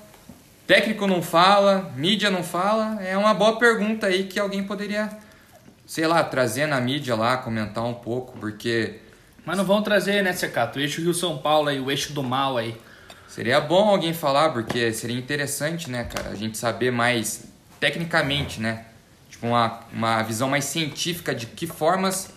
técnico 0.65 1.05
não 1.05 1.21
fala, 1.21 1.91
mídia 1.97 2.31
não 2.31 2.41
fala. 2.41 3.03
É 3.03 3.17
uma 3.17 3.33
boa 3.33 3.59
pergunta 3.59 4.07
aí 4.07 4.23
que 4.23 4.39
alguém 4.39 4.63
poderia, 4.63 5.09
sei 5.85 6.07
lá, 6.07 6.23
trazer 6.23 6.67
na 6.67 6.79
mídia 6.79 7.17
lá, 7.17 7.35
comentar 7.35 7.83
um 7.83 7.95
pouco, 7.95 8.39
porque. 8.39 9.01
Mas 9.45 9.57
não 9.57 9.65
vão 9.65 9.81
trazer, 9.81 10.23
né, 10.23 10.31
Secato? 10.31 10.79
O 10.79 10.81
eixo 10.81 11.01
Rio-São 11.01 11.37
Paulo 11.39 11.67
aí, 11.67 11.81
o 11.81 11.91
eixo 11.91 12.13
do 12.13 12.23
mal 12.23 12.57
aí. 12.57 12.79
Seria 13.27 13.59
bom 13.59 13.89
alguém 13.89 14.13
falar, 14.13 14.51
porque 14.51 14.93
seria 14.93 15.17
interessante, 15.17 15.91
né, 15.91 16.05
cara? 16.05 16.29
A 16.29 16.35
gente 16.35 16.57
saber 16.57 16.93
mais 16.93 17.43
tecnicamente, 17.77 18.61
né? 18.61 18.85
Uma, 19.41 19.79
uma 19.91 20.21
visão 20.23 20.47
mais 20.49 20.65
científica 20.65 21.33
de 21.33 21.47
que 21.47 21.65
formas 21.65 22.29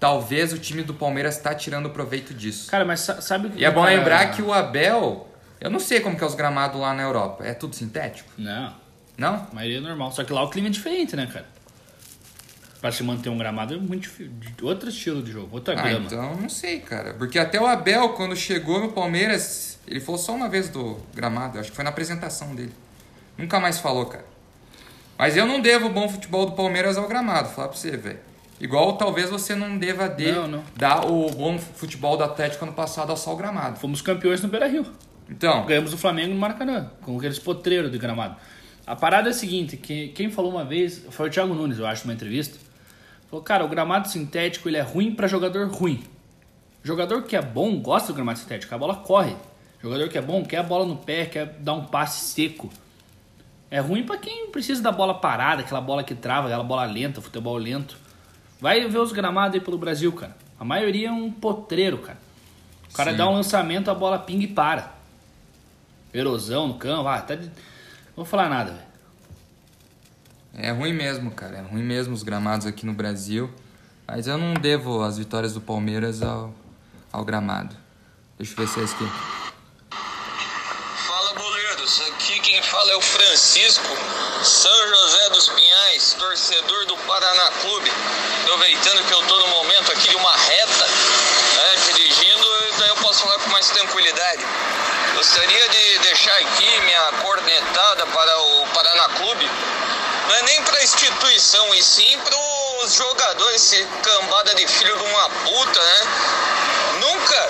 talvez 0.00 0.52
o 0.52 0.58
time 0.58 0.82
do 0.82 0.92
Palmeiras 0.92 1.36
está 1.36 1.54
tirando 1.54 1.88
proveito 1.90 2.34
disso. 2.34 2.68
Cara, 2.70 2.84
mas 2.84 3.00
sa- 3.00 3.20
sabe 3.20 3.46
o 3.46 3.50
que 3.50 3.60
E 3.60 3.64
é 3.64 3.70
bom 3.70 3.84
cara- 3.84 3.94
lembrar 3.96 4.30
que 4.32 4.42
o 4.42 4.52
Abel, 4.52 5.28
eu 5.60 5.70
não 5.70 5.78
sei 5.78 6.00
como 6.00 6.16
que 6.16 6.24
é 6.24 6.26
os 6.26 6.34
gramados 6.34 6.80
lá 6.80 6.92
na 6.92 7.02
Europa. 7.04 7.44
É 7.46 7.54
tudo 7.54 7.76
sintético? 7.76 8.28
Não, 8.36 8.74
Não? 9.16 9.46
a 9.50 9.54
maioria 9.54 9.78
é 9.78 9.80
normal. 9.80 10.10
Só 10.10 10.24
que 10.24 10.32
lá 10.32 10.42
o 10.42 10.50
clima 10.50 10.66
é 10.66 10.70
diferente, 10.72 11.14
né, 11.14 11.26
cara? 11.32 11.46
Pra 12.80 12.90
se 12.90 13.04
manter 13.04 13.28
um 13.28 13.38
gramado 13.38 13.74
é 13.74 13.76
muito 13.76 14.10
outro 14.62 14.88
estilo 14.88 15.22
de 15.22 15.30
jogo, 15.30 15.50
outra 15.52 15.78
Ah, 15.78 15.82
grama. 15.84 16.06
então 16.06 16.34
não 16.34 16.48
sei, 16.48 16.80
cara. 16.80 17.14
Porque 17.14 17.38
até 17.38 17.60
o 17.60 17.66
Abel, 17.66 18.08
quando 18.14 18.34
chegou 18.34 18.80
no 18.80 18.90
Palmeiras, 18.90 19.78
ele 19.86 20.00
falou 20.00 20.18
só 20.20 20.34
uma 20.34 20.48
vez 20.48 20.68
do 20.68 20.98
gramado. 21.14 21.60
Acho 21.60 21.70
que 21.70 21.76
foi 21.76 21.84
na 21.84 21.90
apresentação 21.90 22.56
dele. 22.56 22.72
Nunca 23.38 23.60
mais 23.60 23.78
falou, 23.78 24.06
cara. 24.06 24.24
Mas 25.22 25.36
eu 25.36 25.46
não 25.46 25.60
devo 25.60 25.86
o 25.86 25.88
bom 25.88 26.08
futebol 26.08 26.46
do 26.46 26.50
Palmeiras 26.50 26.98
ao 26.98 27.06
gramado, 27.06 27.48
falar 27.50 27.68
pra 27.68 27.76
você, 27.76 27.96
velho. 27.96 28.18
Igual 28.60 28.96
talvez 28.96 29.30
você 29.30 29.54
não 29.54 29.78
deva 29.78 30.08
de, 30.08 30.32
Não, 30.32 30.48
não. 30.48 30.64
dar 30.74 31.06
o 31.06 31.30
bom 31.30 31.56
futebol 31.60 32.16
do 32.16 32.24
Atlético 32.24 32.64
ano 32.64 32.74
passado 32.74 33.12
ao 33.12 33.32
o 33.32 33.36
gramado. 33.36 33.78
Fomos 33.78 34.02
campeões 34.02 34.42
no 34.42 34.48
Beira-Rio. 34.48 34.84
Então, 35.30 35.64
Ganhamos 35.64 35.92
do 35.92 35.96
Flamengo 35.96 36.34
no 36.34 36.40
Maracanã, 36.40 36.90
com 37.02 37.16
aqueles 37.16 37.38
potreiros 37.38 37.92
de 37.92 37.98
gramado. 37.98 38.34
A 38.84 38.96
parada 38.96 39.28
é 39.28 39.30
a 39.30 39.32
seguinte, 39.32 39.76
que, 39.76 40.08
quem 40.08 40.28
falou 40.28 40.50
uma 40.50 40.64
vez, 40.64 41.04
foi 41.10 41.28
o 41.28 41.30
Thiago 41.30 41.54
Nunes, 41.54 41.78
eu 41.78 41.86
acho, 41.86 42.04
numa 42.04 42.14
entrevista. 42.14 42.58
Falou, 43.30 43.44
cara, 43.44 43.64
o 43.64 43.68
gramado 43.68 44.08
sintético 44.08 44.68
ele 44.68 44.78
é 44.78 44.82
ruim 44.82 45.14
pra 45.14 45.28
jogador 45.28 45.68
ruim. 45.68 46.02
Jogador 46.82 47.22
que 47.22 47.36
é 47.36 47.42
bom 47.42 47.80
gosta 47.80 48.08
do 48.08 48.16
gramado 48.16 48.40
sintético, 48.40 48.74
a 48.74 48.78
bola 48.78 48.96
corre. 48.96 49.36
Jogador 49.80 50.08
que 50.08 50.18
é 50.18 50.20
bom 50.20 50.42
quer 50.44 50.56
a 50.56 50.62
bola 50.64 50.84
no 50.84 50.96
pé, 50.96 51.26
quer 51.26 51.46
dar 51.60 51.74
um 51.74 51.84
passe 51.84 52.24
seco. 52.24 52.68
É 53.72 53.80
ruim 53.80 54.04
pra 54.04 54.18
quem 54.18 54.50
precisa 54.50 54.82
da 54.82 54.92
bola 54.92 55.14
parada, 55.14 55.62
aquela 55.62 55.80
bola 55.80 56.04
que 56.04 56.14
trava, 56.14 56.46
aquela 56.46 56.62
bola 56.62 56.84
lenta, 56.84 57.22
futebol 57.22 57.56
lento. 57.56 57.96
Vai 58.60 58.86
ver 58.86 58.98
os 58.98 59.12
gramados 59.12 59.54
aí 59.54 59.64
pelo 59.64 59.78
Brasil, 59.78 60.12
cara. 60.12 60.36
A 60.60 60.64
maioria 60.64 61.08
é 61.08 61.10
um 61.10 61.32
potreiro, 61.32 61.96
cara. 61.96 62.18
O 62.90 62.92
cara 62.92 63.12
Sim. 63.12 63.16
dá 63.16 63.26
um 63.26 63.32
lançamento, 63.32 63.90
a 63.90 63.94
bola 63.94 64.18
pinga 64.18 64.44
e 64.44 64.46
para. 64.46 64.92
Erosão 66.12 66.68
no 66.68 66.74
campo, 66.74 67.08
ah, 67.08 67.18
tá 67.22 67.34
de... 67.34 67.46
Não 67.46 68.16
vou 68.16 68.24
falar 68.26 68.50
nada, 68.50 68.72
velho. 68.72 68.84
é 70.52 70.70
ruim 70.70 70.92
mesmo, 70.92 71.30
cara. 71.30 71.56
É 71.56 71.62
ruim 71.62 71.82
mesmo 71.82 72.12
os 72.12 72.22
gramados 72.22 72.66
aqui 72.66 72.84
no 72.84 72.92
Brasil. 72.92 73.50
Mas 74.06 74.26
eu 74.26 74.36
não 74.36 74.52
devo 74.52 75.02
as 75.02 75.16
vitórias 75.16 75.54
do 75.54 75.62
Palmeiras 75.62 76.22
ao, 76.22 76.54
ao 77.10 77.24
gramado. 77.24 77.74
Deixa 78.36 78.52
eu 78.52 78.56
ver 78.58 78.68
se 78.68 78.80
é 78.80 78.82
esse 78.84 78.94
aqui. 78.96 79.10
Fala 81.06 81.34
boleiros, 81.34 82.02
aqui 82.02 82.38
quem 82.40 82.62
fala 82.62 82.81
é 82.92 82.96
o 82.96 83.00
Francisco, 83.00 83.96
São 84.44 84.88
José 84.88 85.28
dos 85.30 85.48
Pinhais, 85.48 86.14
torcedor 86.18 86.84
do 86.84 86.96
Paraná 86.98 87.50
Clube. 87.62 87.90
Aproveitando 88.42 89.06
que 89.06 89.14
eu 89.14 89.20
estou 89.22 89.38
no 89.38 89.48
momento 89.48 89.90
aqui 89.92 90.10
de 90.10 90.16
uma 90.16 90.36
reta, 90.36 90.86
né, 90.86 91.76
dirigindo, 91.86 92.44
daí 92.78 92.88
eu 92.90 92.96
posso 92.96 93.20
falar 93.20 93.38
com 93.38 93.48
mais 93.48 93.66
tranquilidade. 93.70 94.44
Gostaria 95.14 95.68
de 95.70 95.98
deixar 96.00 96.34
aqui 96.34 96.80
minha 96.80 97.12
cornetada 97.22 98.06
para 98.08 98.38
o 98.38 98.66
Paraná 98.74 99.08
Clube. 99.16 99.50
Não 100.28 100.34
é 100.34 100.42
nem 100.42 100.62
para 100.62 100.78
a 100.78 100.84
instituição, 100.84 101.74
e 101.74 101.82
sim 101.82 102.18
para 102.18 102.36
os 102.84 102.94
jogadores, 102.94 103.56
esse 103.56 103.86
cambada 104.02 104.54
de 104.54 104.66
filho 104.66 104.98
de 104.98 105.04
uma 105.04 105.30
puta, 105.30 105.80
né? 105.80 106.00
Nunca 107.00 107.48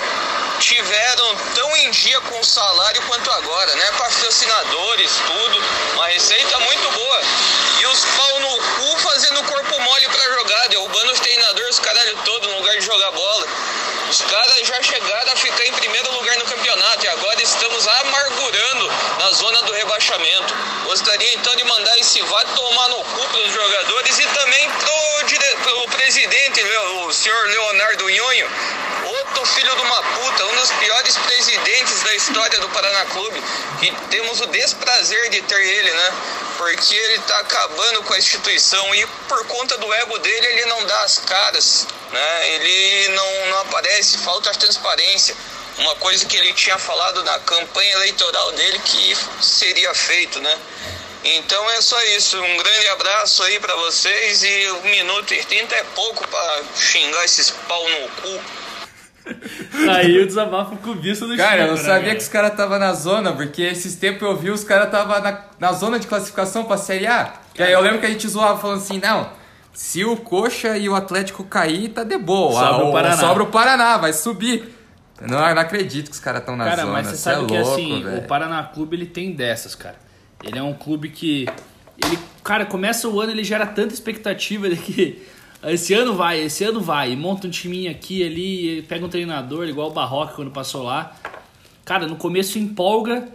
tiveram 0.59 1.35
tão 1.55 1.75
em 1.77 1.91
dia 1.91 2.19
com 2.21 2.39
o 2.39 2.45
salário 2.45 3.01
quanto 3.03 3.31
agora, 3.31 3.75
né? 3.75 3.91
Patrocinadores, 3.97 5.11
tudo, 5.27 5.63
uma 5.93 6.07
receita 6.07 6.59
muito 6.59 6.91
boa. 6.91 7.21
E 7.79 7.85
os 7.87 8.05
pau 8.05 8.39
no 8.39 8.57
cu 8.57 8.99
fazendo 8.99 9.43
corpo 9.43 9.79
mole 9.79 10.07
para 10.07 10.33
jogar, 10.33 10.67
derrubando 10.69 11.11
os 11.11 11.19
treinadores, 11.19 11.79
caralho 11.79 12.17
todo 12.23 12.47
no 12.49 12.57
lugar 12.57 12.77
de 12.77 12.85
jogar 12.85 13.11
bola. 13.11 13.47
Os 14.09 14.21
caras 14.21 14.67
já 14.67 14.81
chegaram 14.83 15.33
a 15.33 15.35
ficar 15.35 15.65
em 15.65 15.73
primeiro 15.73 16.11
lugar 16.13 16.37
no 16.37 16.45
campeonato 16.45 17.05
e 17.05 17.09
agora 17.09 17.41
estamos 17.41 17.87
amargurando 17.87 18.91
na 19.17 19.31
zona 19.31 19.61
do 19.63 19.73
rebaixamento. 19.73 20.53
Gostaria 20.85 21.33
então 21.33 21.55
de 21.55 21.63
mandar 21.63 21.97
esse 21.97 22.21
vai 22.21 22.45
tomar 22.45 22.89
no 22.89 23.03
cu 23.03 23.27
para 23.27 23.39
os 23.39 23.53
jogadores 23.53 24.19
e 24.19 24.27
também 24.27 24.69
pro, 24.69 25.63
pro 25.63 25.87
presidente, 25.97 26.63
o 27.07 27.13
senhor 27.13 27.47
Leonardo 27.47 28.09
Nhonho, 28.09 28.49
outro 29.43 29.45
filho 29.45 29.75
de 29.75 29.81
uma 29.81 30.01
puta, 30.01 30.45
um 30.45 30.55
dos 30.55 30.71
piores 30.71 31.17
presidentes 31.17 32.01
da 32.01 32.15
história 32.15 32.59
do 32.61 32.69
Paraná 32.69 33.05
Clube. 33.05 33.43
E 33.81 33.91
temos 34.09 34.39
o 34.39 34.45
desprazer 34.47 35.29
de 35.31 35.41
ter 35.41 35.59
ele, 35.59 35.91
né? 35.91 36.11
Porque 36.57 36.95
ele 36.95 37.19
tá 37.19 37.39
acabando 37.39 38.03
com 38.03 38.13
a 38.13 38.17
instituição 38.17 38.95
e 38.95 39.05
por 39.27 39.45
conta 39.47 39.77
do 39.77 39.93
ego 39.93 40.17
dele 40.19 40.47
ele 40.47 40.65
não 40.67 40.85
dá 40.85 41.01
as 41.01 41.17
caras, 41.19 41.87
né? 42.11 42.49
Ele 42.51 43.09
não, 43.09 43.45
não 43.47 43.59
aparece, 43.59 44.17
falta 44.19 44.51
transparência. 44.53 45.35
Uma 45.79 45.95
coisa 45.95 46.25
que 46.25 46.37
ele 46.37 46.53
tinha 46.53 46.77
falado 46.77 47.23
na 47.23 47.39
campanha 47.39 47.91
eleitoral 47.93 48.51
dele 48.53 48.79
que 48.85 49.17
seria 49.41 49.93
feito, 49.93 50.39
né? 50.39 50.57
Então 51.25 51.69
é 51.71 51.81
só 51.81 52.01
isso. 52.15 52.41
Um 52.41 52.57
grande 52.57 52.87
abraço 52.89 53.43
aí 53.43 53.59
para 53.59 53.75
vocês 53.75 54.43
e 54.43 54.71
um 54.71 54.83
minuto 54.83 55.33
e 55.33 55.43
trinta 55.43 55.75
é 55.75 55.83
pouco 55.95 56.25
para 56.27 56.63
xingar 56.77 57.25
esses 57.25 57.49
pau 57.67 57.89
no 57.89 58.09
cu. 58.21 58.62
Aí 59.89 60.19
o 60.19 60.25
desabafo 60.27 60.75
cubista 60.77 61.25
do 61.25 61.35
Cara, 61.37 61.63
eu 61.63 61.67
não 61.69 61.77
sabia 61.77 62.01
cara? 62.01 62.15
que 62.15 62.21
os 62.21 62.27
caras 62.27 62.51
estavam 62.51 62.79
na 62.79 62.93
zona, 62.93 63.31
porque 63.33 63.61
esses 63.61 63.95
tempos 63.95 64.21
eu 64.21 64.35
vi 64.35 64.49
os 64.49 64.63
caras 64.63 64.85
estavam 64.85 65.19
na, 65.21 65.39
na 65.59 65.71
zona 65.71 65.99
de 65.99 66.07
classificação 66.07 66.65
pra 66.65 66.77
Série 66.77 67.07
A. 67.07 67.33
Que 67.53 67.63
aí 67.63 67.71
eu 67.71 67.81
lembro 67.81 67.99
que 67.99 68.05
a 68.05 68.09
gente 68.09 68.27
zoava 68.27 68.59
falando 68.59 68.77
assim, 68.79 68.99
não, 68.99 69.29
se 69.73 70.03
o 70.03 70.17
Coxa 70.17 70.77
e 70.77 70.89
o 70.89 70.95
Atlético 70.95 71.43
cair, 71.43 71.89
tá 71.89 72.03
de 72.03 72.17
boa. 72.17 72.59
Sobra 72.59 72.85
o 72.85 72.91
Paraná. 72.91 73.17
Sobra 73.17 73.43
o 73.43 73.47
Paraná, 73.47 73.97
vai 73.97 74.13
subir. 74.13 74.75
Eu 75.21 75.27
não, 75.27 75.47
eu 75.47 75.55
não 75.55 75.61
acredito 75.61 76.09
que 76.09 76.13
os 76.15 76.19
caras 76.19 76.41
estão 76.41 76.55
na 76.57 76.65
Cara, 76.65 76.81
zona. 76.81 76.93
mas 76.93 77.07
você 77.07 77.15
cê 77.15 77.21
sabe 77.21 77.43
é 77.43 77.47
que 77.47 77.57
louco, 77.59 77.71
assim, 77.71 78.03
velho. 78.03 78.17
o 78.17 78.21
Paraná 78.23 78.63
Clube 78.63 78.95
ele 78.95 79.05
tem 79.05 79.31
dessas, 79.31 79.73
cara. 79.73 79.95
Ele 80.43 80.59
é 80.59 80.63
um 80.63 80.73
clube 80.73 81.09
que. 81.09 81.47
Ele, 82.03 82.19
cara, 82.43 82.65
começa 82.65 83.07
o 83.07 83.21
ano, 83.21 83.31
ele 83.31 83.43
gera 83.43 83.65
tanta 83.65 83.93
expectativa 83.93 84.67
de 84.69 84.75
que 84.75 85.25
esse 85.65 85.93
ano 85.93 86.13
vai, 86.15 86.41
esse 86.41 86.63
ano 86.63 86.81
vai. 86.81 87.15
Monta 87.15 87.47
um 87.47 87.49
timinho 87.49 87.89
aqui 87.91 88.23
ali, 88.25 88.81
pega 88.83 89.05
um 89.05 89.09
treinador, 89.09 89.67
igual 89.67 89.89
o 89.89 89.93
Barroca 89.93 90.33
quando 90.33 90.51
passou 90.51 90.83
lá. 90.83 91.15
Cara, 91.85 92.07
no 92.07 92.15
começo 92.15 92.57
empolga, 92.57 93.27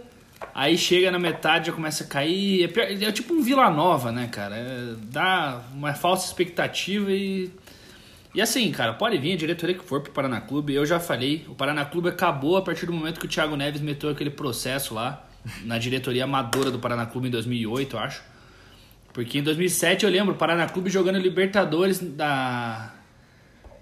aí 0.53 0.77
chega 0.77 1.11
na 1.11 1.19
metade 1.19 1.67
já 1.67 1.73
começa 1.73 2.03
a 2.03 2.07
cair. 2.07 2.63
É, 2.63 2.67
pior- 2.67 2.85
é 2.89 3.11
tipo 3.11 3.33
um 3.33 3.41
Vila 3.41 3.69
Nova, 3.69 4.11
né, 4.11 4.27
cara? 4.31 4.55
É, 4.55 4.93
dá 5.03 5.61
uma 5.73 5.93
falsa 5.93 6.27
expectativa 6.27 7.11
e. 7.11 7.49
E 8.33 8.41
assim, 8.41 8.71
cara, 8.71 8.93
pode 8.93 9.17
vir 9.17 9.33
a 9.33 9.37
diretoria 9.37 9.75
que 9.75 9.83
for 9.83 10.01
pro 10.01 10.11
Paraná 10.11 10.39
Clube. 10.39 10.73
Eu 10.73 10.85
já 10.85 10.99
falei, 10.99 11.43
o 11.49 11.55
Paraná 11.55 11.83
Clube 11.83 12.09
acabou 12.09 12.57
a 12.57 12.61
partir 12.61 12.85
do 12.85 12.93
momento 12.93 13.19
que 13.19 13.25
o 13.25 13.29
Thiago 13.29 13.55
Neves 13.55 13.81
meteu 13.81 14.07
aquele 14.09 14.29
processo 14.29 14.93
lá 14.93 15.25
na 15.63 15.79
diretoria 15.79 16.25
amadora 16.25 16.69
do 16.69 16.77
Paraná 16.77 17.07
Clube 17.07 17.27
em 17.27 17.31
2008, 17.31 17.95
eu 17.95 17.99
acho. 17.99 18.21
Porque 19.13 19.39
em 19.39 19.43
2007 19.43 20.05
eu 20.05 20.11
lembro, 20.11 20.33
o 20.35 20.37
Paraná 20.37 20.67
Clube 20.67 20.89
jogando 20.89 21.17
Libertadores 21.17 21.99
da 21.99 22.93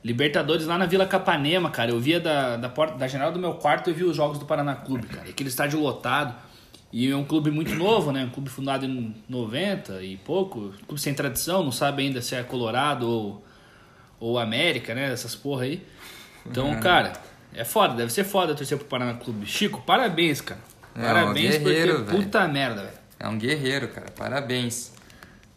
Libertadores 0.04 0.66
lá 0.66 0.78
na 0.78 0.86
Vila 0.86 1.06
Capanema, 1.06 1.70
cara. 1.70 1.92
Eu 1.92 2.00
via 2.00 2.20
da, 2.20 2.56
da 2.56 2.70
porta 2.70 2.98
da 2.98 3.08
janela 3.08 3.32
do 3.32 3.40
meu 3.40 3.56
quarto, 3.56 3.90
eu 3.90 3.94
via 3.94 4.08
os 4.08 4.16
jogos 4.16 4.40
do 4.40 4.46
Paraná 4.46 4.76
Clube, 4.76 5.08
cara. 5.08 5.30
Aquele 5.30 5.50
estádio 5.50 5.80
lotado. 5.82 6.34
E 6.94 7.12
é 7.12 7.16
um 7.16 7.26
clube 7.26 7.52
muito 7.52 7.76
novo, 7.76 8.14
né? 8.14 8.24
Um 8.24 8.30
clube 8.30 8.50
fundado 8.50 8.86
em 8.86 9.14
90 9.28 10.02
e 10.02 10.16
pouco. 10.18 10.74
Clube 10.88 11.02
sem 11.02 11.14
tradição, 11.14 11.62
não 11.64 11.72
sabe 11.72 12.04
ainda 12.04 12.22
se 12.22 12.36
é 12.36 12.44
Colorado 12.44 13.10
ou, 13.10 13.46
ou 14.20 14.40
América, 14.40 14.96
né? 14.96 15.12
Essas 15.12 15.36
porra 15.36 15.64
aí. 15.64 15.86
Então, 16.46 16.80
cara, 16.80 17.12
é 17.54 17.66
foda, 17.66 17.94
deve 17.94 18.12
ser 18.14 18.24
foda 18.24 18.56
torcer 18.56 18.78
pro 18.78 18.88
Paraná 18.88 19.16
Clube. 19.16 19.46
Chico, 19.46 19.82
parabéns, 19.82 20.40
cara. 20.40 20.62
É, 20.96 21.02
Parabéns, 21.02 21.56
um 21.58 21.64
guerreiro, 21.64 21.96
porque 21.96 22.12
velho. 22.12 22.24
puta 22.24 22.48
merda, 22.48 22.84
velho. 22.84 22.98
É 23.20 23.28
um 23.28 23.38
guerreiro, 23.38 23.88
cara. 23.90 24.08
Parabéns. 24.16 24.94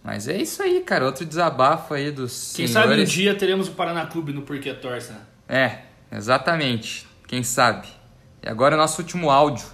Mas 0.03 0.27
é 0.29 0.37
isso 0.37 0.63
aí, 0.63 0.81
cara. 0.81 1.05
Outro 1.05 1.25
desabafo 1.27 1.93
aí 1.95 2.11
dos 2.11 2.53
Quem 2.55 2.67
senhores. 2.67 2.91
sabe 2.91 3.03
um 3.03 3.05
dia 3.05 3.35
teremos 3.35 3.69
o 3.69 3.73
Paraná 3.73 4.07
Clube 4.07 4.33
no 4.33 4.43
Porquê 4.43 4.73
Torce, 4.73 5.13
né? 5.13 5.21
É, 5.49 6.17
exatamente. 6.17 7.07
Quem 7.29 7.43
sabe. 7.43 7.87
E 8.43 8.49
agora 8.49 8.75
o 8.75 8.79
nosso 8.79 9.03
último 9.03 9.31
áudio. 9.31 9.67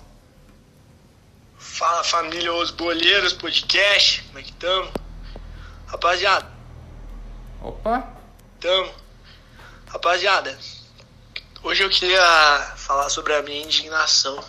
Fala 1.59 2.03
família 2.03 2.53
Os 2.55 2.71
Boleiros 2.71 3.33
Podcast, 3.35 4.23
como 4.25 4.39
é 4.39 4.43
que 4.43 4.53
tamo? 4.53 4.91
Rapaziada, 5.87 6.47
Opa! 7.63 8.09
tamo. 8.61 8.91
Rapaziada, 9.87 10.59
hoje 11.63 11.83
eu 11.83 11.91
queria 11.91 12.21
falar 12.77 13.09
sobre 13.09 13.35
a 13.35 13.43
minha 13.43 13.63
indignação 13.63 14.43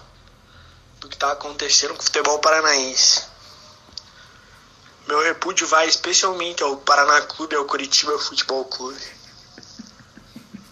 do 1.00 1.08
que 1.10 1.18
tá 1.18 1.32
acontecendo 1.34 1.94
com 1.94 2.00
o 2.02 2.04
futebol 2.04 2.40
paranaense. 2.40 3.26
Meu 5.08 5.24
repúdio 5.24 5.66
vai 5.66 5.88
especialmente 5.88 6.62
ao 6.62 6.76
Paraná 6.76 7.22
Clube 7.22 7.56
e 7.56 7.58
ao 7.58 7.64
Curitiba 7.64 8.20
Futebol 8.20 8.66
Clube. 8.66 9.02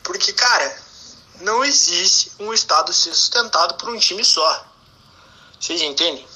Porque, 0.04 0.34
cara, 0.34 0.84
não 1.40 1.64
existe 1.64 2.34
um 2.38 2.54
estado 2.54 2.92
ser 2.92 3.14
sustentado 3.14 3.76
por 3.76 3.88
um 3.88 3.98
time 3.98 4.26
só. 4.26 4.66
Vocês 5.58 5.82
entendem? 5.82 6.28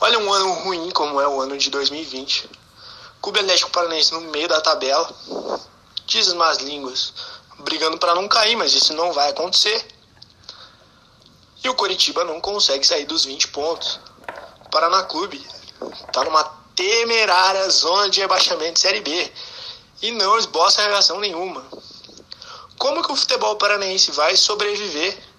Olha 0.00 0.18
um 0.18 0.30
ano 0.30 0.52
ruim 0.64 0.90
como 0.90 1.18
é 1.18 1.26
o 1.26 1.40
ano 1.40 1.56
de 1.56 1.70
2020. 1.70 2.50
Clube 3.22 3.40
Atlético 3.40 3.70
Paranaense 3.70 4.12
no 4.12 4.20
meio 4.20 4.46
da 4.46 4.60
tabela. 4.60 5.10
Diz 6.04 6.28
as 6.28 6.34
más 6.34 6.58
línguas. 6.58 7.14
Brigando 7.60 7.96
para 7.96 8.14
não 8.14 8.28
cair, 8.28 8.54
mas 8.54 8.74
isso 8.74 8.92
não 8.92 9.14
vai 9.14 9.30
acontecer. 9.30 9.88
E 11.64 11.68
o 11.70 11.74
Coritiba 11.74 12.22
não 12.22 12.38
consegue 12.38 12.86
sair 12.86 13.06
dos 13.06 13.24
20 13.24 13.48
pontos. 13.48 13.98
O 14.66 14.68
Paraná 14.68 15.04
Clube 15.04 15.42
tá 16.12 16.22
numa 16.22 16.59
temerária 16.74 17.68
zona 17.70 18.08
de 18.08 18.20
rebaixamento 18.20 18.74
de 18.74 18.80
Série 18.80 19.00
B. 19.00 19.32
E 20.02 20.12
não 20.12 20.38
esboça 20.38 20.82
reação 20.82 21.20
nenhuma. 21.20 21.64
Como 22.78 23.02
que 23.02 23.12
o 23.12 23.16
futebol 23.16 23.56
paranaense 23.56 24.10
vai 24.12 24.36
sobreviver 24.36 25.30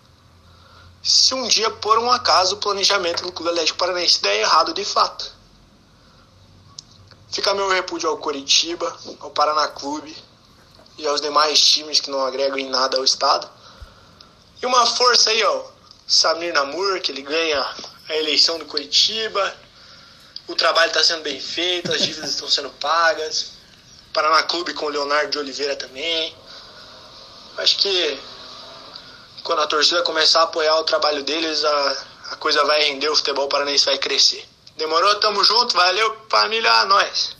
se 1.02 1.34
um 1.34 1.48
dia, 1.48 1.70
por 1.72 1.98
um 1.98 2.12
acaso, 2.12 2.56
o 2.56 2.60
planejamento 2.60 3.24
do 3.24 3.32
Clube 3.32 3.50
Atlético 3.50 3.80
Paranaense 3.80 4.22
der 4.22 4.42
errado 4.42 4.72
de 4.72 4.86
fato. 4.86 5.34
Fica 7.32 7.56
meu 7.56 7.70
repúdio 7.70 8.10
ao 8.10 8.18
Coritiba, 8.18 8.96
ao 9.20 9.32
Paraná 9.32 9.68
Clube 9.70 10.16
e 10.98 11.08
aos 11.08 11.20
demais 11.20 11.60
times 11.60 12.00
que 12.00 12.12
não 12.12 12.24
agregam 12.24 12.60
em 12.60 12.70
nada 12.70 12.98
ao 12.98 13.04
estado. 13.04 13.50
E 14.62 14.66
uma 14.66 14.86
força 14.86 15.32
aí, 15.32 15.44
ó, 15.44 15.64
Samir 16.06 16.54
Namur, 16.54 17.00
que 17.02 17.12
ele 17.12 17.24
ganha 17.24 17.76
a 18.08 18.16
eleição 18.16 18.60
do 18.60 18.66
Coritiba. 18.66 19.56
O 20.52 20.56
trabalho 20.56 20.89
está 20.89 21.02
sendo 21.02 21.24
bem 21.24 21.39
feito, 21.39 21.93
as 21.93 22.02
dívidas 22.02 22.32
estão 22.32 22.49
sendo 22.49 22.70
pagas. 22.72 23.54
Paraná 24.14 24.43
Clube 24.43 24.74
com 24.74 24.88
o 24.88 24.89
Leonardo 24.89 25.32
de 25.32 25.39
Oliveira 25.39 25.78
também. 25.78 26.36
Acho 27.58 27.78
que 27.78 28.20
quando 29.43 29.62
a 29.62 29.68
torcida 29.68 30.04
começar 30.04 30.41
a 30.41 30.43
apoiar 30.43 30.76
o 30.78 30.84
trabalho 30.84 31.24
deles, 31.24 31.64
a, 31.64 32.04
a 32.32 32.36
coisa 32.36 32.66
vai 32.66 32.82
render, 32.84 33.08
o 33.08 33.16
futebol 33.16 33.47
paranaense 33.47 33.86
vai 33.86 33.97
crescer. 33.97 34.45
Demorou? 34.78 35.16
Tamo 35.22 35.41
junto, 35.41 35.74
valeu, 35.74 36.18
família, 36.30 36.84
nós. 36.84 37.38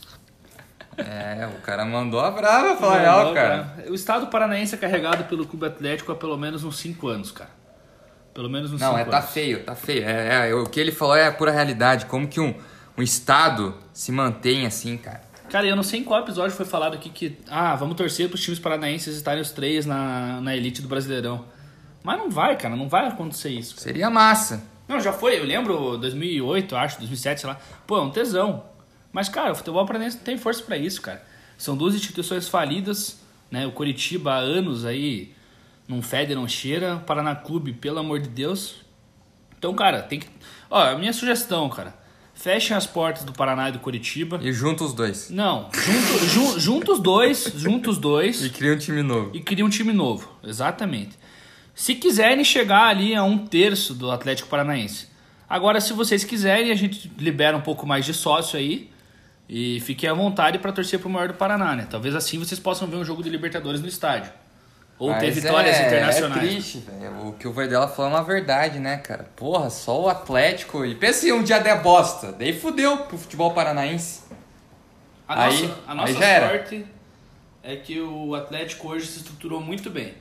É, 0.96 1.46
o 1.46 1.60
cara 1.60 1.84
mandou 1.84 2.20
a 2.20 2.30
brava, 2.30 2.76
falar 2.78 2.98
real, 2.98 3.24
Não, 3.26 3.34
cara. 3.34 3.84
O 3.88 3.94
estado 3.94 4.28
paranaense 4.28 4.74
é 4.74 4.78
carregado 4.78 5.24
pelo 5.24 5.46
Clube 5.46 5.66
Atlético 5.66 6.12
há 6.12 6.14
pelo 6.14 6.38
menos 6.38 6.64
uns 6.64 6.78
5 6.78 7.08
anos, 7.08 7.30
cara. 7.30 7.50
Pelo 8.32 8.48
menos 8.48 8.72
uns 8.72 8.78
5 8.78 8.90
Não, 8.90 8.96
é, 8.96 9.02
anos. 9.02 9.10
tá 9.10 9.20
feio, 9.20 9.64
tá 9.64 9.74
feio. 9.74 10.02
É, 10.08 10.48
é, 10.48 10.54
o 10.54 10.64
que 10.64 10.80
ele 10.80 10.92
falou 10.92 11.14
é 11.14 11.26
a 11.26 11.32
pura 11.32 11.50
realidade. 11.50 12.06
Como 12.06 12.26
que 12.26 12.40
um, 12.40 12.58
um 12.96 13.02
estado 13.02 13.74
se 13.92 14.12
mantém 14.12 14.66
assim, 14.66 14.96
cara. 14.96 15.22
Cara, 15.48 15.66
eu 15.66 15.76
não 15.76 15.82
sei 15.82 16.00
em 16.00 16.04
qual 16.04 16.20
episódio 16.20 16.56
foi 16.56 16.64
falado 16.64 16.94
aqui 16.94 17.10
que. 17.10 17.38
Ah, 17.48 17.76
vamos 17.76 17.96
torcer 17.96 18.28
pros 18.28 18.42
times 18.42 18.58
paranaenses 18.58 19.16
estarem 19.16 19.42
os 19.42 19.50
três 19.50 19.84
na, 19.84 20.40
na 20.40 20.56
elite 20.56 20.80
do 20.80 20.88
Brasileirão. 20.88 21.44
Mas 22.02 22.18
não 22.18 22.30
vai, 22.30 22.56
cara, 22.56 22.74
não 22.74 22.88
vai 22.88 23.06
acontecer 23.06 23.50
isso. 23.50 23.74
cara. 23.74 23.84
Seria 23.84 24.10
massa. 24.10 24.64
Não, 24.88 25.00
já 25.00 25.12
foi, 25.12 25.38
eu 25.38 25.44
lembro 25.44 25.96
2008, 25.98 26.74
acho, 26.74 26.98
2007, 26.98 27.42
sei 27.42 27.50
lá. 27.50 27.58
Pô, 27.86 27.98
é 27.98 28.02
um 28.02 28.10
tesão. 28.10 28.64
Mas, 29.12 29.28
cara, 29.28 29.52
o 29.52 29.54
futebol 29.54 29.84
paranaense 29.86 30.16
não 30.16 30.24
tem 30.24 30.36
força 30.36 30.62
para 30.62 30.76
isso, 30.76 31.00
cara. 31.00 31.22
São 31.56 31.76
duas 31.76 31.94
instituições 31.94 32.48
falidas, 32.48 33.20
né? 33.50 33.66
O 33.66 33.72
Coritiba 33.72 34.32
há 34.32 34.38
anos 34.38 34.84
aí 34.84 35.34
não 35.86 36.02
fede, 36.02 36.34
não 36.34 36.48
cheira. 36.48 36.96
O 36.96 37.00
Paraná 37.00 37.34
Clube, 37.36 37.72
pelo 37.72 37.98
amor 37.98 38.20
de 38.20 38.28
Deus. 38.28 38.76
Então, 39.56 39.74
cara, 39.74 40.02
tem 40.02 40.18
que. 40.18 40.28
Ó, 40.70 40.82
a 40.82 40.96
minha 40.96 41.12
sugestão, 41.12 41.68
cara. 41.68 41.94
Fechem 42.42 42.76
as 42.76 42.88
portas 42.88 43.22
do 43.22 43.32
Paraná 43.32 43.68
e 43.68 43.72
do 43.72 43.78
Coritiba. 43.78 44.40
E 44.42 44.52
junta 44.52 44.82
os 44.82 44.92
dois. 44.92 45.30
Não, 45.30 45.70
junto, 45.72 46.26
jun, 46.26 46.58
junta 46.58 46.92
os 46.92 46.98
dois, 46.98 47.52
junta 47.54 47.88
os 47.88 47.98
dois 47.98 48.44
E 48.44 48.50
cria 48.50 48.74
um 48.74 48.78
time 48.78 49.00
novo. 49.00 49.30
e 49.32 49.38
cria 49.40 49.64
um 49.64 49.68
time 49.68 49.92
novo. 49.92 50.28
Exatamente. 50.42 51.16
Se 51.72 51.94
quiserem 51.94 52.42
chegar 52.42 52.88
ali 52.88 53.14
a 53.14 53.22
um 53.22 53.38
terço 53.46 53.94
do 53.94 54.10
Atlético 54.10 54.48
Paranaense. 54.48 55.06
Agora, 55.48 55.80
se 55.80 55.92
vocês 55.92 56.24
quiserem, 56.24 56.72
a 56.72 56.74
gente 56.74 57.12
libera 57.16 57.56
um 57.56 57.60
pouco 57.60 57.86
mais 57.86 58.04
de 58.04 58.12
sócio 58.12 58.58
aí. 58.58 58.90
E 59.48 59.78
fiquem 59.80 60.10
à 60.10 60.14
vontade 60.14 60.58
para 60.58 60.72
torcer 60.72 60.98
pro 60.98 61.08
maior 61.08 61.28
do 61.28 61.34
Paraná, 61.34 61.76
né? 61.76 61.86
Talvez 61.88 62.12
assim 62.16 62.38
vocês 62.40 62.58
possam 62.58 62.88
ver 62.88 62.96
um 62.96 63.04
jogo 63.04 63.22
de 63.22 63.30
Libertadores 63.30 63.80
no 63.80 63.86
estádio. 63.86 64.32
Ou 64.98 65.12
ter 65.14 65.26
Mas 65.26 65.34
vitórias 65.34 65.76
é, 65.76 65.86
internacionais. 65.86 66.42
É 66.42 66.46
triste, 66.46 66.78
velho. 66.78 67.28
O 67.28 67.32
que 67.32 67.48
o 67.48 67.52
Verdela 67.52 67.88
falou 67.88 68.12
é 68.12 68.14
uma 68.14 68.22
verdade, 68.22 68.78
né, 68.78 68.98
cara? 68.98 69.24
Porra, 69.34 69.68
só 69.68 70.00
o 70.02 70.08
Atlético. 70.08 70.84
E 70.84 70.94
pensa 70.94 71.20
se 71.20 71.32
um 71.32 71.42
dia 71.42 71.58
der 71.58 71.82
bosta. 71.82 72.32
Daí 72.32 72.58
fudeu 72.58 72.98
pro 72.98 73.18
futebol 73.18 73.52
paranaense. 73.52 74.22
A 75.26 75.44
Aí- 75.44 75.62
nossa, 75.62 75.80
a 75.86 75.94
nossa 75.94 76.12
sorte 76.12 76.86
é 77.62 77.76
que 77.76 78.00
o 78.00 78.34
Atlético 78.34 78.88
hoje 78.88 79.06
se 79.06 79.18
estruturou 79.18 79.60
muito 79.60 79.90
bem. 79.90 80.14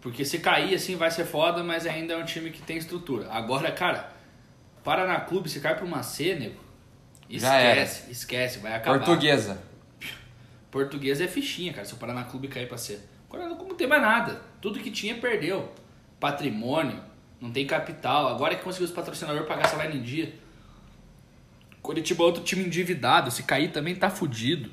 Porque 0.00 0.24
se 0.24 0.38
cair 0.40 0.74
assim 0.74 0.96
vai 0.96 1.10
ser 1.10 1.24
foda, 1.24 1.62
mas 1.62 1.86
ainda 1.86 2.14
é 2.14 2.16
um 2.16 2.24
time 2.24 2.50
que 2.50 2.60
tem 2.60 2.76
estrutura. 2.76 3.30
Agora, 3.30 3.70
cara, 3.70 4.10
Paraná 4.82 5.20
Clube, 5.20 5.48
se 5.48 5.60
cai 5.60 5.76
pra 5.76 5.84
uma 5.84 6.02
C, 6.02 6.34
nego, 6.34 6.60
esquece, 7.30 8.10
esquece, 8.10 8.58
vai 8.58 8.74
acabar. 8.74 8.98
Portuguesa. 8.98 9.58
Português 10.70 11.20
é 11.20 11.28
fichinha, 11.28 11.72
cara, 11.72 11.84
se 11.84 11.94
o 11.94 11.98
Paraná 11.98 12.24
Clube 12.24 12.48
cair 12.48 12.66
pra 12.66 12.76
C. 12.76 12.98
Agora 13.32 13.48
não 13.48 13.74
tem 13.74 13.86
mais 13.86 14.02
nada. 14.02 14.42
Tudo 14.60 14.78
que 14.78 14.90
tinha 14.90 15.14
perdeu. 15.14 15.72
Patrimônio, 16.20 17.00
não 17.40 17.50
tem 17.50 17.66
capital. 17.66 18.28
Agora 18.28 18.54
que 18.54 18.62
conseguiu 18.62 18.86
os 18.86 18.92
patrocinadores 18.92 19.48
pagar 19.48 19.66
salário 19.68 19.96
em 19.96 20.02
dia. 20.02 20.34
Curitiba 21.80 22.22
é 22.22 22.26
outro 22.26 22.42
time 22.42 22.64
endividado. 22.64 23.30
Se 23.30 23.42
cair 23.42 23.70
também 23.72 23.94
tá 23.94 24.08
fudido. 24.08 24.70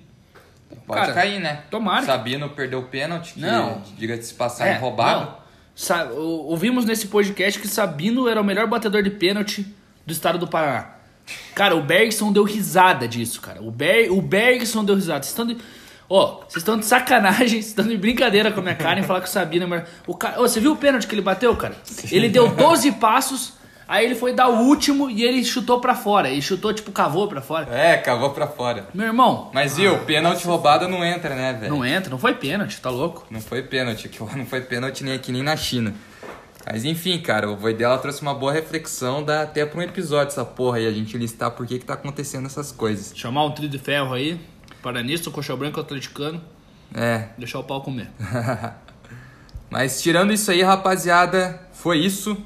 Pode 0.86 1.02
Cara, 1.02 1.14
cair, 1.14 1.40
né? 1.40 1.64
tomara. 1.72 2.06
Sabino 2.06 2.50
perdeu 2.50 2.80
o 2.80 2.84
pênalti, 2.84 3.34
que, 3.34 3.40
Não. 3.40 3.82
diga-se 3.98 4.30
de 4.30 4.36
passagem, 4.36 4.76
É, 4.76 4.78
roubado. 4.78 5.36
Sa- 5.76 6.12
ouvimos 6.12 6.86
nesse 6.86 7.08
podcast 7.08 7.60
que 7.60 7.68
Sabino 7.68 8.28
era 8.28 8.40
o 8.40 8.44
melhor 8.44 8.68
batedor 8.68 9.02
de 9.02 9.10
pênalti 9.10 9.66
do 10.06 10.12
estado 10.14 10.38
do 10.38 10.48
Paraná. 10.48 10.96
Cara, 11.56 11.76
o 11.76 11.82
Bergson 11.82 12.32
deu 12.32 12.44
risada 12.44 13.08
disso, 13.08 13.42
cara. 13.42 13.62
O, 13.64 13.72
Ber 13.72 14.12
o 14.12 14.22
Bergson 14.22 14.84
deu 14.84 14.94
risada. 14.96 15.24
Vocês 15.24 15.34
Ó, 16.10 16.40
vocês 16.40 16.58
estão 16.58 16.78
de 16.78 16.86
sacanagem, 16.86 17.48
vocês 17.62 17.68
estão 17.68 17.88
de 17.88 17.98
brincadeira 17.98 18.52
com 18.52 18.60
a 18.60 18.64
minha 18.64 18.76
cara 18.76 19.00
em 19.00 19.04
falar 19.04 19.22
que 19.22 19.28
o 19.28 19.32
Sabino 19.32 19.74
é 19.76 19.86
o 20.08 20.16
cara... 20.16 20.40
Ô, 20.42 20.48
você 20.48 20.60
viu 20.60 20.72
o 20.72 20.76
pênalti 20.76 21.06
que 21.08 21.14
ele 21.14 21.22
bateu, 21.22 21.56
cara? 21.56 21.76
Ele 22.12 22.28
deu 22.30 22.48
12 22.48 22.94
passos, 22.94 23.54
aí 23.88 24.06
ele 24.06 24.16
foi 24.16 24.34
dar 24.34 24.50
o 24.50 24.64
último 24.64 25.08
e 25.10 25.24
ele 25.24 25.46
chutou 25.46 25.80
pra 25.80 25.94
fora. 25.94 26.30
Ele 26.30 26.42
chutou, 26.42 26.74
tipo, 26.74 26.92
cavou 26.92 27.28
pra 27.28 27.42
fora. 27.42 27.68
É, 27.72 27.96
cavou 27.98 28.32
pra 28.32 28.48
fora. 28.48 28.88
Meu 28.94 29.06
irmão, 29.06 29.52
Mas 29.54 29.78
viu, 29.78 30.00
pênalti 30.00 30.46
roubado 30.48 30.88
não 30.88 31.06
entra, 31.06 31.36
né, 31.36 31.54
velho? 31.54 31.76
não 31.76 31.86
entra, 31.86 32.10
não 32.10 32.18
foi 32.18 32.34
pênalti, 32.34 32.82
tá 32.82 32.90
louco? 32.90 33.28
Não 33.30 33.40
foi 33.40 33.62
pênalti, 33.62 34.10
que 34.10 34.20
não 34.36 34.48
foi 34.48 34.62
pênalti 34.62 35.04
nem 35.04 35.14
aqui 35.14 35.32
nem 35.32 35.44
na 35.44 35.56
China. 35.56 35.94
Mas 36.72 36.86
enfim, 36.86 37.20
cara, 37.20 37.50
o 37.50 37.56
Voidela 37.56 37.98
trouxe 37.98 38.22
uma 38.22 38.34
boa 38.34 38.52
reflexão, 38.52 39.24
dá 39.24 39.44
até 39.44 39.66
pra 39.66 39.80
um 39.80 39.82
episódio 39.84 40.28
essa 40.28 40.46
porra 40.46 40.78
aí, 40.78 40.88
a 40.88 40.92
gente 40.92 41.18
listar 41.18 41.52
por 41.52 41.66
que 41.66 41.80
que 41.80 41.86
tá 41.86 41.94
acontecendo 41.94 42.46
essas 42.46 42.72
coisas. 42.72 43.12
Chamar 43.16 43.46
um 43.46 43.52
trio 43.52 43.70
de 43.70 43.80
ferro 43.80 44.14
aí, 44.14 44.40
Paranista, 44.82 45.30
Coxa 45.30 45.56
Branca, 45.56 45.82
Atleticano, 45.82 46.42
É, 46.96 47.30
deixar 47.38 47.60
o 47.60 47.64
pau 47.64 47.82
comer. 47.82 48.10
mas 49.70 50.02
tirando 50.02 50.34
isso 50.34 50.50
aí, 50.50 50.62
rapaziada, 50.62 51.62
foi 51.74 52.00
isso. 52.00 52.38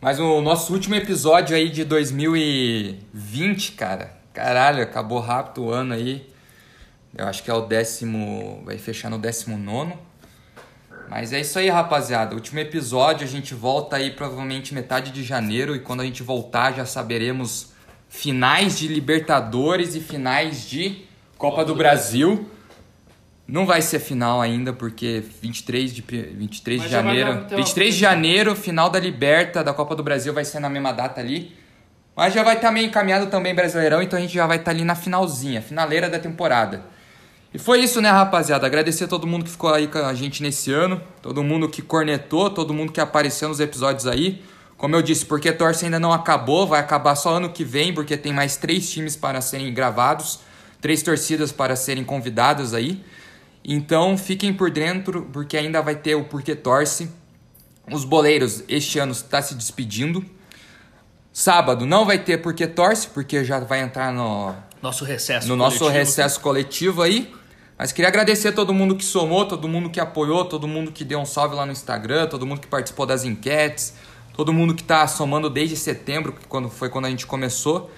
Mas 0.00 0.18
o 0.18 0.40
nosso 0.40 0.72
último 0.72 0.94
episódio 0.94 1.56
aí 1.56 1.70
de 1.70 1.84
2020, 1.84 3.72
cara. 3.72 4.12
Caralho, 4.32 4.82
acabou 4.82 5.20
rápido 5.20 5.64
o 5.64 5.70
ano 5.70 5.94
aí. 5.94 6.28
Eu 7.16 7.26
acho 7.26 7.42
que 7.42 7.50
é 7.50 7.54
o 7.54 7.62
décimo. 7.62 8.62
Vai 8.64 8.78
fechar 8.78 9.10
no 9.10 9.18
décimo 9.18 9.56
nono. 9.56 9.98
Mas 11.08 11.32
é 11.32 11.40
isso 11.40 11.58
aí, 11.58 11.68
rapaziada. 11.68 12.34
Último 12.34 12.58
episódio, 12.58 13.26
a 13.26 13.30
gente 13.30 13.54
volta 13.54 13.96
aí 13.96 14.10
provavelmente 14.10 14.72
metade 14.72 15.12
de 15.12 15.22
janeiro. 15.22 15.76
E 15.76 15.80
quando 15.80 16.00
a 16.00 16.04
gente 16.04 16.22
voltar, 16.22 16.72
já 16.72 16.86
saberemos 16.86 17.72
finais 18.08 18.78
de 18.78 18.88
Libertadores 18.88 19.94
e 19.94 20.00
finais 20.00 20.68
de 20.68 21.04
Copa 21.50 21.64
do 21.64 21.74
Brasil. 21.74 22.48
Não 23.46 23.66
vai 23.66 23.82
ser 23.82 23.98
final 23.98 24.40
ainda, 24.40 24.72
porque 24.72 25.22
23 25.42 25.92
de, 25.92 26.00
pi- 26.02 26.22
23 26.22 26.82
de 26.82 26.88
já 26.88 27.02
vai 27.02 27.16
janeiro. 27.16 27.34
dar- 27.40 27.48
uma- 27.48 27.56
23 27.56 27.94
de 27.94 28.00
janeiro, 28.00 28.54
final 28.56 28.88
da 28.88 28.98
Liberta, 29.00 29.62
da 29.64 29.74
Copa 29.74 29.94
do 29.96 30.02
Brasil, 30.02 30.32
vai 30.32 30.44
ser 30.44 30.60
na 30.60 30.68
mesma 30.70 30.92
data 30.92 31.20
ali. 31.20 31.52
Mas 32.16 32.32
já 32.34 32.42
vai 32.42 32.56
estar 32.56 32.70
meio 32.70 32.86
encaminhado 32.86 33.26
também 33.26 33.54
Brasileirão, 33.54 34.00
então 34.02 34.18
a 34.18 34.22
gente 34.22 34.34
já 34.34 34.46
vai 34.46 34.58
estar 34.58 34.70
ali 34.70 34.84
na 34.84 34.94
finalzinha, 34.94 35.60
finaleira 35.60 36.08
da 36.08 36.18
temporada. 36.18 36.82
E 37.52 37.58
foi 37.58 37.80
isso, 37.80 38.00
né, 38.00 38.10
rapaziada? 38.10 38.66
Agradecer 38.66 39.04
a 39.04 39.08
todo 39.08 39.26
mundo 39.26 39.44
que 39.44 39.50
ficou 39.50 39.72
aí 39.74 39.86
com 39.86 39.98
a 39.98 40.14
gente 40.14 40.42
nesse 40.42 40.72
ano, 40.72 41.00
todo 41.20 41.42
mundo 41.42 41.68
que 41.68 41.82
cornetou, 41.82 42.48
todo 42.48 42.72
mundo 42.72 42.92
que 42.92 43.00
apareceu 43.00 43.48
nos 43.48 43.60
episódios 43.60 44.06
aí. 44.06 44.42
Como 44.76 44.94
eu 44.96 45.02
disse, 45.02 45.24
porque 45.26 45.52
Torce 45.52 45.84
ainda 45.84 45.98
não 46.00 46.12
acabou, 46.12 46.66
vai 46.66 46.80
acabar 46.80 47.14
só 47.14 47.36
ano 47.36 47.50
que 47.50 47.64
vem, 47.64 47.92
porque 47.94 48.16
tem 48.16 48.32
mais 48.32 48.56
três 48.56 48.90
times 48.90 49.16
para 49.16 49.40
serem 49.40 49.72
gravados, 49.72 50.40
três 50.82 51.00
torcidas 51.02 51.50
para 51.52 51.74
serem 51.76 52.04
convidadas 52.04 52.74
aí. 52.74 53.02
Então 53.64 54.18
fiquem 54.18 54.52
por 54.52 54.70
dentro, 54.70 55.22
porque 55.32 55.56
ainda 55.56 55.80
vai 55.80 55.94
ter 55.94 56.16
o 56.16 56.24
Porquê 56.24 56.54
Torce. 56.54 57.08
Os 57.90 58.04
boleiros 58.04 58.64
este 58.68 58.98
ano 58.98 59.12
está 59.12 59.40
se 59.40 59.54
despedindo. 59.54 60.22
Sábado 61.32 61.86
não 61.86 62.04
vai 62.04 62.18
ter 62.18 62.38
Porquê 62.38 62.66
Torce, 62.66 63.06
porque 63.06 63.44
já 63.44 63.60
vai 63.60 63.80
entrar 63.80 64.12
no, 64.12 64.54
Nosso 64.82 65.04
recesso. 65.04 65.48
no 65.48 65.56
nosso 65.56 65.78
coletivo. 65.78 65.98
recesso 65.98 66.40
coletivo 66.40 67.00
aí. 67.02 67.32
Mas 67.78 67.92
queria 67.92 68.08
agradecer 68.08 68.48
a 68.48 68.52
todo 68.52 68.74
mundo 68.74 68.96
que 68.96 69.04
somou, 69.04 69.46
todo 69.46 69.66
mundo 69.66 69.88
que 69.88 69.98
apoiou, 69.98 70.44
todo 70.44 70.68
mundo 70.68 70.92
que 70.92 71.04
deu 71.04 71.18
um 71.20 71.24
salve 71.24 71.54
lá 71.54 71.64
no 71.64 71.72
Instagram, 71.72 72.26
todo 72.26 72.44
mundo 72.44 72.60
que 72.60 72.66
participou 72.66 73.06
das 73.06 73.24
enquetes, 73.24 73.94
todo 74.34 74.52
mundo 74.52 74.74
que 74.74 74.84
tá 74.84 75.06
somando 75.06 75.48
desde 75.48 75.76
setembro, 75.76 76.32
que 76.32 76.46
quando 76.46 76.68
foi 76.68 76.88
quando 76.88 77.06
a 77.06 77.10
gente 77.10 77.26
começou. 77.26 77.90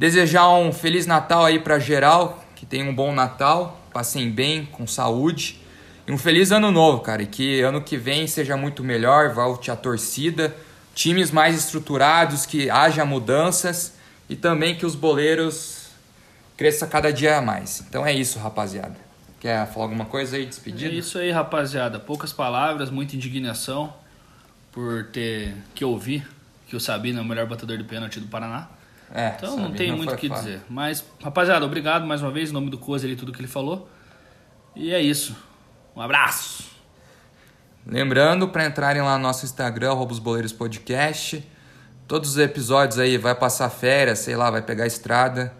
Desejar 0.00 0.48
um 0.48 0.72
feliz 0.72 1.04
Natal 1.04 1.44
aí 1.44 1.58
pra 1.58 1.78
geral, 1.78 2.42
que 2.56 2.64
tenha 2.64 2.86
um 2.88 2.94
bom 2.94 3.12
Natal, 3.12 3.78
passem 3.92 4.30
bem, 4.30 4.64
com 4.64 4.86
saúde. 4.86 5.60
E 6.08 6.10
um 6.10 6.16
feliz 6.16 6.50
ano 6.50 6.70
novo, 6.70 7.02
cara, 7.02 7.22
e 7.22 7.26
que 7.26 7.60
ano 7.60 7.82
que 7.82 7.98
vem 7.98 8.26
seja 8.26 8.56
muito 8.56 8.82
melhor, 8.82 9.34
volte 9.34 9.70
a 9.70 9.76
torcida, 9.76 10.56
times 10.94 11.30
mais 11.30 11.54
estruturados, 11.54 12.46
que 12.46 12.70
haja 12.70 13.04
mudanças 13.04 13.92
e 14.26 14.34
também 14.34 14.74
que 14.74 14.86
os 14.86 14.94
boleiros 14.94 15.90
cresça 16.56 16.86
cada 16.86 17.12
dia 17.12 17.42
mais. 17.42 17.84
Então 17.86 18.06
é 18.06 18.14
isso, 18.14 18.38
rapaziada. 18.38 18.96
Quer 19.38 19.66
falar 19.66 19.84
alguma 19.84 20.06
coisa 20.06 20.36
aí, 20.36 20.44
É 20.44 20.46
despedida? 20.46 20.94
isso 20.94 21.18
aí, 21.18 21.30
rapaziada. 21.30 22.00
Poucas 22.00 22.32
palavras, 22.32 22.88
muita 22.88 23.16
indignação 23.16 23.92
por 24.72 25.08
ter 25.08 25.54
que 25.74 25.84
ouvir 25.84 26.26
que 26.66 26.74
o 26.74 26.80
Sabino 26.80 27.18
é 27.18 27.22
o 27.22 27.26
melhor 27.26 27.44
batedor 27.46 27.76
de 27.76 27.84
pênalti 27.84 28.18
do 28.18 28.28
Paraná. 28.28 28.79
É, 29.12 29.34
Então 29.36 29.56
não 29.56 29.64
sabe, 29.64 29.76
tem 29.76 29.92
muito 29.96 30.12
o 30.14 30.16
que 30.16 30.28
fácil. 30.28 30.44
dizer. 30.44 30.60
Mas, 30.68 31.04
rapaziada, 31.22 31.64
obrigado 31.64 32.06
mais 32.06 32.22
uma 32.22 32.30
vez 32.30 32.50
em 32.50 32.52
nome 32.52 32.70
do 32.70 32.78
Coisa 32.78 33.06
ali, 33.06 33.16
tudo 33.16 33.32
que 33.32 33.40
ele 33.40 33.48
falou. 33.48 33.88
E 34.76 34.92
é 34.94 35.00
isso. 35.00 35.36
Um 35.96 36.00
abraço. 36.00 36.64
Lembrando, 37.86 38.48
para 38.48 38.66
entrarem 38.66 39.02
lá 39.02 39.16
no 39.16 39.22
nosso 39.22 39.44
Instagram, 39.44 39.90
arroba 39.90 40.12
os 40.12 40.18
Boleiros 40.18 40.52
Podcast. 40.52 41.44
Todos 42.06 42.30
os 42.30 42.38
episódios 42.38 42.98
aí, 42.98 43.16
vai 43.16 43.34
passar 43.34 43.68
férias, 43.70 44.20
sei 44.20 44.36
lá, 44.36 44.50
vai 44.50 44.62
pegar 44.62 44.84
a 44.84 44.86
estrada. 44.86 45.52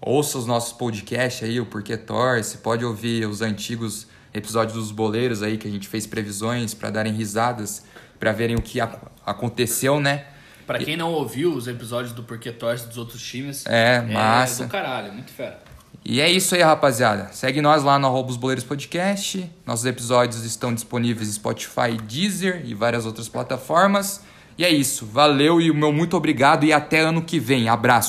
Ouça 0.00 0.38
os 0.38 0.46
nossos 0.46 0.72
podcasts 0.72 1.46
aí, 1.46 1.60
o 1.60 1.66
Porquê 1.66 1.96
Torce. 1.96 2.58
Pode 2.58 2.84
ouvir 2.84 3.26
os 3.26 3.42
antigos 3.42 4.06
episódios 4.32 4.74
dos 4.74 4.90
Boleiros 4.90 5.42
aí, 5.42 5.58
que 5.58 5.68
a 5.68 5.70
gente 5.70 5.86
fez 5.86 6.06
previsões 6.06 6.72
para 6.72 6.90
darem 6.90 7.12
risadas, 7.12 7.84
para 8.18 8.32
verem 8.32 8.56
o 8.56 8.62
que 8.62 8.80
ac- 8.80 8.98
aconteceu, 9.26 10.00
né? 10.00 10.26
Pra 10.70 10.78
quem 10.78 10.96
não 10.96 11.12
ouviu 11.12 11.52
os 11.52 11.66
episódios 11.66 12.12
do 12.12 12.22
Porquê 12.22 12.52
Torce 12.52 12.86
dos 12.86 12.96
outros 12.96 13.20
times, 13.20 13.66
É, 13.66 14.00
massa. 14.02 14.62
É 14.62 14.66
do 14.66 14.70
caralho, 14.70 15.12
muito 15.12 15.32
fera. 15.32 15.58
E 16.04 16.20
é 16.20 16.30
isso 16.30 16.54
aí, 16.54 16.62
rapaziada. 16.62 17.28
Segue 17.32 17.60
nós 17.60 17.82
lá 17.82 17.98
no 17.98 18.06
arroba 18.06 18.30
os 18.30 18.36
Boleiros 18.36 18.62
Podcast. 18.62 19.50
Nossos 19.66 19.84
episódios 19.84 20.44
estão 20.44 20.72
disponíveis 20.72 21.28
em 21.28 21.32
Spotify, 21.32 21.96
Deezer 22.06 22.62
e 22.64 22.72
várias 22.72 23.04
outras 23.04 23.28
plataformas. 23.28 24.22
E 24.56 24.64
é 24.64 24.70
isso. 24.70 25.04
Valeu 25.06 25.60
e 25.60 25.72
o 25.72 25.74
meu 25.74 25.92
muito 25.92 26.16
obrigado 26.16 26.64
e 26.64 26.72
até 26.72 27.00
ano 27.00 27.22
que 27.22 27.40
vem. 27.40 27.68
Abraço. 27.68 28.08